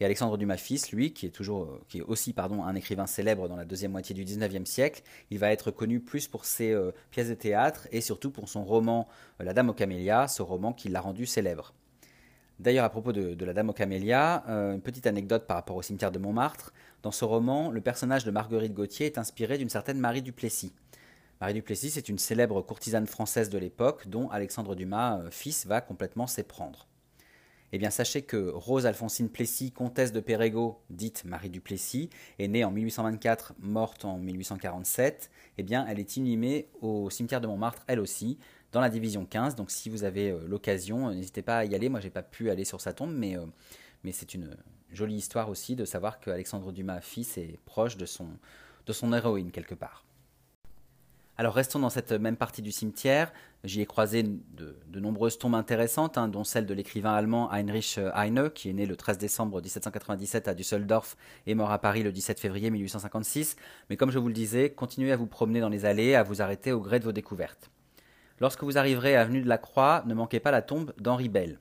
Et 0.00 0.04
Alexandre 0.04 0.36
Dumas 0.36 0.56
fils, 0.56 0.92
lui, 0.92 1.12
qui 1.12 1.26
est 1.26 1.30
toujours, 1.30 1.78
qui 1.88 1.98
est 1.98 2.02
aussi 2.02 2.32
pardon, 2.32 2.64
un 2.64 2.74
écrivain 2.74 3.06
célèbre 3.06 3.48
dans 3.48 3.56
la 3.56 3.64
deuxième 3.64 3.92
moitié 3.92 4.14
du 4.14 4.24
XIXe 4.24 4.68
siècle, 4.68 5.02
il 5.30 5.38
va 5.38 5.52
être 5.52 5.70
connu 5.70 6.00
plus 6.00 6.26
pour 6.26 6.44
ses 6.44 6.72
euh, 6.72 6.90
pièces 7.10 7.28
de 7.28 7.34
théâtre 7.34 7.86
et 7.92 8.00
surtout 8.00 8.30
pour 8.30 8.48
son 8.48 8.64
roman 8.64 9.08
euh, 9.40 9.44
La 9.44 9.52
Dame 9.52 9.70
aux 9.70 9.74
Camélias, 9.74 10.28
ce 10.28 10.42
roman 10.42 10.72
qui 10.72 10.88
l'a 10.88 11.00
rendu 11.00 11.26
célèbre. 11.26 11.74
D'ailleurs, 12.60 12.84
à 12.84 12.90
propos 12.90 13.12
de, 13.12 13.44
la 13.44 13.52
Dame 13.52 13.70
aux 13.70 13.74
Camélias, 13.74 14.44
euh, 14.48 14.74
une 14.74 14.80
petite 14.80 15.06
anecdote 15.06 15.46
par 15.46 15.56
rapport 15.56 15.76
au 15.76 15.82
cimetière 15.82 16.12
de 16.12 16.18
Montmartre. 16.18 16.72
Dans 17.02 17.10
ce 17.10 17.24
roman, 17.24 17.70
le 17.70 17.80
personnage 17.80 18.24
de 18.24 18.30
Marguerite 18.30 18.74
Gauthier 18.74 19.06
est 19.06 19.18
inspiré 19.18 19.58
d'une 19.58 19.68
certaine 19.68 19.98
Marie 19.98 20.22
Duplessis. 20.22 20.72
Marie 21.40 21.54
Duplessis 21.54 21.98
est 21.98 22.08
une 22.08 22.18
célèbre 22.18 22.62
courtisane 22.62 23.06
française 23.06 23.50
de 23.50 23.58
l'époque 23.58 24.08
dont 24.08 24.30
Alexandre 24.30 24.76
Dumas, 24.76 25.18
euh, 25.18 25.30
fils, 25.30 25.66
va 25.66 25.80
complètement 25.80 26.28
s'éprendre. 26.28 26.86
Eh 27.72 27.78
bien, 27.78 27.90
sachez 27.90 28.22
que 28.22 28.50
Rose 28.50 28.86
Alphonsine 28.86 29.28
Plessis, 29.28 29.72
comtesse 29.72 30.12
de 30.12 30.20
Pérégaux, 30.20 30.80
dite 30.90 31.24
Marie 31.24 31.50
Duplessis, 31.50 32.08
est 32.38 32.48
née 32.48 32.64
en 32.64 32.70
1824, 32.70 33.54
morte 33.58 34.04
en 34.04 34.18
1847. 34.18 35.30
Eh 35.58 35.62
bien, 35.62 35.84
elle 35.88 35.98
est 35.98 36.16
inhumée 36.16 36.68
au 36.80 37.10
cimetière 37.10 37.40
de 37.40 37.46
Montmartre, 37.46 37.82
elle 37.88 37.98
aussi, 37.98 38.38
dans 38.70 38.80
la 38.80 38.90
division 38.90 39.24
15. 39.24 39.56
Donc, 39.56 39.70
si 39.70 39.88
vous 39.88 40.04
avez 40.04 40.30
euh, 40.30 40.40
l'occasion, 40.46 41.12
n'hésitez 41.12 41.42
pas 41.42 41.58
à 41.58 41.64
y 41.64 41.74
aller. 41.74 41.88
Moi, 41.88 42.00
j'ai 42.00 42.10
pas 42.10 42.22
pu 42.22 42.50
aller 42.50 42.64
sur 42.64 42.80
sa 42.80 42.92
tombe, 42.92 43.12
mais, 43.12 43.36
mais 44.04 44.12
c'est 44.12 44.34
une, 44.34 44.56
jolie 44.94 45.16
histoire 45.16 45.48
aussi 45.50 45.76
de 45.76 45.84
savoir 45.84 46.20
que 46.20 46.30
Alexandre 46.30 46.72
Dumas, 46.72 47.00
fils, 47.00 47.36
est 47.36 47.58
proche 47.64 47.96
de 47.96 48.06
son, 48.06 48.28
de 48.86 48.92
son 48.92 49.12
héroïne 49.12 49.50
quelque 49.50 49.74
part. 49.74 50.03
Alors 51.36 51.54
restons 51.54 51.80
dans 51.80 51.90
cette 51.90 52.12
même 52.12 52.36
partie 52.36 52.62
du 52.62 52.70
cimetière. 52.70 53.32
J'y 53.64 53.80
ai 53.80 53.86
croisé 53.86 54.22
de, 54.22 55.00
nombreuses 55.00 55.36
tombes 55.36 55.56
intéressantes, 55.56 56.16
hein, 56.16 56.28
dont 56.28 56.44
celle 56.44 56.64
de 56.64 56.74
l'écrivain 56.74 57.12
allemand 57.12 57.50
Heinrich 57.50 57.98
Heine, 58.14 58.50
qui 58.50 58.70
est 58.70 58.72
né 58.72 58.86
le 58.86 58.94
13 58.94 59.18
décembre 59.18 59.60
1797 59.60 60.46
à 60.46 60.54
Düsseldorf 60.54 61.16
et 61.46 61.56
mort 61.56 61.72
à 61.72 61.80
Paris 61.80 62.04
le 62.04 62.12
17 62.12 62.38
février 62.38 62.70
1856. 62.70 63.56
Mais 63.90 63.96
comme 63.96 64.12
je 64.12 64.18
vous 64.18 64.28
le 64.28 64.34
disais, 64.34 64.70
continuez 64.70 65.10
à 65.10 65.16
vous 65.16 65.26
promener 65.26 65.60
dans 65.60 65.68
les 65.68 65.86
allées, 65.86 66.14
à 66.14 66.22
vous 66.22 66.40
arrêter 66.40 66.70
au 66.70 66.80
gré 66.80 67.00
de 67.00 67.04
vos 67.04 67.12
découvertes. 67.12 67.70
Lorsque 68.38 68.62
vous 68.62 68.78
arriverez 68.78 69.16
à 69.16 69.22
Avenue 69.22 69.42
de 69.42 69.48
la 69.48 69.58
Croix, 69.58 70.04
ne 70.06 70.14
manquez 70.14 70.38
pas 70.38 70.52
la 70.52 70.62
tombe 70.62 70.92
d'Henri 70.98 71.28
Bell. 71.28 71.58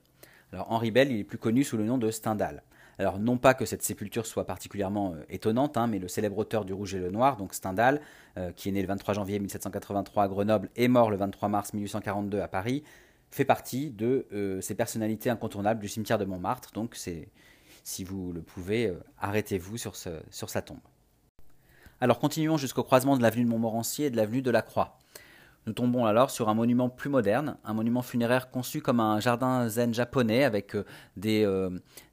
Alors 0.52 0.72
Henri 0.72 0.92
Bell, 0.92 1.12
il 1.12 1.20
est 1.20 1.24
plus 1.24 1.40
connu 1.40 1.64
sous 1.64 1.78
le 1.78 1.86
nom 1.86 1.98
de 1.98 2.12
Stendhal. 2.12 2.62
Alors 3.00 3.20
non 3.20 3.38
pas 3.38 3.54
que 3.54 3.66
cette 3.66 3.84
sépulture 3.84 4.26
soit 4.26 4.46
particulièrement 4.46 5.14
euh, 5.14 5.24
étonnante, 5.30 5.78
hein, 5.78 5.88
mais 5.88 6.00
le 6.00 6.08
célèbre 6.08 6.38
auteur 6.38 6.66
du 6.66 6.74
Rouge 6.74 6.96
et 6.96 7.00
le 7.00 7.10
Noir, 7.10 7.38
donc 7.38 7.54
Stendhal, 7.54 8.02
euh, 8.38 8.52
qui 8.52 8.70
est 8.70 8.72
né 8.72 8.82
le 8.82 8.88
23 8.88 9.14
janvier 9.16 9.40
1783 9.40 10.24
à 10.24 10.28
Grenoble 10.28 10.70
et 10.76 10.88
mort 10.88 11.10
le 11.10 11.18
23 11.18 11.50
mars 11.50 11.74
1842 11.74 12.40
à 12.40 12.48
Paris, 12.48 12.84
fait 13.32 13.46
partie 13.46 13.90
de 13.90 14.28
euh, 14.32 14.62
ces 14.62 14.76
personnalités 14.76 15.30
incontournables 15.30 15.80
du 15.80 15.88
cimetière 15.88 16.20
de 16.20 16.26
Montmartre. 16.26 16.72
Donc 16.74 16.96
c'est, 16.96 17.30
si 17.84 18.04
vous 18.04 18.32
le 18.32 18.42
pouvez, 18.42 18.94
arrêtez-vous 19.20 19.78
sur, 19.78 19.96
sur 19.96 20.50
sa 20.50 20.62
tombe. 20.62 20.78
Alors 22.00 22.20
continuons 22.20 22.58
jusqu'au 22.58 22.84
croisement 22.84 23.18
de 23.18 23.22
l'avenue 23.22 23.46
de 23.46 23.50
Montmorency 23.50 24.04
et 24.04 24.10
de 24.10 24.18
l'avenue 24.18 24.42
de 24.42 24.52
la 24.52 24.62
Croix. 24.62 24.98
Nous 25.65 25.73
tombons 25.73 26.06
alors 26.06 26.30
sur 26.30 26.49
un 26.49 26.54
monument 26.54 26.89
plus 26.89 27.10
moderne, 27.10 27.58
un 27.63 27.73
monument 27.73 28.02
funéraire 28.02 28.52
conçu 28.52 28.82
comme 28.82 28.99
un 28.99 29.21
jardin 29.21 29.69
zen 29.69 29.93
japonais 29.93 30.43
avec 30.43 30.76
euh, 30.76 30.86
des, 31.15 31.45
euh, 31.45 31.69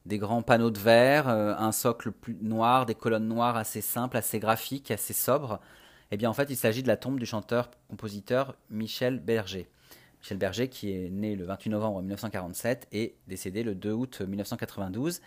des 0.07 0.19
grands 0.19 0.43
panneaux 0.43 0.71
de 0.71 0.79
verre, 0.79 1.29
euh, 1.29 1.55
un 1.59 1.73
socle 1.73 2.13
plus 2.13 2.37
noir, 2.43 2.87
des 2.87 2.95
colonnes 2.95 3.27
noires 3.27 3.57
assez 3.57 3.81
simples, 3.81 4.17
assez 4.17 4.39
graphiques, 4.39 4.93
assez 4.93 5.13
sobres. 5.13 5.59
Eh 6.13 6.17
bien 6.17 6.31
en 6.31 6.33
fait 6.33 6.49
il 6.51 6.57
s'agit 6.57 6.85
de 6.85 6.89
la 6.89 6.97
tombe 6.97 7.19
du 7.19 7.27
chanteur-compositeur 7.27 8.55
Michel 8.71 9.19
Berger. 9.19 9.69
Michel 10.21 10.39
Berger 10.39 10.69
qui 10.69 10.93
est 10.93 11.11
né 11.11 11.35
le 11.35 11.45
28 11.45 11.71
novembre 11.71 12.01
1947 12.03 12.87
et 12.93 13.17
décédé 13.27 13.65
le 13.65 13.75
2 13.75 13.91
août 13.91 14.21
1992 14.21 15.21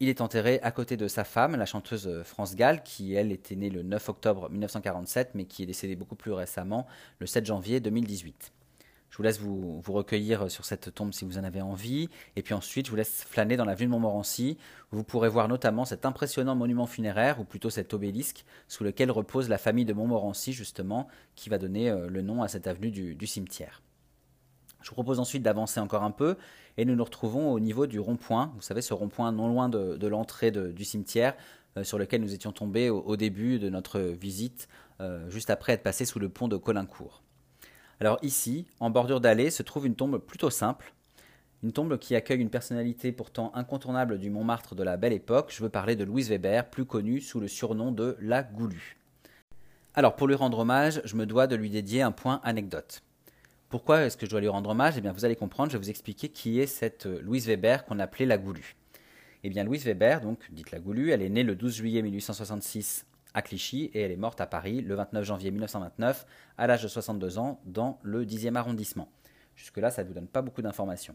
il 0.00 0.08
est 0.08 0.20
enterré 0.20 0.60
à 0.62 0.70
côté 0.70 0.96
de 0.96 1.08
sa 1.08 1.24
femme, 1.24 1.56
la 1.56 1.66
chanteuse 1.66 2.22
France 2.22 2.54
Gall, 2.54 2.82
qui 2.82 3.14
elle 3.14 3.32
était 3.32 3.56
née 3.56 3.70
le 3.70 3.82
9 3.82 4.08
octobre 4.08 4.48
1947, 4.48 5.30
mais 5.34 5.44
qui 5.44 5.64
est 5.64 5.66
décédée 5.66 5.96
beaucoup 5.96 6.14
plus 6.14 6.32
récemment, 6.32 6.86
le 7.18 7.26
7 7.26 7.44
janvier 7.44 7.80
2018. 7.80 8.52
Je 9.10 9.16
vous 9.16 9.22
laisse 9.22 9.40
vous, 9.40 9.82
recueillir 9.88 10.50
sur 10.50 10.64
cette 10.64 10.94
tombe 10.94 11.12
si 11.12 11.24
vous 11.24 11.38
en 11.38 11.44
avez 11.44 11.62
envie, 11.62 12.10
et 12.36 12.42
puis 12.42 12.54
ensuite 12.54 12.86
je 12.86 12.90
vous 12.90 12.96
laisse 12.96 13.24
flâner 13.24 13.56
dans 13.56 13.64
l'avenue 13.64 13.86
de 13.86 13.90
Montmorency, 13.90 14.58
où 14.92 14.96
vous 14.96 15.04
pourrez 15.04 15.28
voir 15.28 15.48
notamment 15.48 15.84
cet 15.84 16.06
impressionnant 16.06 16.54
monument 16.54 16.86
funéraire, 16.86 17.40
ou 17.40 17.44
plutôt 17.44 17.70
cet 17.70 17.94
obélisque, 17.94 18.44
sous 18.68 18.84
lequel 18.84 19.10
repose 19.10 19.48
la 19.48 19.58
famille 19.58 19.86
de 19.86 19.94
Montmorency 19.94 20.52
justement, 20.52 21.08
qui 21.34 21.48
va 21.48 21.58
donner 21.58 21.90
euh, 21.90 22.08
le 22.08 22.22
nom 22.22 22.42
à 22.42 22.48
cette 22.48 22.66
avenue 22.66 22.90
du 22.90 23.26
cimetière. 23.26 23.82
Je 24.82 24.88
vous 24.90 24.94
propose 24.94 25.18
ensuite 25.18 25.42
d'avancer 25.42 25.80
encore 25.80 26.04
un 26.04 26.10
peu 26.10 26.36
et 26.76 26.84
nous 26.84 26.94
nous 26.94 27.04
retrouvons 27.04 27.52
au 27.52 27.60
niveau 27.60 27.86
du 27.86 27.98
rond-point. 27.98 28.52
Vous 28.54 28.62
savez, 28.62 28.80
ce 28.80 28.94
rond-point 28.94 29.32
non 29.32 29.48
loin 29.48 29.68
de, 29.68 30.06
l'entrée 30.06 30.50
du 30.50 30.84
cimetière 30.84 31.34
euh, 31.76 31.84
sur 31.84 31.98
lequel 31.98 32.20
nous 32.20 32.34
étions 32.34 32.52
tombés 32.52 32.90
au, 32.90 33.16
début 33.16 33.58
de 33.58 33.68
notre 33.68 34.00
visite, 34.00 34.68
euh, 35.00 35.28
juste 35.28 35.50
après 35.50 35.72
être 35.72 35.82
passé 35.82 36.04
sous 36.04 36.18
le 36.18 36.28
pont 36.28 36.48
de 36.48 36.56
Colincourt. 36.56 37.22
Alors 38.00 38.18
ici, 38.22 38.66
en 38.78 38.90
bordure 38.90 39.20
d'allée, 39.20 39.50
se 39.50 39.62
trouve 39.64 39.86
une 39.86 39.96
tombe 39.96 40.18
plutôt 40.18 40.50
simple, 40.50 40.94
une 41.64 41.72
tombe 41.72 41.98
qui 41.98 42.14
accueille 42.14 42.40
une 42.40 42.50
personnalité 42.50 43.10
pourtant 43.10 43.50
incontournable 43.54 44.18
du 44.18 44.30
Montmartre 44.30 44.76
de 44.76 44.84
la 44.84 44.96
belle 44.96 45.12
époque. 45.12 45.52
Je 45.52 45.62
veux 45.62 45.68
parler 45.68 45.96
de 45.96 46.04
Louise 46.04 46.28
Weber, 46.28 46.70
plus 46.70 46.84
connue 46.84 47.20
sous 47.20 47.40
le 47.40 47.48
surnom 47.48 47.90
de 47.90 48.16
la 48.20 48.44
Goulue. 48.44 48.96
Alors 49.94 50.14
pour 50.14 50.28
lui 50.28 50.36
rendre 50.36 50.60
hommage, 50.60 51.00
je 51.04 51.16
me 51.16 51.26
dois 51.26 51.48
de 51.48 51.56
lui 51.56 51.70
dédier 51.70 52.02
un 52.02 52.12
point 52.12 52.40
anecdote. 52.44 53.02
Pourquoi 53.68 54.04
est-ce 54.04 54.16
que 54.16 54.24
je 54.24 54.30
dois 54.30 54.40
lui 54.40 54.48
rendre 54.48 54.70
hommage? 54.70 54.94
Eh 54.96 55.02
bien, 55.02 55.12
vous 55.12 55.26
allez 55.26 55.36
comprendre, 55.36 55.70
je 55.70 55.76
vais 55.76 55.82
vous 55.82 55.90
expliquer 55.90 56.30
qui 56.30 56.58
est 56.58 56.66
cette 56.66 57.04
euh, 57.04 57.20
Louise 57.20 57.46
Weber 57.46 57.84
qu'on 57.84 57.98
appelait 57.98 58.24
la 58.24 58.38
Goulue. 58.38 58.76
Eh 59.44 59.50
bien, 59.50 59.62
Louise 59.62 59.84
Weber, 59.84 60.22
donc 60.22 60.38
dite 60.50 60.70
la 60.70 60.78
Goulue, 60.78 61.10
elle 61.10 61.20
est 61.20 61.28
née 61.28 61.42
le 61.42 61.54
12 61.54 61.74
juillet 61.74 62.00
1866 62.00 63.04
à 63.34 63.42
Clichy 63.42 63.90
et 63.92 64.00
elle 64.00 64.10
est 64.10 64.16
morte 64.16 64.40
à 64.40 64.46
Paris 64.46 64.80
le 64.80 64.94
29 64.94 65.22
janvier 65.22 65.50
1929 65.50 66.26
à 66.56 66.66
l'âge 66.66 66.82
de 66.82 66.88
62 66.88 67.38
ans 67.38 67.60
dans 67.66 67.98
le 68.02 68.24
10e 68.24 68.54
arrondissement. 68.54 69.10
Jusque-là, 69.54 69.90
ça 69.90 70.02
ne 70.02 70.08
vous 70.08 70.14
donne 70.14 70.28
pas 70.28 70.40
beaucoup 70.40 70.62
d'informations. 70.62 71.14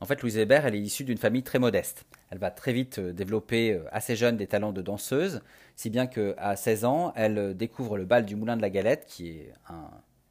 En 0.00 0.06
fait, 0.06 0.20
Louise 0.22 0.36
Weber, 0.36 0.66
elle 0.66 0.74
est 0.74 0.80
issue 0.80 1.04
d'une 1.04 1.18
famille 1.18 1.44
très 1.44 1.60
modeste. 1.60 2.04
Elle 2.30 2.38
va 2.38 2.50
très 2.50 2.72
vite 2.72 2.98
euh, 2.98 3.12
développer 3.12 3.74
euh, 3.74 3.84
assez 3.92 4.16
jeune 4.16 4.36
des 4.36 4.48
talents 4.48 4.72
de 4.72 4.82
danseuse, 4.82 5.40
si 5.76 5.88
bien 5.88 6.08
qu'à 6.08 6.56
16 6.56 6.84
ans, 6.84 7.12
elle 7.14 7.56
découvre 7.56 7.96
le 7.96 8.04
bal 8.04 8.26
du 8.26 8.34
Moulin 8.34 8.56
de 8.56 8.62
la 8.62 8.70
Galette, 8.70 9.06
qui 9.06 9.28
est 9.28 9.52
un, 9.68 9.88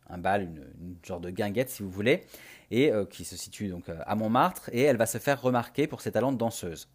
un 0.09 0.17
bal, 0.17 0.43
une, 0.43 0.95
genre 1.03 1.19
de 1.19 1.29
guinguette 1.29 1.69
si 1.69 1.83
vous 1.83 1.89
voulez, 1.89 2.23
et 2.71 2.91
euh, 2.91 3.05
qui 3.05 3.25
se 3.25 3.35
situe 3.35 3.67
donc 3.67 3.89
euh, 3.89 3.97
à 4.05 4.15
Montmartre, 4.15 4.69
et 4.73 4.81
elle 4.81 4.97
va 4.97 5.05
se 5.05 5.17
faire 5.17 5.41
remarquer 5.41 5.87
pour 5.87 6.01
ses 6.01 6.11
talents 6.11 6.31
de 6.31 6.37
danseuse. 6.37 6.87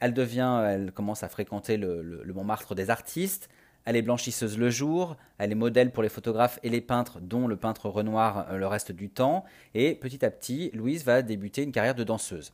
Elle 0.00 0.14
devient, 0.14 0.64
elle 0.66 0.92
commence 0.92 1.22
à 1.22 1.28
fréquenter 1.28 1.76
le, 1.76 2.24
Montmartre 2.34 2.74
des 2.74 2.90
artistes. 2.90 3.48
Elle 3.84 3.96
est 3.96 4.02
blanchisseuse 4.02 4.58
le 4.58 4.70
jour, 4.70 5.16
elle 5.38 5.52
est 5.52 5.56
modèle 5.56 5.90
pour 5.90 6.02
les 6.02 6.08
photographes 6.08 6.58
et 6.62 6.68
les 6.68 6.80
peintres, 6.80 7.20
dont 7.20 7.48
le 7.48 7.56
peintre 7.56 7.88
Renoir 7.88 8.46
euh, 8.50 8.58
le 8.58 8.66
reste 8.66 8.92
du 8.92 9.10
temps. 9.10 9.44
Et 9.74 9.94
petit 9.94 10.24
à 10.24 10.30
petit, 10.30 10.70
Louise 10.72 11.04
va 11.04 11.22
débuter 11.22 11.62
une 11.62 11.72
carrière 11.72 11.94
de 11.94 12.04
danseuse. 12.04 12.52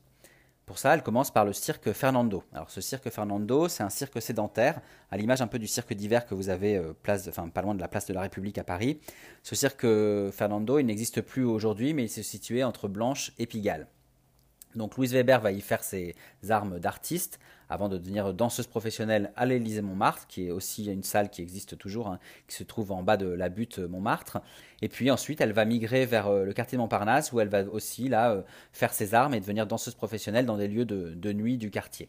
Pour 0.69 0.79
ça, 0.79 0.93
elle 0.93 1.03
commence 1.03 1.31
par 1.31 1.47
le 1.47 1.55
cirque 1.55 1.93
Fernando. 1.93 2.45
Alors 2.53 2.69
ce 2.69 2.83
cirque 2.83 3.09
Fernando, 3.09 3.69
c'est 3.69 3.83
un 3.83 3.89
cirque 3.89 4.21
sédentaire, 4.21 4.83
à 5.11 5.17
l'image 5.17 5.41
un 5.41 5.47
peu 5.47 5.59
du 5.59 5.67
cirque 5.67 5.95
d'hiver 5.95 6.27
que 6.27 6.35
vous 6.35 6.51
avez 6.51 6.77
euh, 6.77 6.93
pas 7.03 7.63
loin 7.63 7.75
de 7.75 7.81
la 7.81 7.89
place 7.89 8.05
de 8.05 8.13
la 8.13 8.21
République 8.21 8.59
à 8.59 8.65
Paris. 8.65 9.01
Ce 9.43 9.57
cirque 9.57 9.87
Fernando, 10.31 10.79
il 10.79 10.85
n'existe 10.85 11.23
plus 11.23 11.43
aujourd'hui, 11.43 11.95
mais 11.95 12.05
il 12.05 12.11
se 12.11 12.23
situait 12.23 12.65
entre 12.65 12.87
Blanche 12.87 13.33
et 13.39 13.47
Pigalle. 13.47 13.87
Donc 14.75 14.97
Louise 14.97 15.13
Weber 15.13 15.41
va 15.41 15.53
y 15.53 15.61
faire 15.61 15.83
ses 15.83 16.15
armes 16.49 16.79
d'artiste 16.79 17.39
avant 17.69 17.89
de 17.89 17.99
devenir 17.99 18.33
danseuse 18.33 18.67
professionnelle 18.67 19.33
à 19.37 19.45
l'Élysée 19.47 19.83
Montmartre, 19.83 20.27
qui 20.27 20.47
est 20.47 20.51
aussi 20.51 20.87
une 20.87 21.03
salle 21.03 21.31
qui 21.31 21.43
existe 21.43 21.77
toujours, 21.77 22.09
hein, 22.09 22.19
qui 22.47 22.57
se 22.57 22.65
trouve 22.65 22.93
en 22.93 23.03
bas 23.03 23.17
de 23.17 23.27
la 23.27 23.49
butte 23.49 23.79
Montmartre. 23.79 24.39
Et 24.81 24.89
puis 24.89 25.11
ensuite, 25.11 25.41
elle 25.41 25.53
va 25.53 25.65
migrer 25.65 26.07
vers 26.07 26.29
euh, 26.29 26.45
le 26.45 26.53
quartier 26.53 26.77
de 26.77 26.83
Montparnasse, 26.83 27.33
où 27.33 27.41
elle 27.41 27.49
va 27.49 27.65
aussi 27.65 28.09
là 28.09 28.33
euh, 28.33 28.43
faire 28.73 28.93
ses 28.93 29.15
armes 29.15 29.35
et 29.35 29.41
devenir 29.41 29.67
danseuse 29.67 29.95
professionnelle 29.95 30.47
dans 30.47 30.57
des 30.57 30.69
lieux 30.69 30.87
de, 30.87 31.33
nuit 31.33 31.59
du 31.59 31.71
quartier. 31.71 32.09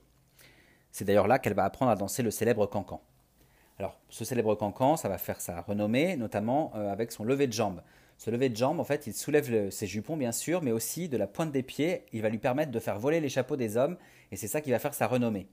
C'est 0.92 1.06
d'ailleurs 1.06 1.28
là 1.28 1.40
qu'elle 1.40 1.54
va 1.54 1.66
apprendre 1.66 1.92
à 1.92 1.96
danser 1.96 2.24
le 2.24 2.32
célèbre 2.32 2.66
cancan. 2.66 3.02
Alors, 3.78 4.00
ce 4.10 4.26
célèbre 4.26 4.56
cancan, 4.56 4.98
ça 4.98 5.10
va 5.10 5.18
faire 5.18 5.40
sa 5.42 5.62
renommée, 5.62 6.16
notamment 6.16 6.72
euh, 6.76 6.92
avec 6.92 7.12
son 7.12 7.24
lever 7.24 7.48
de 7.48 7.54
jambe. 7.54 7.82
Ce 8.20 8.30
lever 8.30 8.50
de 8.50 8.58
jambe, 8.58 8.82
en 8.82 8.84
fait, 8.84 9.08
il 9.08 9.14
soulève 9.14 9.70
ses 9.70 9.88
jupons, 9.88 10.18
bien 10.18 10.34
sûr, 10.34 10.62
mais 10.62 10.74
aussi 10.74 11.08
de 11.08 11.16
la 11.16 11.26
pointe 11.26 11.54
des 11.54 11.64
pieds, 11.64 12.04
il 12.12 12.22
va 12.22 12.28
lui 12.28 12.38
permettre 12.38 12.70
de 12.70 12.80
faire 12.80 13.00
voler 13.00 13.22
les 13.22 13.30
chapeaux 13.30 13.56
des 13.56 13.78
hommes, 13.78 13.96
et 14.34 14.36
c'est 14.36 14.50
ça 14.50 14.60
qui 14.60 14.72
va 14.72 14.80
faire 14.80 14.94
sa 14.94 15.08
renommée. 15.08 15.48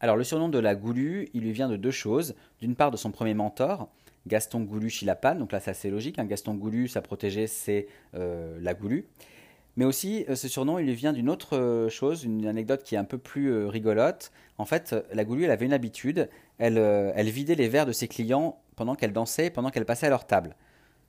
Alors, 0.00 0.16
le 0.16 0.24
surnom 0.24 0.48
de 0.48 0.58
la 0.58 0.74
Goulue, 0.74 1.28
il 1.32 1.42
lui 1.42 1.52
vient 1.52 1.68
de 1.68 1.76
deux 1.76 1.92
choses. 1.92 2.34
D'une 2.58 2.74
part, 2.74 2.90
de 2.90 2.96
son 2.96 3.12
premier 3.12 3.34
mentor, 3.34 3.88
Gaston 4.26 4.62
Goulu 4.62 4.90
Chilapane, 4.90 5.38
donc 5.38 5.52
là, 5.52 5.60
c'est 5.60 5.70
assez 5.70 5.88
logique. 5.88 6.18
Hein. 6.18 6.24
Gaston 6.24 6.54
Goulu, 6.54 6.88
sa 6.88 7.02
protégée, 7.02 7.46
c'est 7.46 7.86
euh, 8.16 8.58
la 8.60 8.74
Goulue. 8.74 9.06
Mais 9.76 9.84
aussi, 9.84 10.24
euh, 10.28 10.34
ce 10.34 10.48
surnom, 10.48 10.80
il 10.80 10.86
lui 10.86 10.94
vient 10.96 11.12
d'une 11.12 11.30
autre 11.30 11.56
euh, 11.56 11.88
chose, 11.88 12.24
une 12.24 12.48
anecdote 12.48 12.82
qui 12.82 12.96
est 12.96 12.98
un 12.98 13.04
peu 13.04 13.18
plus 13.18 13.64
rigolote. 13.64 14.32
En 14.58 14.64
fait, 14.64 14.96
la 15.12 15.24
Goulue, 15.24 15.44
elle 15.44 15.52
avait 15.52 15.66
une 15.66 15.72
habitude, 15.72 16.28
elle, 16.58 16.78
elle 16.78 17.28
vidait 17.28 17.54
les 17.54 17.68
verres 17.68 17.86
de 17.86 17.92
ses 17.92 18.08
clients 18.08 18.58
pendant 18.74 18.96
qu'elle 18.96 19.12
dansait, 19.12 19.50
pendant 19.50 19.70
qu'elle 19.70 19.84
passait 19.84 20.06
à 20.06 20.10
leur 20.10 20.26
table 20.26 20.56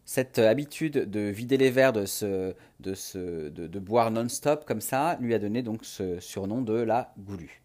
cette 0.07 0.39
habitude 0.39 1.09
de 1.09 1.19
vider 1.19 1.57
les 1.57 1.69
verres, 1.69 1.91
de, 1.91 3.79
boire 3.79 4.09
non-stop 4.09 4.63
comme 4.65 4.79
ça, 4.79 5.17
lui 5.19 5.33
a 5.33 5.39
donné 5.39 5.61
donc 5.61 5.83
ce 5.83 6.21
surnom 6.21 6.61
de 6.61 6.73
la 6.73 7.13
Goulue. 7.19 7.61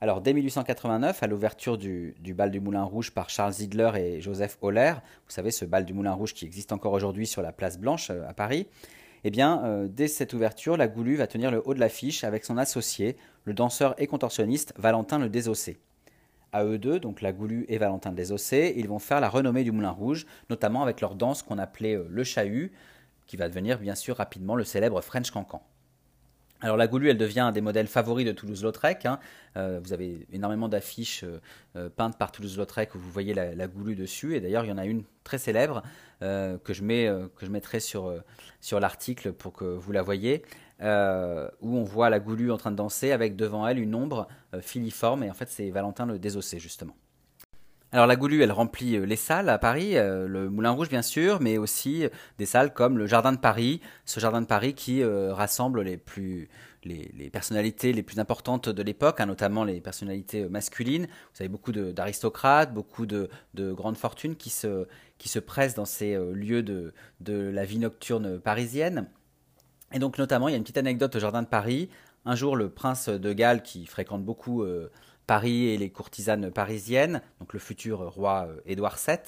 Alors 0.00 0.22
dès 0.22 0.32
1889, 0.32 1.22
à 1.22 1.26
l'ouverture 1.26 1.76
du, 1.76 2.14
bal 2.34 2.50
du 2.50 2.60
Moulin 2.60 2.82
Rouge 2.82 3.10
par 3.10 3.28
Charles 3.28 3.52
Ziegler 3.52 3.90
et 3.96 4.20
Joseph 4.22 4.56
Holler, 4.62 4.94
vous 5.26 5.32
savez 5.32 5.50
ce 5.50 5.66
bal 5.66 5.84
du 5.84 5.92
Moulin 5.92 6.14
Rouge 6.14 6.32
qui 6.32 6.46
existe 6.46 6.72
encore 6.72 6.94
aujourd'hui 6.94 7.26
sur 7.26 7.42
la 7.42 7.52
place 7.52 7.78
Blanche 7.78 8.08
euh, 8.08 8.26
à 8.26 8.32
Paris, 8.32 8.66
eh 9.24 9.30
bien 9.30 9.62
euh, 9.66 9.86
dès 9.86 10.08
cette 10.08 10.32
ouverture, 10.32 10.78
la 10.78 10.88
Goulue 10.88 11.16
va 11.16 11.26
tenir 11.26 11.50
le 11.50 11.60
haut 11.66 11.74
de 11.74 11.80
l'affiche 11.80 12.24
avec 12.24 12.46
son 12.46 12.56
associé, 12.56 13.18
le 13.44 13.52
danseur 13.52 13.94
et 13.98 14.06
contorsionniste 14.06 14.72
Valentin 14.78 15.18
le 15.18 15.28
Désossé 15.28 15.78
à 16.52 16.64
eux 16.64 16.78
deux, 16.78 16.98
donc 16.98 17.20
la 17.20 17.32
Goulue 17.32 17.64
et 17.68 17.78
Valentin 17.78 18.12
Desossé, 18.12 18.74
ils 18.76 18.88
vont 18.88 18.98
faire 18.98 19.20
la 19.20 19.28
renommée 19.28 19.64
du 19.64 19.72
Moulin 19.72 19.90
Rouge, 19.90 20.26
notamment 20.48 20.82
avec 20.82 21.00
leur 21.00 21.14
danse 21.14 21.42
qu'on 21.42 21.58
appelait 21.58 21.96
euh, 21.96 22.06
le 22.08 22.24
chahut, 22.24 22.72
qui 23.26 23.36
va 23.36 23.48
devenir 23.48 23.78
bien 23.78 23.94
sûr 23.94 24.16
rapidement 24.16 24.56
le 24.56 24.64
célèbre 24.64 25.00
French 25.00 25.30
Cancan. 25.30 25.62
Alors 26.62 26.76
la 26.76 26.88
Goulue, 26.88 27.08
elle 27.08 27.16
devient 27.16 27.40
un 27.40 27.52
des 27.52 27.62
modèles 27.62 27.86
favoris 27.86 28.26
de 28.26 28.32
Toulouse-Lautrec. 28.32 29.06
Hein. 29.06 29.18
Euh, 29.56 29.80
vous 29.82 29.94
avez 29.94 30.26
énormément 30.30 30.68
d'affiches 30.68 31.24
euh, 31.76 31.88
peintes 31.88 32.18
par 32.18 32.32
Toulouse-Lautrec 32.32 32.94
où 32.94 32.98
vous 32.98 33.10
voyez 33.10 33.32
la, 33.32 33.54
la, 33.54 33.66
Goulue 33.66 33.94
dessus. 33.94 34.36
Et 34.36 34.40
d'ailleurs, 34.40 34.64
il 34.64 34.68
y 34.68 34.72
en 34.72 34.76
a 34.76 34.84
une 34.84 35.04
très 35.24 35.38
célèbre 35.38 35.82
que, 36.20 36.74
je 36.74 36.82
que 37.28 37.46
je 37.46 37.50
mettrai 37.50 37.80
sur, 37.80 38.12
sur 38.60 38.78
l'article 38.78 39.32
pour 39.32 39.54
que 39.54 39.64
vous 39.64 39.92
la 39.92 40.02
voyez. 40.02 40.42
Euh, 40.82 41.48
où 41.60 41.76
on 41.76 41.84
voit 41.84 42.08
la 42.08 42.20
Goulue 42.20 42.50
en 42.50 42.56
train 42.56 42.70
de 42.70 42.76
danser 42.76 43.12
avec 43.12 43.36
devant 43.36 43.68
elle 43.68 43.78
une 43.78 43.94
ombre 43.94 44.28
euh, 44.54 44.62
filiforme, 44.62 45.22
et 45.22 45.30
en 45.30 45.34
fait 45.34 45.50
c'est 45.50 45.68
Valentin 45.68 46.06
le 46.06 46.18
désossé 46.18 46.58
justement. 46.58 46.96
Alors 47.92 48.06
la 48.06 48.16
Goulue, 48.16 48.42
elle 48.42 48.52
remplit 48.52 48.96
euh, 48.96 49.04
les 49.04 49.16
salles 49.16 49.50
à 49.50 49.58
Paris, 49.58 49.96
le 49.96 50.48
Moulin 50.48 50.70
Rouge 50.70 50.88
bien 50.88 51.02
sûr, 51.02 51.38
mais 51.42 51.58
aussi 51.58 52.04
des 52.38 52.46
salles 52.46 52.72
comme 52.72 52.96
le 52.96 53.06
Jardin 53.06 53.32
de 53.32 53.38
Paris, 53.38 53.82
ce 54.06 54.20
Jardin 54.20 54.40
de 54.40 54.46
Paris 54.46 54.72
qui 54.72 55.04
rassemble 55.04 55.82
les 55.82 55.98
plus 55.98 56.48
les, 56.84 57.28
personnalités 57.30 57.92
les 57.92 58.02
plus 58.02 58.18
importantes 58.18 58.70
de 58.70 58.82
l'époque, 58.82 59.20
hein, 59.20 59.26
notamment 59.26 59.64
les 59.64 59.82
personnalités 59.82 60.48
masculines. 60.48 61.08
Vous 61.34 61.42
avez 61.42 61.48
beaucoup 61.48 61.72
d'aristocrates, 61.72 62.72
beaucoup 62.72 63.04
de, 63.04 63.28
grandes 63.54 63.98
fortunes 63.98 64.34
qui 64.34 64.48
se, 64.48 64.86
qui 65.18 65.28
se 65.28 65.40
pressent 65.40 65.74
dans 65.74 65.84
ces 65.84 66.16
lieux 66.32 66.62
de, 66.62 66.94
de 67.20 67.34
la 67.34 67.66
vie 67.66 67.78
nocturne 67.78 68.40
parisienne. 68.40 69.08
Et 69.92 69.98
donc 69.98 70.18
notamment, 70.18 70.48
il 70.48 70.52
y 70.52 70.54
a 70.54 70.56
une 70.56 70.62
petite 70.62 70.78
anecdote 70.78 71.16
au 71.16 71.18
Jardin 71.18 71.42
de 71.42 71.48
Paris. 71.48 71.88
Un 72.24 72.34
jour, 72.34 72.56
le 72.56 72.68
prince 72.68 73.08
de 73.08 73.32
Galles, 73.32 73.62
qui 73.62 73.86
fréquente 73.86 74.24
beaucoup 74.24 74.62
euh, 74.62 74.90
Paris 75.26 75.68
et 75.68 75.78
les 75.78 75.90
courtisanes 75.90 76.50
parisiennes, 76.50 77.22
donc 77.40 77.52
le 77.52 77.58
futur 77.58 77.98
roi 78.12 78.46
euh, 78.48 78.60
Édouard 78.66 78.98
VII, 79.04 79.18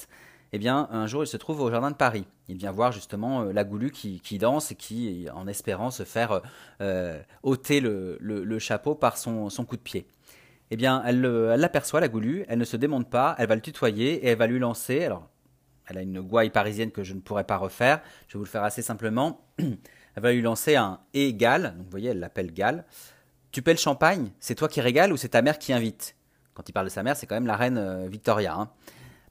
eh 0.52 0.58
bien, 0.58 0.86
un 0.90 1.06
jour, 1.06 1.24
il 1.24 1.26
se 1.26 1.38
trouve 1.38 1.62
au 1.62 1.70
Jardin 1.70 1.90
de 1.90 1.96
Paris. 1.96 2.26
Il 2.48 2.58
vient 2.58 2.70
voir 2.70 2.92
justement 2.92 3.42
euh, 3.42 3.52
la 3.52 3.64
Goulue 3.64 3.90
qui, 3.90 4.38
danse 4.38 4.70
et 4.70 4.74
qui, 4.74 5.26
en 5.34 5.46
espérant 5.46 5.90
se 5.90 6.04
faire 6.04 6.42
ôter 7.42 7.80
le, 7.80 8.58
chapeau 8.58 8.94
par 8.94 9.16
son, 9.16 9.48
coup 9.66 9.76
de 9.76 9.82
pied. 9.82 10.06
Eh 10.70 10.76
bien, 10.76 11.02
elle 11.06 11.22
l'aperçoit, 11.22 12.00
la 12.00 12.08
Goulue, 12.08 12.44
elle 12.48 12.58
ne 12.58 12.64
se 12.64 12.76
démonte 12.76 13.08
pas, 13.08 13.34
elle 13.38 13.48
va 13.48 13.54
le 13.54 13.62
tutoyer 13.62 14.14
et 14.24 14.28
elle 14.28 14.38
va 14.38 14.46
lui 14.46 14.58
lancer, 14.58 15.04
alors, 15.04 15.28
elle 15.86 15.98
a 15.98 16.02
une 16.02 16.20
gouaille 16.20 16.50
parisienne 16.50 16.90
que 16.90 17.02
je 17.02 17.14
ne 17.14 17.20
pourrais 17.20 17.44
pas 17.44 17.56
refaire, 17.56 18.00
je 18.28 18.34
vais 18.34 18.38
vous 18.38 18.44
le 18.44 18.50
faire 18.50 18.64
assez 18.64 18.82
simplement. 18.82 19.40
Elle 20.14 20.22
va 20.22 20.32
lui 20.32 20.42
lancer 20.42 20.76
un 20.76 21.00
égal, 21.14 21.74
donc 21.76 21.84
vous 21.84 21.90
voyez, 21.90 22.10
elle 22.10 22.20
l'appelle 22.20 22.52
Gal. 22.52 22.84
Tu 23.50 23.62
paies 23.62 23.72
le 23.72 23.78
champagne, 23.78 24.30
c'est 24.40 24.54
toi 24.54 24.68
qui 24.68 24.80
régales 24.80 25.12
ou 25.12 25.16
c'est 25.16 25.30
ta 25.30 25.42
mère 25.42 25.58
qui 25.58 25.72
invite? 25.72 26.16
Quand 26.54 26.68
il 26.68 26.72
parle 26.72 26.86
de 26.86 26.90
sa 26.90 27.02
mère, 27.02 27.16
c'est 27.16 27.26
quand 27.26 27.34
même 27.34 27.46
la 27.46 27.56
reine 27.56 27.78
euh, 27.78 28.08
Victoria. 28.08 28.54
Hein. 28.54 28.70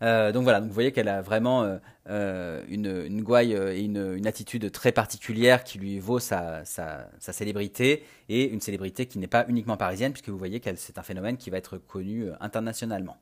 Euh, 0.02 0.32
donc 0.32 0.44
voilà, 0.44 0.60
donc 0.60 0.70
vous 0.70 0.74
voyez 0.74 0.91
qu'elle 0.91 1.08
a 1.08 1.22
vraiment 1.22 1.78
euh, 2.10 2.63
une, 2.67 3.22
gouaille 3.22 3.54
et 3.54 3.82
une, 3.82 4.26
attitude 4.26 4.72
très 4.72 4.91
particulière 4.91 5.63
qui 5.63 5.78
lui 5.78 6.00
vaut 6.00 6.17
sa, 6.17 6.65
sa, 6.65 7.08
célébrité 7.20 8.04
et 8.28 8.50
une 8.50 8.62
célébrité 8.62 9.06
qui 9.06 9.20
n'est 9.20 9.28
pas 9.28 9.46
uniquement 9.48 9.78
parisienne 9.78 10.12
puisque 10.12 10.30
vous 10.30 10.39
voyez 10.39 10.60
que 10.60 10.70
c'est 10.76 10.98
un 10.98 11.04
phénomène 11.04 11.38
qui 11.38 11.52
va 11.52 11.58
être 11.58 11.78
connu 11.78 12.30
internationalement. 12.39 13.17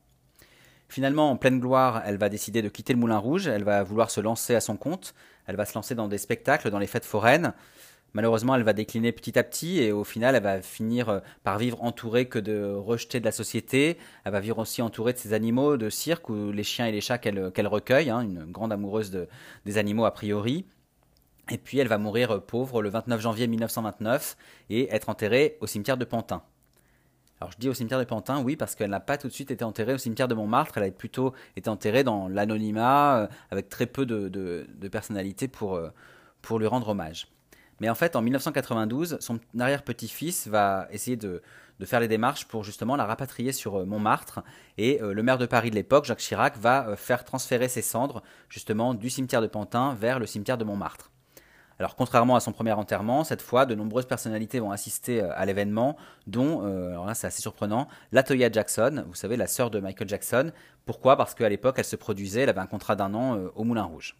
Finalement, 0.90 1.30
en 1.30 1.36
pleine 1.36 1.60
gloire, 1.60 2.02
elle 2.04 2.16
va 2.16 2.28
décider 2.28 2.62
de 2.62 2.68
quitter 2.68 2.94
le 2.94 2.98
Moulin 2.98 3.18
Rouge, 3.18 3.46
elle 3.46 3.62
va 3.62 3.84
vouloir 3.84 4.10
se 4.10 4.20
lancer 4.20 4.56
à 4.56 4.60
son 4.60 4.76
compte, 4.76 5.14
elle 5.50 5.56
va 5.56 5.64
se 5.66 5.74
lancer 5.74 5.96
dans 5.96 6.06
des 6.06 6.18
spectacles, 6.18 6.70
dans 6.70 6.78
les 6.78 6.86
fêtes 6.86 7.04
foraines. 7.04 7.52
Malheureusement, 8.12 8.54
elle 8.54 8.62
va 8.62 8.72
décliner 8.72 9.12
petit 9.12 9.38
à 9.38 9.42
petit 9.42 9.80
et 9.80 9.92
au 9.92 10.04
final, 10.04 10.34
elle 10.36 10.42
va 10.42 10.62
finir 10.62 11.08
euh, 11.08 11.20
par 11.44 11.58
vivre 11.58 11.82
entourée 11.82 12.26
que 12.26 12.38
de 12.38 12.72
rejetés 12.72 13.20
de 13.20 13.24
la 13.24 13.32
société. 13.32 13.98
Elle 14.24 14.32
va 14.32 14.40
vivre 14.40 14.58
aussi 14.58 14.80
entourée 14.80 15.12
de 15.12 15.18
ses 15.18 15.32
animaux 15.32 15.76
de 15.76 15.90
cirque 15.90 16.28
ou 16.28 16.52
les 16.52 16.64
chiens 16.64 16.86
et 16.86 16.92
les 16.92 17.00
chats 17.00 17.18
qu'elle 17.18 17.66
recueille, 17.66 18.10
hein, 18.10 18.20
une 18.20 18.44
grande 18.46 18.72
amoureuse 18.72 19.10
des 19.64 19.78
animaux 19.78 20.04
a 20.04 20.12
priori. 20.12 20.66
Et 21.50 21.58
puis, 21.58 21.78
elle 21.78 21.88
va 21.88 21.98
mourir 21.98 22.30
euh, 22.32 22.38
pauvre 22.38 22.80
le 22.80 22.90
29 22.90 23.20
janvier 23.20 23.46
1929 23.48 24.36
et 24.70 24.92
être 24.94 25.08
enterrée 25.08 25.58
au 25.60 25.66
cimetière 25.66 25.96
de 25.96 26.04
Pantin. 26.04 26.42
Alors 27.40 27.52
je 27.52 27.56
dis 27.56 27.70
au 27.70 27.74
cimetière 27.74 27.98
de 27.98 28.04
Pantin, 28.04 28.42
oui, 28.42 28.54
parce 28.54 28.74
qu'elle 28.74 28.90
n'a 28.90 29.00
pas 29.00 29.16
tout 29.16 29.26
de 29.26 29.32
suite 29.32 29.50
été 29.50 29.64
enterrée 29.64 29.94
au 29.94 29.98
cimetière 29.98 30.28
de 30.28 30.34
Montmartre, 30.34 30.76
elle 30.76 30.84
a 30.84 30.90
plutôt 30.90 31.32
été 31.56 31.70
enterrée 31.70 32.04
dans 32.04 32.28
l'anonymat, 32.28 33.22
euh, 33.22 33.26
avec 33.50 33.70
très 33.70 33.86
peu 33.86 34.04
de, 34.04 34.28
de, 34.28 34.88
personnalité 34.88 35.48
pour, 35.48 35.74
euh, 35.76 35.88
lui 36.58 36.66
rendre 36.66 36.88
hommage. 36.88 37.28
Mais 37.80 37.88
en 37.88 37.94
fait, 37.94 38.14
en 38.14 38.20
1992, 38.20 39.16
son 39.20 39.40
arrière-petit-fils 39.58 40.48
va 40.48 40.86
essayer 40.90 41.16
de, 41.16 41.40
de, 41.78 41.86
faire 41.86 42.00
les 42.00 42.08
démarches 42.08 42.46
pour 42.46 42.62
justement 42.62 42.94
la 42.94 43.06
rapatrier 43.06 43.52
sur 43.52 43.76
euh, 43.76 43.84
Montmartre. 43.86 44.40
Et 44.76 44.98
le 45.00 45.22
maire 45.22 45.38
de 45.38 45.46
Paris 45.46 45.70
de 45.70 45.76
l'époque, 45.76 46.04
Jacques 46.04 46.18
Chirac, 46.18 46.58
va 46.58 46.94
faire 46.96 47.24
transférer 47.24 47.68
ses 47.68 47.82
cendres 47.82 48.22
justement 48.50 48.92
du 48.92 49.08
cimetière 49.08 49.40
de 49.40 49.46
Pantin 49.46 49.94
vers 49.94 50.18
le 50.18 50.26
cimetière 50.26 50.58
de 50.58 50.64
Montmartre. 50.64 51.10
Alors 51.80 51.96
contrairement 51.96 52.36
à 52.36 52.40
son 52.40 52.52
premier 52.52 52.72
enterrement, 52.72 53.24
cette 53.24 53.40
fois, 53.40 53.64
de 53.64 53.74
nombreuses 53.74 54.04
personnalités 54.04 54.60
vont 54.60 54.70
assister 54.70 55.22
euh, 55.22 55.32
à 55.34 55.46
l'événement, 55.46 55.96
dont, 56.26 56.62
euh, 56.62 56.90
alors 56.90 57.06
là 57.06 57.14
c'est 57.14 57.26
assez 57.26 57.40
surprenant, 57.40 57.88
Latoya 58.12 58.52
Jackson, 58.52 59.02
vous 59.08 59.14
savez, 59.14 59.38
la 59.38 59.46
sœur 59.46 59.70
de 59.70 59.80
Michael 59.80 60.06
Jackson. 60.06 60.52
Pourquoi? 60.84 61.16
Parce 61.16 61.34
qu'à 61.34 61.48
l'époque, 61.48 61.76
elle 61.78 61.86
se 61.86 61.96
produisait, 61.96 62.42
elle 62.42 62.50
avait 62.50 62.60
un 62.60 62.66
contrat 62.66 62.96
d'un 62.96 63.14
an 63.14 63.34
euh, 63.34 63.48
au 63.54 63.64
Moulin 63.64 63.84
Rouge. 63.84 64.14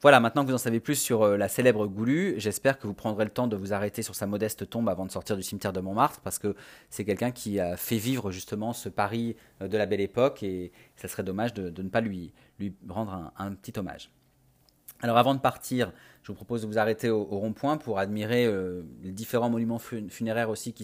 Voilà, 0.00 0.20
maintenant 0.20 0.42
que 0.42 0.48
vous 0.48 0.54
en 0.54 0.58
savez 0.58 0.80
plus 0.80 0.94
sur 0.94 1.36
la 1.36 1.48
célèbre 1.48 1.86
Goulue, 1.86 2.36
j'espère 2.38 2.78
que 2.78 2.86
vous 2.86 2.94
prendrez 2.94 3.24
le 3.24 3.30
temps 3.30 3.46
de 3.46 3.56
vous 3.56 3.74
arrêter 3.74 4.00
sur 4.00 4.14
sa 4.14 4.26
modeste 4.26 4.70
tombe 4.70 4.88
avant 4.88 5.04
de 5.04 5.10
sortir 5.10 5.36
du 5.36 5.42
cimetière 5.42 5.74
de 5.74 5.80
Montmartre, 5.80 6.20
parce 6.22 6.38
que 6.38 6.56
c'est 6.88 7.04
quelqu'un 7.04 7.30
qui 7.30 7.60
a 7.60 7.76
fait 7.76 7.98
vivre 7.98 8.30
justement 8.30 8.72
ce 8.72 8.88
Paris 8.88 9.36
de 9.60 9.76
la 9.76 9.84
belle 9.84 10.00
époque, 10.00 10.42
et 10.42 10.72
ça 10.96 11.08
serait 11.08 11.22
dommage 11.22 11.52
de, 11.52 11.82
ne 11.82 11.88
pas 11.90 12.00
lui, 12.00 12.32
lui 12.58 12.74
rendre 12.88 13.30
un 13.36 13.52
petit 13.52 13.78
hommage. 13.78 14.10
Alors 15.02 15.16
avant 15.16 15.34
de 15.34 15.40
partir, 15.40 15.92
je 16.22 16.28
vous 16.28 16.34
propose 16.34 16.62
de 16.62 16.66
vous 16.66 16.78
arrêter 16.78 17.08
au, 17.08 17.24
rond-point 17.24 17.78
pour 17.78 17.98
admirer 17.98 18.46
euh, 18.46 18.82
les 19.02 19.12
différents 19.12 19.48
monuments 19.48 19.78
funéraires 19.78 20.50
aussi 20.50 20.74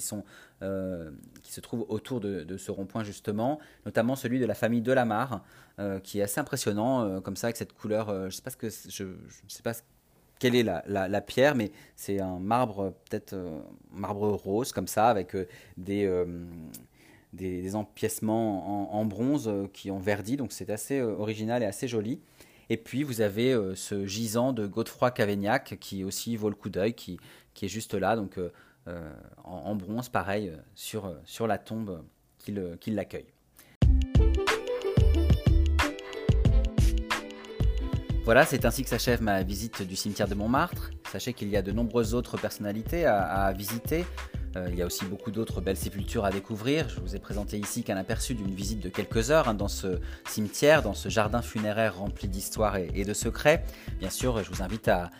euh, 0.63 1.11
qui 1.43 1.53
se 1.53 1.61
trouvent 1.61 1.85
autour 1.89 2.21
de, 2.21 2.57
ce 2.57 2.71
rond-point 2.71 3.05
justement, 3.05 3.61
notamment 3.85 4.17
celui 4.17 4.41
de 4.41 4.47
la 4.47 4.55
famille 4.55 4.81
Delamarre, 4.81 5.45
euh, 5.79 6.01
qui 6.01 6.21
est 6.21 6.23
assez 6.23 6.41
impressionnant 6.41 7.21
comme 7.21 7.37
ça 7.37 7.49
avec 7.49 7.57
cette 7.57 7.75
couleur. 7.75 8.09
je 8.09 8.25
ne 8.27 8.31
sais 8.31 8.43
pas 8.43 8.51
que 8.51 8.69
je, 8.71 9.05
sais 9.49 9.63
pas 9.63 9.73
quelle 10.39 10.55
est 10.55 10.63
la, 10.63 11.21
pierre, 11.21 11.55
mais 11.55 11.71
c'est 11.95 12.21
un 12.21 12.39
marbre 12.39 12.95
peut-être 13.09 13.37
marbre 13.93 14.33
rose 14.33 14.73
comme 14.73 14.87
ça 14.87 15.09
avec 15.09 15.37
des 15.77 16.11
des, 17.33 17.77
empiècements 17.77 18.95
en, 18.95 18.99
en, 18.99 19.05
bronze 19.05 19.53
qui 19.75 19.91
ont 19.91 19.99
verdi, 19.99 20.39
donc 20.39 20.53
c'est 20.53 20.71
assez 20.71 21.03
original 21.03 21.63
et 21.63 21.67
assez 21.67 21.87
joli. 21.87 22.19
Et 22.69 22.77
puis 22.77 23.05
vous 23.05 23.21
avez 23.21 23.53
euh, 23.53 23.75
ce 23.75 24.07
gisant 24.07 24.53
de 24.53 24.67
Godefroy 24.67 25.11
Cavaignac 25.13 25.77
qui 25.81 26.03
aussi 26.03 26.37
vaut 26.37 26.49
le 26.49 26.57
coup 26.57 26.69
d'œil, 26.69 26.95
qui, 26.95 27.19
qui, 27.55 27.67
est 27.67 27.69
juste 27.69 27.95
là, 27.95 28.17
donc 28.17 28.39
euh, 28.39 28.51
euh, 28.89 29.13
en, 29.45 29.75
bronze, 29.77 30.09
pareil, 30.09 30.53
sur, 30.75 31.15
sur 31.25 31.47
la 31.47 31.59
tombe 31.59 32.03
qui 32.39 32.91
l'accueille. 32.91 33.27
Voilà, 38.25 38.45
c'est 38.45 38.65
ainsi 38.65 38.83
que 38.83 38.89
s'achève 38.89 39.23
ma 39.23 39.45
visite 39.45 39.83
du 39.83 39.95
cimetière 39.95 40.27
de 40.27 40.35
Montmartre. 40.35 40.91
Sachez 41.11 41.33
qu'il 41.33 41.49
y 41.49 41.57
a 41.57 41.63
de 41.63 41.71
nombreuses 41.71 42.15
autres 42.15 42.37
personnalités 42.37 43.05
à, 43.05 43.23
à 43.23 43.53
visiter. 43.53 44.05
Euh, 44.57 44.69
il 44.71 44.77
y 44.77 44.83
a 44.83 44.87
aussi 44.87 45.05
beaucoup 45.05 45.31
d'autres 45.31 45.61
belles 45.61 45.77
sépultures 45.77 46.25
à 46.25 46.31
découvrir. 46.31 46.89
Je 46.89 47.01
vous 47.01 47.15
ai 47.15 47.19
présenté 47.19 47.59
ici 47.59 47.83
qu'un 47.83 47.97
aperçu 47.97 48.35
d'une 48.35 48.55
visite 48.55 48.81
de 48.81 48.89
quelques 48.89 49.31
heures 49.31 49.49
hein, 49.49 49.55
dans 49.55 49.69
ce 49.69 49.99
cimetière, 50.29 50.83
dans 50.83 50.95
ce 50.95 51.09
jardin 51.09 51.43
funéraire 51.43 51.99
rempli 51.99 52.29
d'histoire 52.29 52.77
et, 52.77 53.05
de 53.05 53.15
secrets. 53.15 53.65
Bien 53.99 54.11
sûr, 54.11 54.43
je 54.43 54.51
vous 54.51 54.63
invite 54.63 54.89
à, 54.89 55.11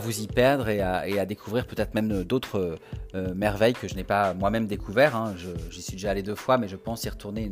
vous 0.00 0.20
y 0.20 0.26
perdre 0.26 0.68
et 0.68 0.80
à, 0.80 1.26
découvrir 1.26 1.66
peut-être 1.66 1.94
même 1.94 2.24
d'autres 2.24 2.78
euh, 3.14 3.34
merveilles 3.34 3.74
que 3.74 3.88
je 3.88 3.94
n'ai 3.94 4.04
pas 4.04 4.34
moi-même 4.34 4.66
découvert. 4.66 5.16
Hein. 5.16 5.34
J'y 5.70 5.82
suis 5.82 5.94
déjà 5.94 6.10
allé 6.10 6.22
deux 6.22 6.34
fois, 6.34 6.58
mais 6.58 6.68
je 6.68 6.76
pense 6.76 7.04
y 7.04 7.08
retourner 7.08 7.50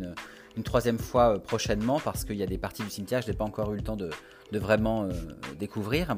une, 0.56 0.62
troisième 0.62 0.98
fois 0.98 1.34
euh, 1.34 1.38
prochainement 1.38 1.98
parce 2.00 2.24
qu'il 2.24 2.36
y 2.36 2.42
a 2.42 2.46
des 2.46 2.58
parties 2.58 2.82
du 2.82 2.90
cimetière 2.90 3.20
que 3.20 3.26
je 3.26 3.30
n'ai 3.30 3.36
pas 3.36 3.44
encore 3.44 3.72
eu 3.72 3.76
le 3.76 3.82
temps 3.82 3.96
de, 3.96 4.10
vraiment 4.52 5.08
découvrir. 5.58 6.14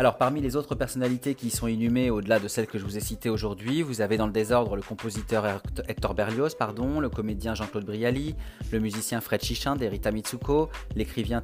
Alors 0.00 0.16
parmi 0.16 0.40
les 0.40 0.56
autres 0.56 0.74
personnalités 0.74 1.34
qui 1.34 1.48
y 1.48 1.50
sont 1.50 1.66
inhumées 1.66 2.08
au-delà 2.08 2.38
de 2.40 2.48
celles 2.48 2.66
que 2.66 2.78
je 2.78 2.84
vous 2.84 2.96
ai 2.96 3.00
citées 3.00 3.28
aujourd'hui, 3.28 3.82
vous 3.82 4.00
avez 4.00 4.16
dans 4.16 4.24
le 4.24 4.32
désordre 4.32 4.74
le 4.74 4.80
compositeur 4.80 5.60
Hector 5.88 6.14
Berlioz, 6.14 6.56
le 6.58 7.08
comédien 7.10 7.54
Jean-Claude 7.54 7.84
Brialy, 7.84 8.34
le 8.72 8.78
musicien 8.80 9.20
Fred 9.20 9.42
Chichin 9.42 9.76
d'Erita 9.76 10.10
Mitsuko, 10.10 10.70
l'écrivain 10.96 11.42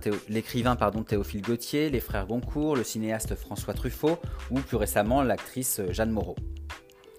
Théophile 1.06 1.42
Gauthier, 1.42 1.90
les 1.90 2.00
frères 2.00 2.26
Goncourt, 2.26 2.76
le 2.76 2.82
cinéaste 2.82 3.34
François 3.34 3.74
Truffaut 3.74 4.18
ou 4.50 4.58
plus 4.60 4.78
récemment 4.78 5.22
l'actrice 5.22 5.82
Jeanne 5.90 6.10
Moreau. 6.10 6.36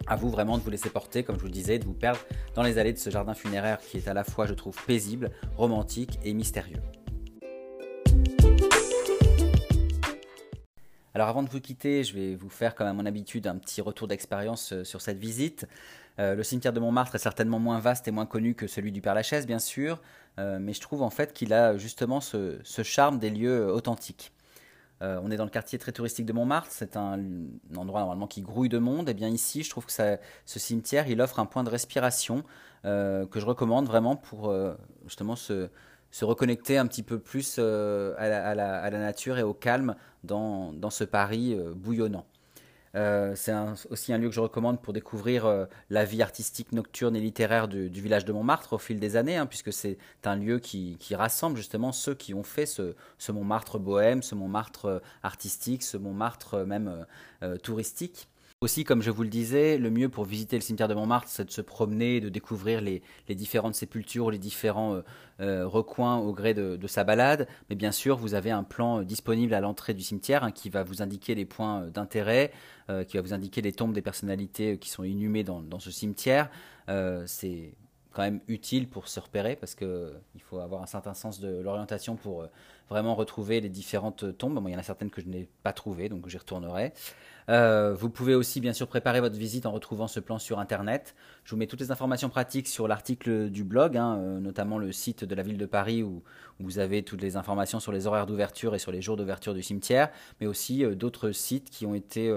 À 0.07 0.15
vous 0.15 0.31
vraiment 0.31 0.57
de 0.57 0.63
vous 0.63 0.71
laisser 0.71 0.89
porter, 0.89 1.21
comme 1.21 1.35
je 1.35 1.41
vous 1.41 1.49
le 1.49 1.53
disais, 1.53 1.77
de 1.77 1.85
vous 1.85 1.93
perdre 1.93 2.19
dans 2.55 2.63
les 2.63 2.79
allées 2.79 2.93
de 2.93 2.97
ce 2.97 3.11
jardin 3.11 3.35
funéraire 3.35 3.77
qui 3.77 3.97
est 3.97 4.07
à 4.07 4.15
la 4.15 4.23
fois, 4.23 4.47
je 4.47 4.55
trouve, 4.55 4.75
paisible, 4.87 5.29
romantique 5.55 6.17
et 6.23 6.33
mystérieux. 6.33 6.81
Alors 11.17 11.29
avant 11.29 11.41
de 11.41 11.49
vous 11.49 11.59
quitter, 11.59 12.03
je 12.03 12.13
vais 12.13 12.35
vous 12.35 12.47
faire 12.47 12.75
comme 12.75 12.85
à 12.85 12.93
mon 12.93 13.07
habitude 13.07 13.47
un 13.47 13.55
petit 13.55 13.81
retour 13.81 14.07
d'expérience 14.07 14.71
euh, 14.71 14.83
sur 14.83 15.01
cette 15.01 15.17
visite. 15.17 15.65
Euh, 16.19 16.35
le 16.35 16.43
cimetière 16.43 16.73
de 16.73 16.79
Montmartre 16.79 17.15
est 17.15 17.17
certainement 17.17 17.57
moins 17.57 17.79
vaste 17.79 18.07
et 18.07 18.11
moins 18.11 18.27
connu 18.27 18.53
que 18.53 18.67
celui 18.67 18.91
du 18.91 19.01
Père-Lachaise, 19.01 19.47
bien 19.47 19.57
sûr, 19.57 19.99
euh, 20.37 20.59
mais 20.61 20.73
je 20.73 20.79
trouve 20.79 21.01
en 21.01 21.09
fait 21.09 21.33
qu'il 21.33 21.53
a 21.53 21.75
justement 21.75 22.21
ce, 22.21 22.61
charme 22.83 23.17
des 23.17 23.31
lieux 23.31 23.65
authentiques. 23.65 24.31
on 25.01 25.31
est 25.31 25.37
dans 25.37 25.43
le 25.43 25.49
quartier 25.49 25.79
très 25.79 25.91
touristique 25.91 26.27
de 26.27 26.33
Montmartre, 26.33 26.69
c'est 26.69 26.95
un, 26.95 27.19
endroit 27.75 28.01
normalement 28.01 28.27
qui 28.27 28.43
grouille 28.43 28.69
de 28.69 28.77
monde, 28.77 29.09
et 29.09 29.15
bien 29.15 29.29
ici 29.29 29.63
je 29.63 29.71
trouve 29.71 29.87
que 29.87 29.91
ce 29.91 30.59
cimetière 30.59 31.07
il 31.07 31.19
offre 31.19 31.39
un 31.39 31.47
point 31.47 31.63
de 31.63 31.71
respiration 31.71 32.43
que 32.83 33.27
je 33.33 33.45
recommande 33.45 33.87
vraiment 33.87 34.15
pour 34.15 34.53
justement 35.03 35.35
ce, 35.35 35.69
se 36.11 36.25
reconnecter 36.25 36.77
un 36.77 36.87
petit 36.87 37.03
peu 37.03 37.19
plus 37.19 37.57
euh, 37.59 38.13
à, 38.17 38.55
la, 38.55 38.89
nature 38.91 39.37
et 39.37 39.43
au 39.43 39.53
calme 39.53 39.95
dans, 40.23 40.89
ce 40.89 41.03
Paris 41.03 41.53
euh, 41.53 41.73
bouillonnant. 41.75 42.25
Euh, 42.95 43.33
c'est 43.35 43.53
aussi 43.91 44.11
un 44.13 44.17
lieu 44.17 44.29
que 44.29 44.33
je 44.33 44.39
recommande 44.39 44.81
pour 44.81 44.93
découvrir 44.93 45.67
la 45.89 46.05
vie 46.05 46.21
artistique 46.21 46.71
nocturne 46.71 47.15
et 47.15 47.19
littéraire 47.19 47.67
du, 47.67 47.89
village 47.89 48.25
de 48.25 48.31
Montmartre 48.31 48.73
au 48.73 48.77
fil 48.77 48.99
des 48.99 49.15
années, 49.17 49.37
hein, 49.37 49.45
puisque 49.45 49.71
c'est 49.71 49.97
un 50.23 50.35
lieu 50.35 50.57
qui, 50.57 50.97
rassemble 51.11 51.57
justement 51.57 51.91
ceux 51.91 52.15
qui 52.15 52.33
ont 52.33 52.43
fait 52.43 52.65
ce, 52.65 52.95
ce 53.17 53.31
Montmartre 53.31 53.77
bohème, 53.77 54.23
ce 54.23 54.33
Montmartre 54.33 55.01
artistique, 55.21 55.83
ce 55.83 55.97
Montmartre 55.97 56.65
même 56.65 57.05
touristique. 57.61 58.29
Aussi, 58.61 58.83
comme 58.83 59.03
je 59.03 59.11
vous 59.11 59.21
le 59.21 59.29
disais, 59.29 59.77
le 59.77 59.91
mieux 59.91 60.09
pour 60.09 60.25
visiter 60.25 60.55
le 60.55 60.63
cimetière 60.63 60.87
de 60.87 60.95
Montmartre, 60.95 61.27
c'est 61.29 61.45
de 61.45 61.51
se 61.51 61.61
promener, 61.61 62.19
de 62.19 62.27
découvrir 62.27 62.81
les, 62.81 63.03
différentes 63.29 63.75
sépultures, 63.75 64.31
les 64.31 64.39
différents 64.39 64.95
euh, 64.95 65.01
euh, 65.41 65.67
recoins 65.67 66.17
au 66.17 66.33
gré 66.33 66.55
de, 66.55 66.87
sa 66.87 67.03
balade. 67.03 67.47
Mais 67.69 67.75
bien 67.75 67.91
sûr, 67.91 68.17
vous 68.17 68.33
avez 68.33 68.49
un 68.49 68.63
plan 68.63 69.01
euh, 69.01 69.03
disponible 69.03 69.53
à 69.53 69.61
l'entrée 69.61 69.93
du 69.93 70.01
cimetière 70.01 70.43
hein, 70.43 70.51
qui 70.51 70.71
va 70.71 70.81
vous 70.81 71.03
indiquer 71.03 71.35
les 71.35 71.45
points 71.45 71.85
d'intérêt, 71.93 72.51
qui 73.07 73.17
va 73.17 73.21
vous 73.21 73.33
indiquer 73.33 73.61
les 73.61 73.73
tombes 73.73 73.93
des 73.93 74.01
personnalités 74.01 74.79
qui 74.79 74.89
sont 74.89 75.03
inhumées 75.03 75.43
dans, 75.43 75.79
ce 75.79 75.91
cimetière. 75.91 76.49
c'est 77.27 77.75
quand 78.17 78.23
même 78.23 78.39
utile 78.47 78.89
pour 78.89 79.07
se 79.09 79.19
repérer 79.19 79.55
parce 79.55 79.75
qu'il 79.75 80.41
faut 80.41 80.57
avoir 80.57 80.81
un 80.81 80.87
certain 80.87 81.13
sens 81.13 81.39
de 81.39 81.61
l'orientation 81.61 82.15
pour 82.15 82.47
vraiment 82.89 83.13
retrouver 83.13 83.61
les 83.61 83.69
différentes 83.69 84.35
tombes. 84.39 84.59
il 84.65 84.73
y 84.73 84.75
en 84.75 84.79
a 84.79 84.83
certaines 84.83 85.11
que 85.11 85.21
je 85.21 85.27
n'ai 85.27 85.47
pas 85.61 85.71
trouvées, 85.71 86.09
donc 86.09 86.27
j'y 86.27 86.37
retournerai. 86.37 86.93
Euh, 87.49 87.93
vous 87.93 88.09
pouvez 88.09 88.33
aussi 88.33 88.59
bien 88.59 88.73
sûr 88.73 88.87
préparer 88.87 89.21
votre 89.21 89.37
visite 89.37 89.67
en 89.67 89.71
retrouvant 89.71 90.07
ce 90.07 90.19
plan 90.19 90.39
sur 90.39 90.57
Internet. 90.57 91.13
Je 91.43 91.51
vous 91.51 91.57
mets 91.57 91.67
toutes 91.67 91.79
les 91.79 91.91
informations 91.91 92.29
pratiques 92.29 92.67
sur 92.67 92.87
l'article 92.87 93.51
du 93.51 93.63
blog, 93.63 93.95
hein, 93.95 94.17
euh, 94.17 94.39
notamment 94.39 94.79
le 94.79 94.91
site 94.91 95.23
de 95.23 95.35
la 95.35 95.43
ville 95.43 95.59
de 95.59 95.67
Paris 95.67 96.01
où, 96.01 96.23
vous 96.59 96.79
avez 96.79 97.03
toutes 97.03 97.21
les 97.21 97.37
informations 97.37 97.79
sur 97.79 97.91
les 97.91 98.07
horaires 98.07 98.25
d'ouverture 98.25 98.73
et 98.73 98.79
sur 98.79 98.91
les 98.91 98.99
jours 98.99 99.15
d'ouverture 99.15 99.53
du 99.53 99.61
cimetière, 99.61 100.09
mais 100.41 100.47
aussi 100.47 100.83
euh, 100.83 100.95
d'autres 100.95 101.31
sites 101.31 101.69
qui 101.69 101.85
ont 101.85 101.93
été 101.93 102.33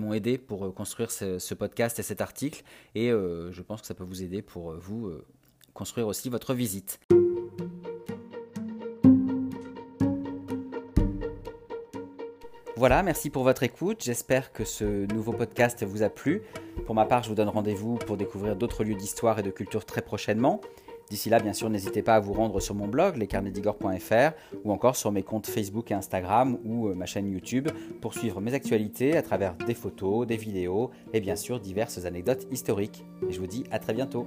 m'ont 0.00 0.12
aidé 0.12 0.38
pour 0.38 0.74
construire 0.74 1.10
ce, 1.10 1.54
podcast 1.54 1.98
et 1.98 2.02
cet 2.02 2.20
article. 2.20 2.62
Et 2.94 3.08
je 3.10 3.62
pense 3.62 3.80
que 3.80 3.86
ça 3.86 3.94
peut 3.94 4.04
vous 4.04 4.22
aider 4.22 4.42
pour 4.42 4.74
vous 4.74 5.12
construire 5.74 6.06
aussi 6.06 6.28
votre 6.30 6.54
visite. 6.54 7.00
Voilà, 12.78 13.02
merci 13.02 13.30
pour 13.30 13.42
votre 13.42 13.62
écoute. 13.62 14.02
J'espère 14.04 14.52
que 14.52 14.66
ce 14.66 15.10
nouveau 15.14 15.32
podcast 15.32 15.82
vous 15.82 16.02
a 16.02 16.10
plu. 16.10 16.42
Pour 16.84 16.94
ma 16.94 17.06
part, 17.06 17.22
je 17.22 17.30
vous 17.30 17.34
donne 17.34 17.48
rendez-vous 17.48 17.94
pour 17.94 18.18
découvrir 18.18 18.54
d'autres 18.54 18.84
lieux 18.84 18.94
d'histoire 18.94 19.38
et 19.38 19.42
de 19.42 19.50
culture 19.50 19.86
très 19.86 20.02
prochainement. 20.02 20.60
D'ici 21.10 21.30
là, 21.30 21.38
bien 21.38 21.52
sûr, 21.52 21.70
n'hésitez 21.70 22.02
pas 22.02 22.16
à 22.16 22.20
vous 22.20 22.32
rendre 22.32 22.60
sur 22.60 22.74
mon 22.74 22.88
blog, 22.88 23.16
lescarnedigor.fr, 23.16 24.32
ou 24.64 24.72
encore 24.72 24.96
sur 24.96 25.12
mes 25.12 25.22
comptes 25.22 25.46
Facebook 25.46 25.90
et 25.90 25.94
Instagram 25.94 26.58
ou 26.64 26.88
euh, 26.88 26.94
ma 26.94 27.06
chaîne 27.06 27.30
YouTube 27.30 27.68
pour 28.00 28.14
suivre 28.14 28.40
mes 28.40 28.54
actualités 28.54 29.16
à 29.16 29.22
travers 29.22 29.54
des 29.54 29.74
photos, 29.74 30.26
des 30.26 30.36
vidéos 30.36 30.90
et 31.12 31.20
bien 31.20 31.36
sûr 31.36 31.60
diverses 31.60 32.04
anecdotes 32.04 32.46
historiques. 32.50 33.04
Et 33.28 33.32
je 33.32 33.40
vous 33.40 33.46
dis 33.46 33.64
à 33.70 33.78
très 33.78 33.94
bientôt. 33.94 34.26